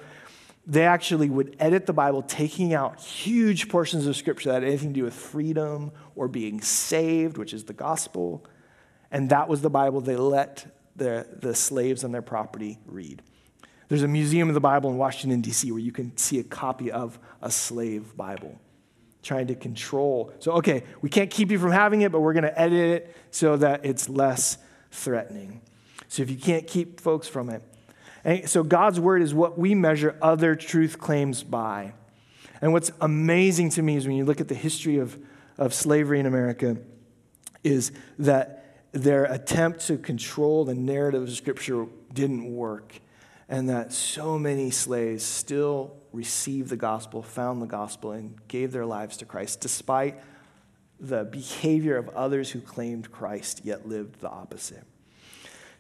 They 0.68 0.86
actually 0.86 1.30
would 1.30 1.56
edit 1.60 1.88
the 1.88 1.94
Bible, 1.94 2.22
taking 2.22 2.74
out 2.74 3.00
huge 3.00 3.70
portions 3.70 4.06
of 4.06 4.16
Scripture 4.16 4.50
that 4.50 4.62
had 4.62 4.64
anything 4.64 4.90
to 4.90 5.00
do 5.00 5.04
with 5.04 5.16
freedom 5.16 5.92
or 6.16 6.28
being 6.28 6.62
saved, 6.62 7.38
which 7.38 7.54
is 7.54 7.64
the 7.64 7.74
gospel. 7.74 8.46
And 9.10 9.30
that 9.30 9.48
was 9.48 9.62
the 9.62 9.70
Bible 9.70 10.02
they 10.02 10.16
let 10.16 10.68
the, 10.96 11.26
the 11.40 11.56
slaves 11.56 12.04
on 12.04 12.12
their 12.12 12.22
property 12.22 12.78
read. 12.86 13.24
There's 13.88 14.04
a 14.04 14.08
museum 14.08 14.50
of 14.50 14.54
the 14.54 14.60
Bible 14.60 14.92
in 14.92 14.98
Washington, 14.98 15.42
D.C., 15.42 15.72
where 15.72 15.80
you 15.80 15.92
can 15.92 16.16
see 16.16 16.38
a 16.38 16.44
copy 16.44 16.92
of 16.92 17.18
a 17.42 17.50
slave 17.50 18.16
Bible 18.16 18.60
trying 19.22 19.48
to 19.48 19.56
control. 19.56 20.34
So, 20.40 20.54
okay, 20.54 20.84
we 21.02 21.10
can't 21.10 21.30
keep 21.30 21.52
you 21.52 21.60
from 21.60 21.72
having 21.72 22.02
it, 22.02 22.12
but 22.12 22.22
we're 22.22 22.34
going 22.34 22.44
to 22.44 22.60
edit 22.60 22.80
it 22.80 23.16
so 23.32 23.58
that 23.58 23.86
it's 23.86 24.10
less 24.10 24.58
threatening. 24.92 25.62
So, 26.08 26.24
if 26.24 26.30
you 26.30 26.38
can't 26.38 26.66
keep 26.66 27.00
folks 27.00 27.28
from 27.28 27.50
it. 27.50 27.62
And 28.24 28.50
so, 28.50 28.64
God's 28.64 29.00
word 29.00 29.22
is 29.22 29.34
what 29.34 29.58
we 29.58 29.76
measure 29.76 30.18
other 30.22 30.56
truth 30.56 31.00
claims 31.00 31.44
by. 31.44 31.94
And 32.62 32.74
what's 32.74 32.92
amazing 33.02 33.70
to 33.72 33.82
me 33.82 33.96
is 33.96 34.08
when 34.08 34.16
you 34.16 34.26
look 34.26 34.42
at 34.42 34.48
the 34.48 34.56
history 34.56 34.98
of, 34.98 35.18
of 35.58 35.74
slavery 35.74 36.20
in 36.20 36.26
America, 36.26 36.78
is 37.64 37.92
that 38.18 38.56
their 38.92 39.26
attempt 39.26 39.86
to 39.88 39.98
control 39.98 40.66
the 40.66 40.74
narrative 40.74 41.24
of 41.24 41.32
Scripture 41.32 41.86
didn't 42.14 42.54
work 42.54 43.00
and 43.50 43.68
that 43.68 43.92
so 43.92 44.38
many 44.38 44.70
slaves 44.70 45.24
still 45.24 45.98
received 46.14 46.70
the 46.70 46.78
gospel, 46.78 47.24
found 47.24 47.62
the 47.62 47.68
gospel, 47.68 48.12
and 48.12 48.48
gave 48.48 48.72
their 48.72 48.86
lives 48.86 49.18
to 49.18 49.26
Christ, 49.26 49.60
despite 49.60 50.22
the 51.00 51.24
behavior 51.24 51.98
of 51.98 52.10
others 52.10 52.52
who 52.52 52.62
claimed 52.62 53.12
Christ 53.12 53.62
yet 53.64 53.88
lived 53.88 54.22
the 54.22 54.30
opposite. 54.30 54.84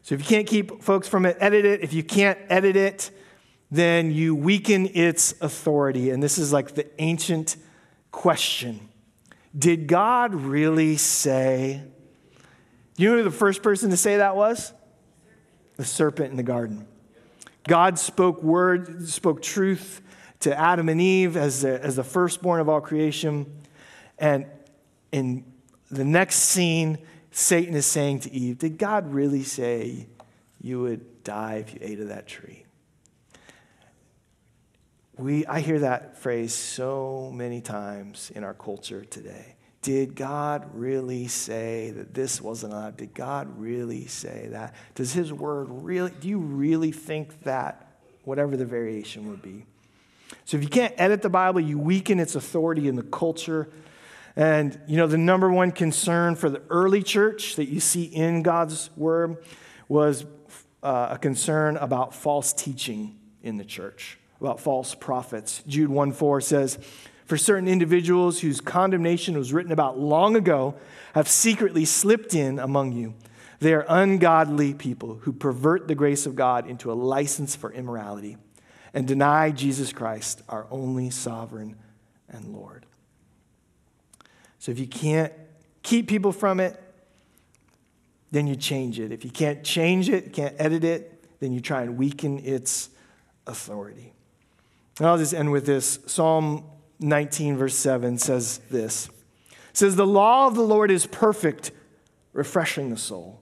So 0.01 0.15
if 0.15 0.21
you 0.21 0.27
can't 0.27 0.47
keep 0.47 0.81
folks 0.81 1.07
from 1.07 1.25
it, 1.25 1.37
edit 1.39 1.65
it. 1.65 1.81
If 1.81 1.93
you 1.93 2.03
can't 2.03 2.39
edit 2.49 2.75
it, 2.75 3.11
then 3.69 4.11
you 4.11 4.33
weaken 4.33 4.89
its 4.95 5.39
authority. 5.41 6.09
And 6.09 6.23
this 6.23 6.39
is 6.39 6.51
like 6.51 6.73
the 6.73 6.87
ancient 6.99 7.55
question 8.11 8.89
Did 9.57 9.87
God 9.87 10.33
really 10.33 10.97
say? 10.97 11.83
You 12.97 13.11
know 13.11 13.17
who 13.17 13.23
the 13.23 13.31
first 13.31 13.61
person 13.61 13.91
to 13.91 13.97
say 13.97 14.17
that 14.17 14.35
was? 14.35 14.73
The 15.77 15.85
serpent 15.85 16.31
in 16.31 16.37
the 16.37 16.43
garden. 16.43 16.87
God 17.69 17.99
spoke 17.99 18.41
word, 18.41 19.07
spoke 19.07 19.43
truth 19.43 20.01
to 20.39 20.57
Adam 20.57 20.89
and 20.89 20.99
Eve 20.99 21.37
as 21.37 21.61
the, 21.61 21.79
as 21.83 21.97
the 21.97 22.03
firstborn 22.03 22.59
of 22.59 22.67
all 22.67 22.81
creation. 22.81 23.45
And 24.17 24.47
in 25.11 25.45
the 25.91 26.03
next 26.03 26.37
scene, 26.37 26.97
Satan 27.29 27.75
is 27.75 27.85
saying 27.85 28.21
to 28.21 28.31
Eve, 28.31 28.57
Did 28.57 28.79
God 28.79 29.13
really 29.13 29.43
say 29.43 30.07
you 30.59 30.81
would 30.81 31.23
die 31.23 31.57
if 31.57 31.71
you 31.75 31.79
ate 31.83 31.99
of 31.99 32.07
that 32.07 32.25
tree? 32.25 32.65
We, 35.15 35.45
I 35.45 35.59
hear 35.59 35.77
that 35.79 36.17
phrase 36.17 36.55
so 36.55 37.31
many 37.31 37.61
times 37.61 38.31
in 38.33 38.43
our 38.43 38.55
culture 38.55 39.05
today. 39.05 39.57
Did 39.81 40.15
God 40.15 40.69
really 40.73 41.27
say 41.27 41.91
that 41.91 42.13
this 42.13 42.41
wasn't 42.41 42.73
allowed? 42.73 42.97
Did 42.97 43.13
God 43.13 43.57
really 43.57 44.07
say 44.07 44.47
that? 44.51 44.75
Does 44.95 45.13
His 45.13 45.31
word 45.31 45.67
really, 45.69 46.11
do 46.19 46.27
you 46.27 46.39
really 46.39 46.91
think 46.91 47.43
that, 47.43 47.87
whatever 48.25 48.57
the 48.57 48.65
variation 48.65 49.29
would 49.29 49.41
be? 49.41 49.65
So 50.45 50.57
if 50.57 50.63
you 50.63 50.69
can't 50.69 50.93
edit 50.97 51.21
the 51.21 51.29
Bible, 51.29 51.61
you 51.61 51.77
weaken 51.77 52.19
its 52.19 52.35
authority 52.35 52.87
in 52.87 52.95
the 52.95 53.03
culture. 53.03 53.69
And, 54.35 54.79
you 54.87 54.97
know, 54.97 55.07
the 55.07 55.17
number 55.17 55.49
one 55.49 55.71
concern 55.71 56.35
for 56.35 56.49
the 56.49 56.61
early 56.69 57.01
church 57.01 57.55
that 57.55 57.69
you 57.69 57.79
see 57.79 58.03
in 58.03 58.43
God's 58.43 58.89
word 58.97 59.43
was 59.87 60.25
uh, 60.83 61.09
a 61.11 61.17
concern 61.17 61.77
about 61.77 62.13
false 62.13 62.53
teaching 62.53 63.17
in 63.43 63.57
the 63.57 63.65
church, 63.65 64.17
about 64.39 64.59
false 64.59 64.93
prophets. 64.93 65.63
Jude 65.67 65.89
1 65.89 66.11
4 66.11 66.41
says, 66.41 66.79
for 67.29 67.37
certain 67.37 67.67
individuals 67.67 68.39
whose 68.39 68.59
condemnation 68.59 69.37
was 69.37 69.53
written 69.53 69.71
about 69.71 69.99
long 69.99 70.35
ago 70.35 70.73
have 71.13 71.27
secretly 71.27 71.85
slipped 71.85 72.33
in 72.33 72.57
among 72.57 72.91
you. 72.91 73.13
They 73.59 73.75
are 73.75 73.85
ungodly 73.87 74.73
people 74.73 75.19
who 75.21 75.31
pervert 75.31 75.87
the 75.87 75.93
grace 75.93 76.25
of 76.25 76.35
God 76.35 76.67
into 76.67 76.91
a 76.91 76.95
license 76.95 77.55
for 77.55 77.71
immorality 77.71 78.37
and 78.95 79.07
deny 79.07 79.51
Jesus 79.51 79.93
Christ, 79.93 80.41
our 80.49 80.65
only 80.71 81.11
sovereign 81.11 81.75
and 82.29 82.51
Lord. 82.51 82.87
So 84.57 84.71
if 84.71 84.79
you 84.79 84.87
can't 84.87 85.31
keep 85.83 86.07
people 86.07 86.31
from 86.31 86.59
it, 86.59 86.81
then 88.31 88.47
you 88.47 88.55
change 88.55 88.99
it. 88.99 89.11
If 89.11 89.23
you 89.23 89.29
can't 89.29 89.63
change 89.63 90.09
it, 90.09 90.33
can't 90.33 90.55
edit 90.57 90.83
it, 90.83 91.25
then 91.39 91.51
you 91.51 91.61
try 91.61 91.83
and 91.83 91.95
weaken 91.95 92.39
its 92.39 92.89
authority. 93.45 94.13
And 94.97 95.05
I'll 95.05 95.19
just 95.19 95.35
end 95.35 95.51
with 95.51 95.67
this 95.67 95.99
Psalm 96.07 96.63
19, 96.99 97.57
verse 97.57 97.75
7 97.75 98.17
says 98.17 98.59
this 98.69 99.07
it 99.07 99.77
says, 99.77 99.95
The 99.95 100.07
law 100.07 100.47
of 100.47 100.55
the 100.55 100.63
Lord 100.63 100.91
is 100.91 101.05
perfect, 101.05 101.71
refreshing 102.33 102.89
the 102.89 102.97
soul. 102.97 103.41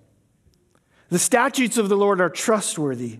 The 1.09 1.19
statutes 1.19 1.77
of 1.77 1.89
the 1.89 1.95
Lord 1.95 2.19
are 2.19 2.29
trustworthy, 2.29 3.19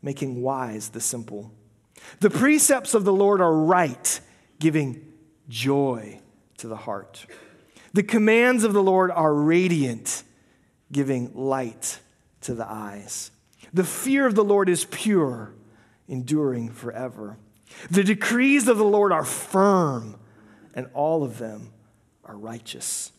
making 0.00 0.42
wise 0.42 0.90
the 0.90 1.00
simple. 1.00 1.52
The 2.20 2.30
precepts 2.30 2.94
of 2.94 3.04
the 3.04 3.12
Lord 3.12 3.40
are 3.40 3.54
right, 3.54 4.20
giving 4.58 5.12
joy 5.48 6.20
to 6.58 6.68
the 6.68 6.76
heart. 6.76 7.26
The 7.92 8.02
commands 8.02 8.64
of 8.64 8.72
the 8.72 8.82
Lord 8.82 9.10
are 9.10 9.34
radiant, 9.34 10.22
giving 10.90 11.30
light 11.34 12.00
to 12.42 12.54
the 12.54 12.68
eyes. 12.68 13.30
The 13.74 13.84
fear 13.84 14.26
of 14.26 14.34
the 14.34 14.44
Lord 14.44 14.68
is 14.68 14.86
pure, 14.86 15.52
enduring 16.08 16.70
forever. 16.70 17.36
The 17.90 18.04
decrees 18.04 18.68
of 18.68 18.78
the 18.78 18.84
Lord 18.84 19.12
are 19.12 19.24
firm, 19.24 20.16
and 20.74 20.88
all 20.94 21.22
of 21.22 21.38
them 21.38 21.72
are 22.24 22.36
righteous. 22.36 23.12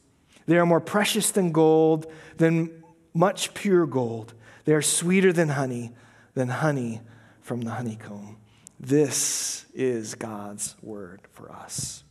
They 0.45 0.57
are 0.57 0.65
more 0.65 0.81
precious 0.81 1.31
than 1.31 1.51
gold, 1.51 2.11
than 2.37 2.83
much 3.13 3.53
pure 3.53 3.85
gold. 3.85 4.33
They 4.65 4.73
are 4.73 4.81
sweeter 4.81 5.31
than 5.33 5.49
honey, 5.49 5.91
than 6.33 6.49
honey 6.49 7.01
from 7.41 7.61
the 7.61 7.71
honeycomb. 7.71 8.37
This 8.79 9.65
is 9.73 10.15
God's 10.15 10.75
word 10.81 11.21
for 11.31 11.51
us. 11.51 12.03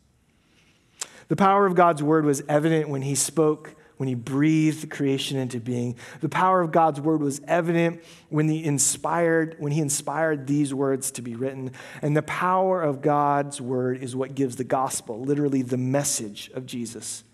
The 1.29 1.37
power 1.37 1.67
of 1.67 1.75
God's 1.75 2.03
word 2.03 2.25
was 2.25 2.43
evident 2.49 2.89
when 2.89 3.03
he 3.03 3.15
spoke 3.15 3.75
when 3.97 4.09
he 4.09 4.15
breathed 4.15 4.91
creation 4.91 5.39
into 5.39 5.61
being. 5.61 5.97
The 6.21 6.29
power 6.29 6.61
of 6.61 6.73
God's 6.73 7.01
word 7.01 7.21
was 7.21 7.41
evident 7.47 8.03
when 8.29 8.49
he 8.49 8.65
inspired, 8.65 9.57
when 9.59 9.73
he 9.73 9.81
inspired 9.81 10.47
these 10.47 10.75
words 10.75 11.11
to 11.13 11.23
be 11.23 11.35
written. 11.35 11.73
And 12.01 12.17
the 12.17 12.23
power 12.23 12.83
of 12.83 13.03
God's 13.03 13.61
word 13.61 14.03
is 14.03 14.17
what 14.17 14.35
gives 14.35 14.57
the 14.57 14.65
gospel, 14.65 15.21
literally 15.21 15.63
the 15.63 15.77
message 15.77 16.51
of 16.55 16.67
Jesus, 16.67 17.25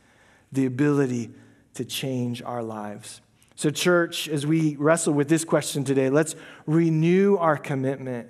the 0.52 0.66
ability 0.66 1.30
to 1.74 1.84
change 1.84 2.42
our 2.42 2.62
lives. 2.62 3.20
So, 3.54 3.70
church, 3.70 4.28
as 4.28 4.46
we 4.46 4.76
wrestle 4.76 5.14
with 5.14 5.28
this 5.28 5.44
question 5.44 5.82
today, 5.82 6.11
let's 6.11 6.36
renew 6.66 7.36
our 7.38 7.56
commitment 7.56 8.28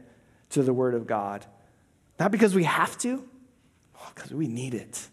to 0.51 0.63
the 0.63 0.73
word 0.73 0.95
of 0.95 1.07
God. 1.07 1.45
Not 2.19 2.31
because 2.31 2.55
we 2.55 2.65
have 2.65 2.97
to, 2.99 3.23
because 4.15 4.33
we 4.33 4.49
need 4.49 4.75
it. 4.75 5.09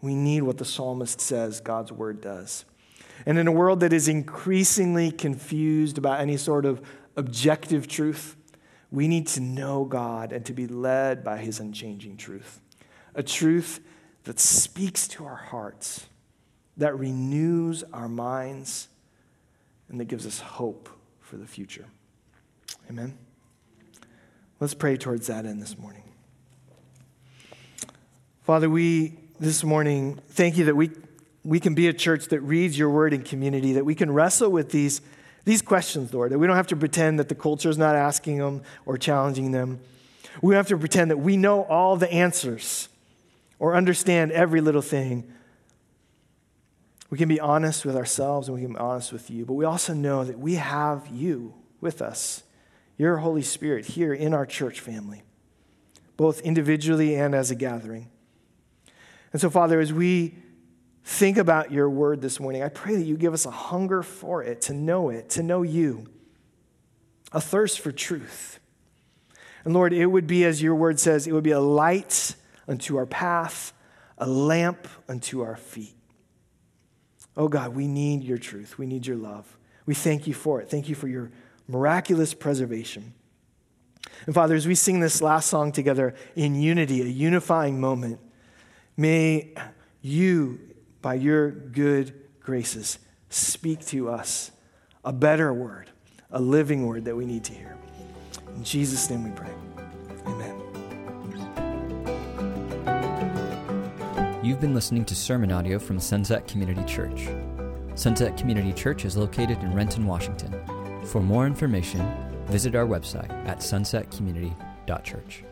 We 0.00 0.14
need 0.14 0.42
what 0.42 0.58
the 0.58 0.64
psalmist 0.64 1.20
says 1.20 1.60
God's 1.60 1.92
word 1.92 2.20
does. 2.20 2.64
And 3.24 3.38
in 3.38 3.46
a 3.46 3.52
world 3.52 3.80
that 3.80 3.92
is 3.92 4.08
increasingly 4.08 5.10
confused 5.10 5.96
about 5.98 6.20
any 6.20 6.36
sort 6.36 6.66
of 6.66 6.82
objective 7.16 7.88
truth, 7.88 8.36
we 8.90 9.08
need 9.08 9.26
to 9.28 9.40
know 9.40 9.84
God 9.84 10.32
and 10.32 10.44
to 10.46 10.52
be 10.52 10.66
led 10.66 11.24
by 11.24 11.38
his 11.38 11.58
unchanging 11.58 12.16
truth. 12.16 12.60
A 13.14 13.22
truth 13.22 13.80
that 14.24 14.38
speaks 14.38 15.08
to 15.08 15.24
our 15.24 15.36
hearts, 15.36 16.06
that 16.76 16.98
renews 16.98 17.82
our 17.92 18.08
minds, 18.08 18.88
and 19.88 19.98
that 19.98 20.06
gives 20.06 20.26
us 20.26 20.40
hope 20.40 20.88
for 21.20 21.36
the 21.36 21.46
future. 21.46 21.86
Amen. 22.90 23.16
Let's 24.60 24.74
pray 24.74 24.96
towards 24.96 25.26
that 25.26 25.46
end 25.46 25.60
this 25.60 25.78
morning. 25.78 26.02
Father, 28.42 28.70
we 28.70 29.18
this 29.38 29.62
morning, 29.62 30.18
thank 30.28 30.56
you 30.56 30.64
that 30.66 30.76
we, 30.76 30.90
we 31.44 31.60
can 31.60 31.74
be 31.74 31.88
a 31.88 31.92
church 31.92 32.26
that 32.28 32.40
reads 32.40 32.78
your 32.78 32.90
word 32.90 33.12
in 33.12 33.22
community, 33.22 33.74
that 33.74 33.84
we 33.84 33.94
can 33.94 34.10
wrestle 34.10 34.50
with 34.50 34.70
these, 34.70 35.00
These 35.46 35.62
questions, 35.62 36.12
Lord, 36.12 36.32
that 36.32 36.40
we 36.40 36.46
don't 36.48 36.56
have 36.56 36.66
to 36.68 36.76
pretend 36.76 37.20
that 37.20 37.28
the 37.28 37.36
culture 37.36 37.70
is 37.70 37.78
not 37.78 37.94
asking 37.94 38.38
them 38.38 38.62
or 38.84 38.98
challenging 38.98 39.52
them. 39.52 39.78
We 40.42 40.52
don't 40.52 40.58
have 40.58 40.66
to 40.68 40.76
pretend 40.76 41.12
that 41.12 41.18
we 41.18 41.36
know 41.36 41.62
all 41.62 41.96
the 41.96 42.12
answers 42.12 42.88
or 43.60 43.76
understand 43.76 44.32
every 44.32 44.60
little 44.60 44.82
thing. 44.82 45.32
We 47.10 47.16
can 47.16 47.28
be 47.28 47.38
honest 47.38 47.86
with 47.86 47.94
ourselves 47.94 48.48
and 48.48 48.56
we 48.56 48.62
can 48.62 48.72
be 48.72 48.78
honest 48.78 49.12
with 49.12 49.30
you, 49.30 49.46
but 49.46 49.54
we 49.54 49.64
also 49.64 49.94
know 49.94 50.24
that 50.24 50.36
we 50.36 50.56
have 50.56 51.06
you 51.12 51.54
with 51.80 52.02
us, 52.02 52.42
your 52.98 53.18
Holy 53.18 53.42
Spirit 53.42 53.86
here 53.86 54.12
in 54.12 54.34
our 54.34 54.46
church 54.46 54.80
family, 54.80 55.22
both 56.16 56.40
individually 56.40 57.14
and 57.14 57.36
as 57.36 57.52
a 57.52 57.54
gathering. 57.54 58.10
And 59.36 59.40
so, 59.42 59.50
Father, 59.50 59.80
as 59.80 59.92
we 59.92 60.34
think 61.04 61.36
about 61.36 61.70
your 61.70 61.90
word 61.90 62.22
this 62.22 62.40
morning, 62.40 62.62
I 62.62 62.70
pray 62.70 62.96
that 62.96 63.02
you 63.02 63.18
give 63.18 63.34
us 63.34 63.44
a 63.44 63.50
hunger 63.50 64.02
for 64.02 64.42
it, 64.42 64.62
to 64.62 64.72
know 64.72 65.10
it, 65.10 65.28
to 65.28 65.42
know 65.42 65.60
you, 65.60 66.06
a 67.32 67.40
thirst 67.42 67.80
for 67.80 67.92
truth. 67.92 68.58
And 69.62 69.74
Lord, 69.74 69.92
it 69.92 70.06
would 70.06 70.26
be, 70.26 70.46
as 70.46 70.62
your 70.62 70.74
word 70.74 70.98
says, 70.98 71.26
it 71.26 71.32
would 71.32 71.44
be 71.44 71.50
a 71.50 71.60
light 71.60 72.34
unto 72.66 72.96
our 72.96 73.04
path, 73.04 73.74
a 74.16 74.26
lamp 74.26 74.88
unto 75.06 75.42
our 75.42 75.56
feet. 75.56 75.98
Oh 77.36 77.48
God, 77.48 77.76
we 77.76 77.86
need 77.86 78.24
your 78.24 78.38
truth. 78.38 78.78
We 78.78 78.86
need 78.86 79.06
your 79.06 79.18
love. 79.18 79.58
We 79.84 79.94
thank 79.94 80.26
you 80.26 80.32
for 80.32 80.62
it. 80.62 80.70
Thank 80.70 80.88
you 80.88 80.94
for 80.94 81.08
your 81.08 81.30
miraculous 81.68 82.32
preservation. 82.32 83.12
And 84.24 84.34
Father, 84.34 84.54
as 84.54 84.66
we 84.66 84.74
sing 84.74 85.00
this 85.00 85.20
last 85.20 85.50
song 85.50 85.72
together 85.72 86.14
in 86.36 86.54
unity, 86.54 87.02
a 87.02 87.04
unifying 87.04 87.78
moment, 87.78 88.20
may 88.96 89.54
you, 90.00 90.60
by 91.02 91.14
your 91.14 91.50
good 91.50 92.14
graces, 92.40 92.98
speak 93.28 93.84
to 93.86 94.08
us 94.08 94.50
a 95.04 95.12
better 95.12 95.52
word, 95.52 95.90
a 96.30 96.40
living 96.40 96.86
word 96.86 97.04
that 97.04 97.16
we 97.16 97.26
need 97.26 97.44
to 97.44 97.52
hear. 97.52 97.76
In 98.54 98.64
Jesus' 98.64 99.08
name 99.10 99.24
we 99.24 99.30
pray. 99.30 99.52
Amen. 100.26 100.62
You've 104.42 104.60
been 104.60 104.74
listening 104.74 105.04
to 105.06 105.14
sermon 105.14 105.50
audio 105.50 105.78
from 105.78 105.98
Sunset 105.98 106.46
Community 106.46 106.84
Church. 106.84 107.28
Sunset 107.96 108.36
Community 108.36 108.72
Church 108.72 109.04
is 109.04 109.16
located 109.16 109.58
in 109.58 109.74
Renton, 109.74 110.06
Washington. 110.06 110.54
For 111.06 111.20
more 111.20 111.46
information, 111.46 112.06
visit 112.46 112.74
our 112.74 112.86
website 112.86 113.30
at 113.48 113.58
sunsetcommunity.church. 113.58 115.44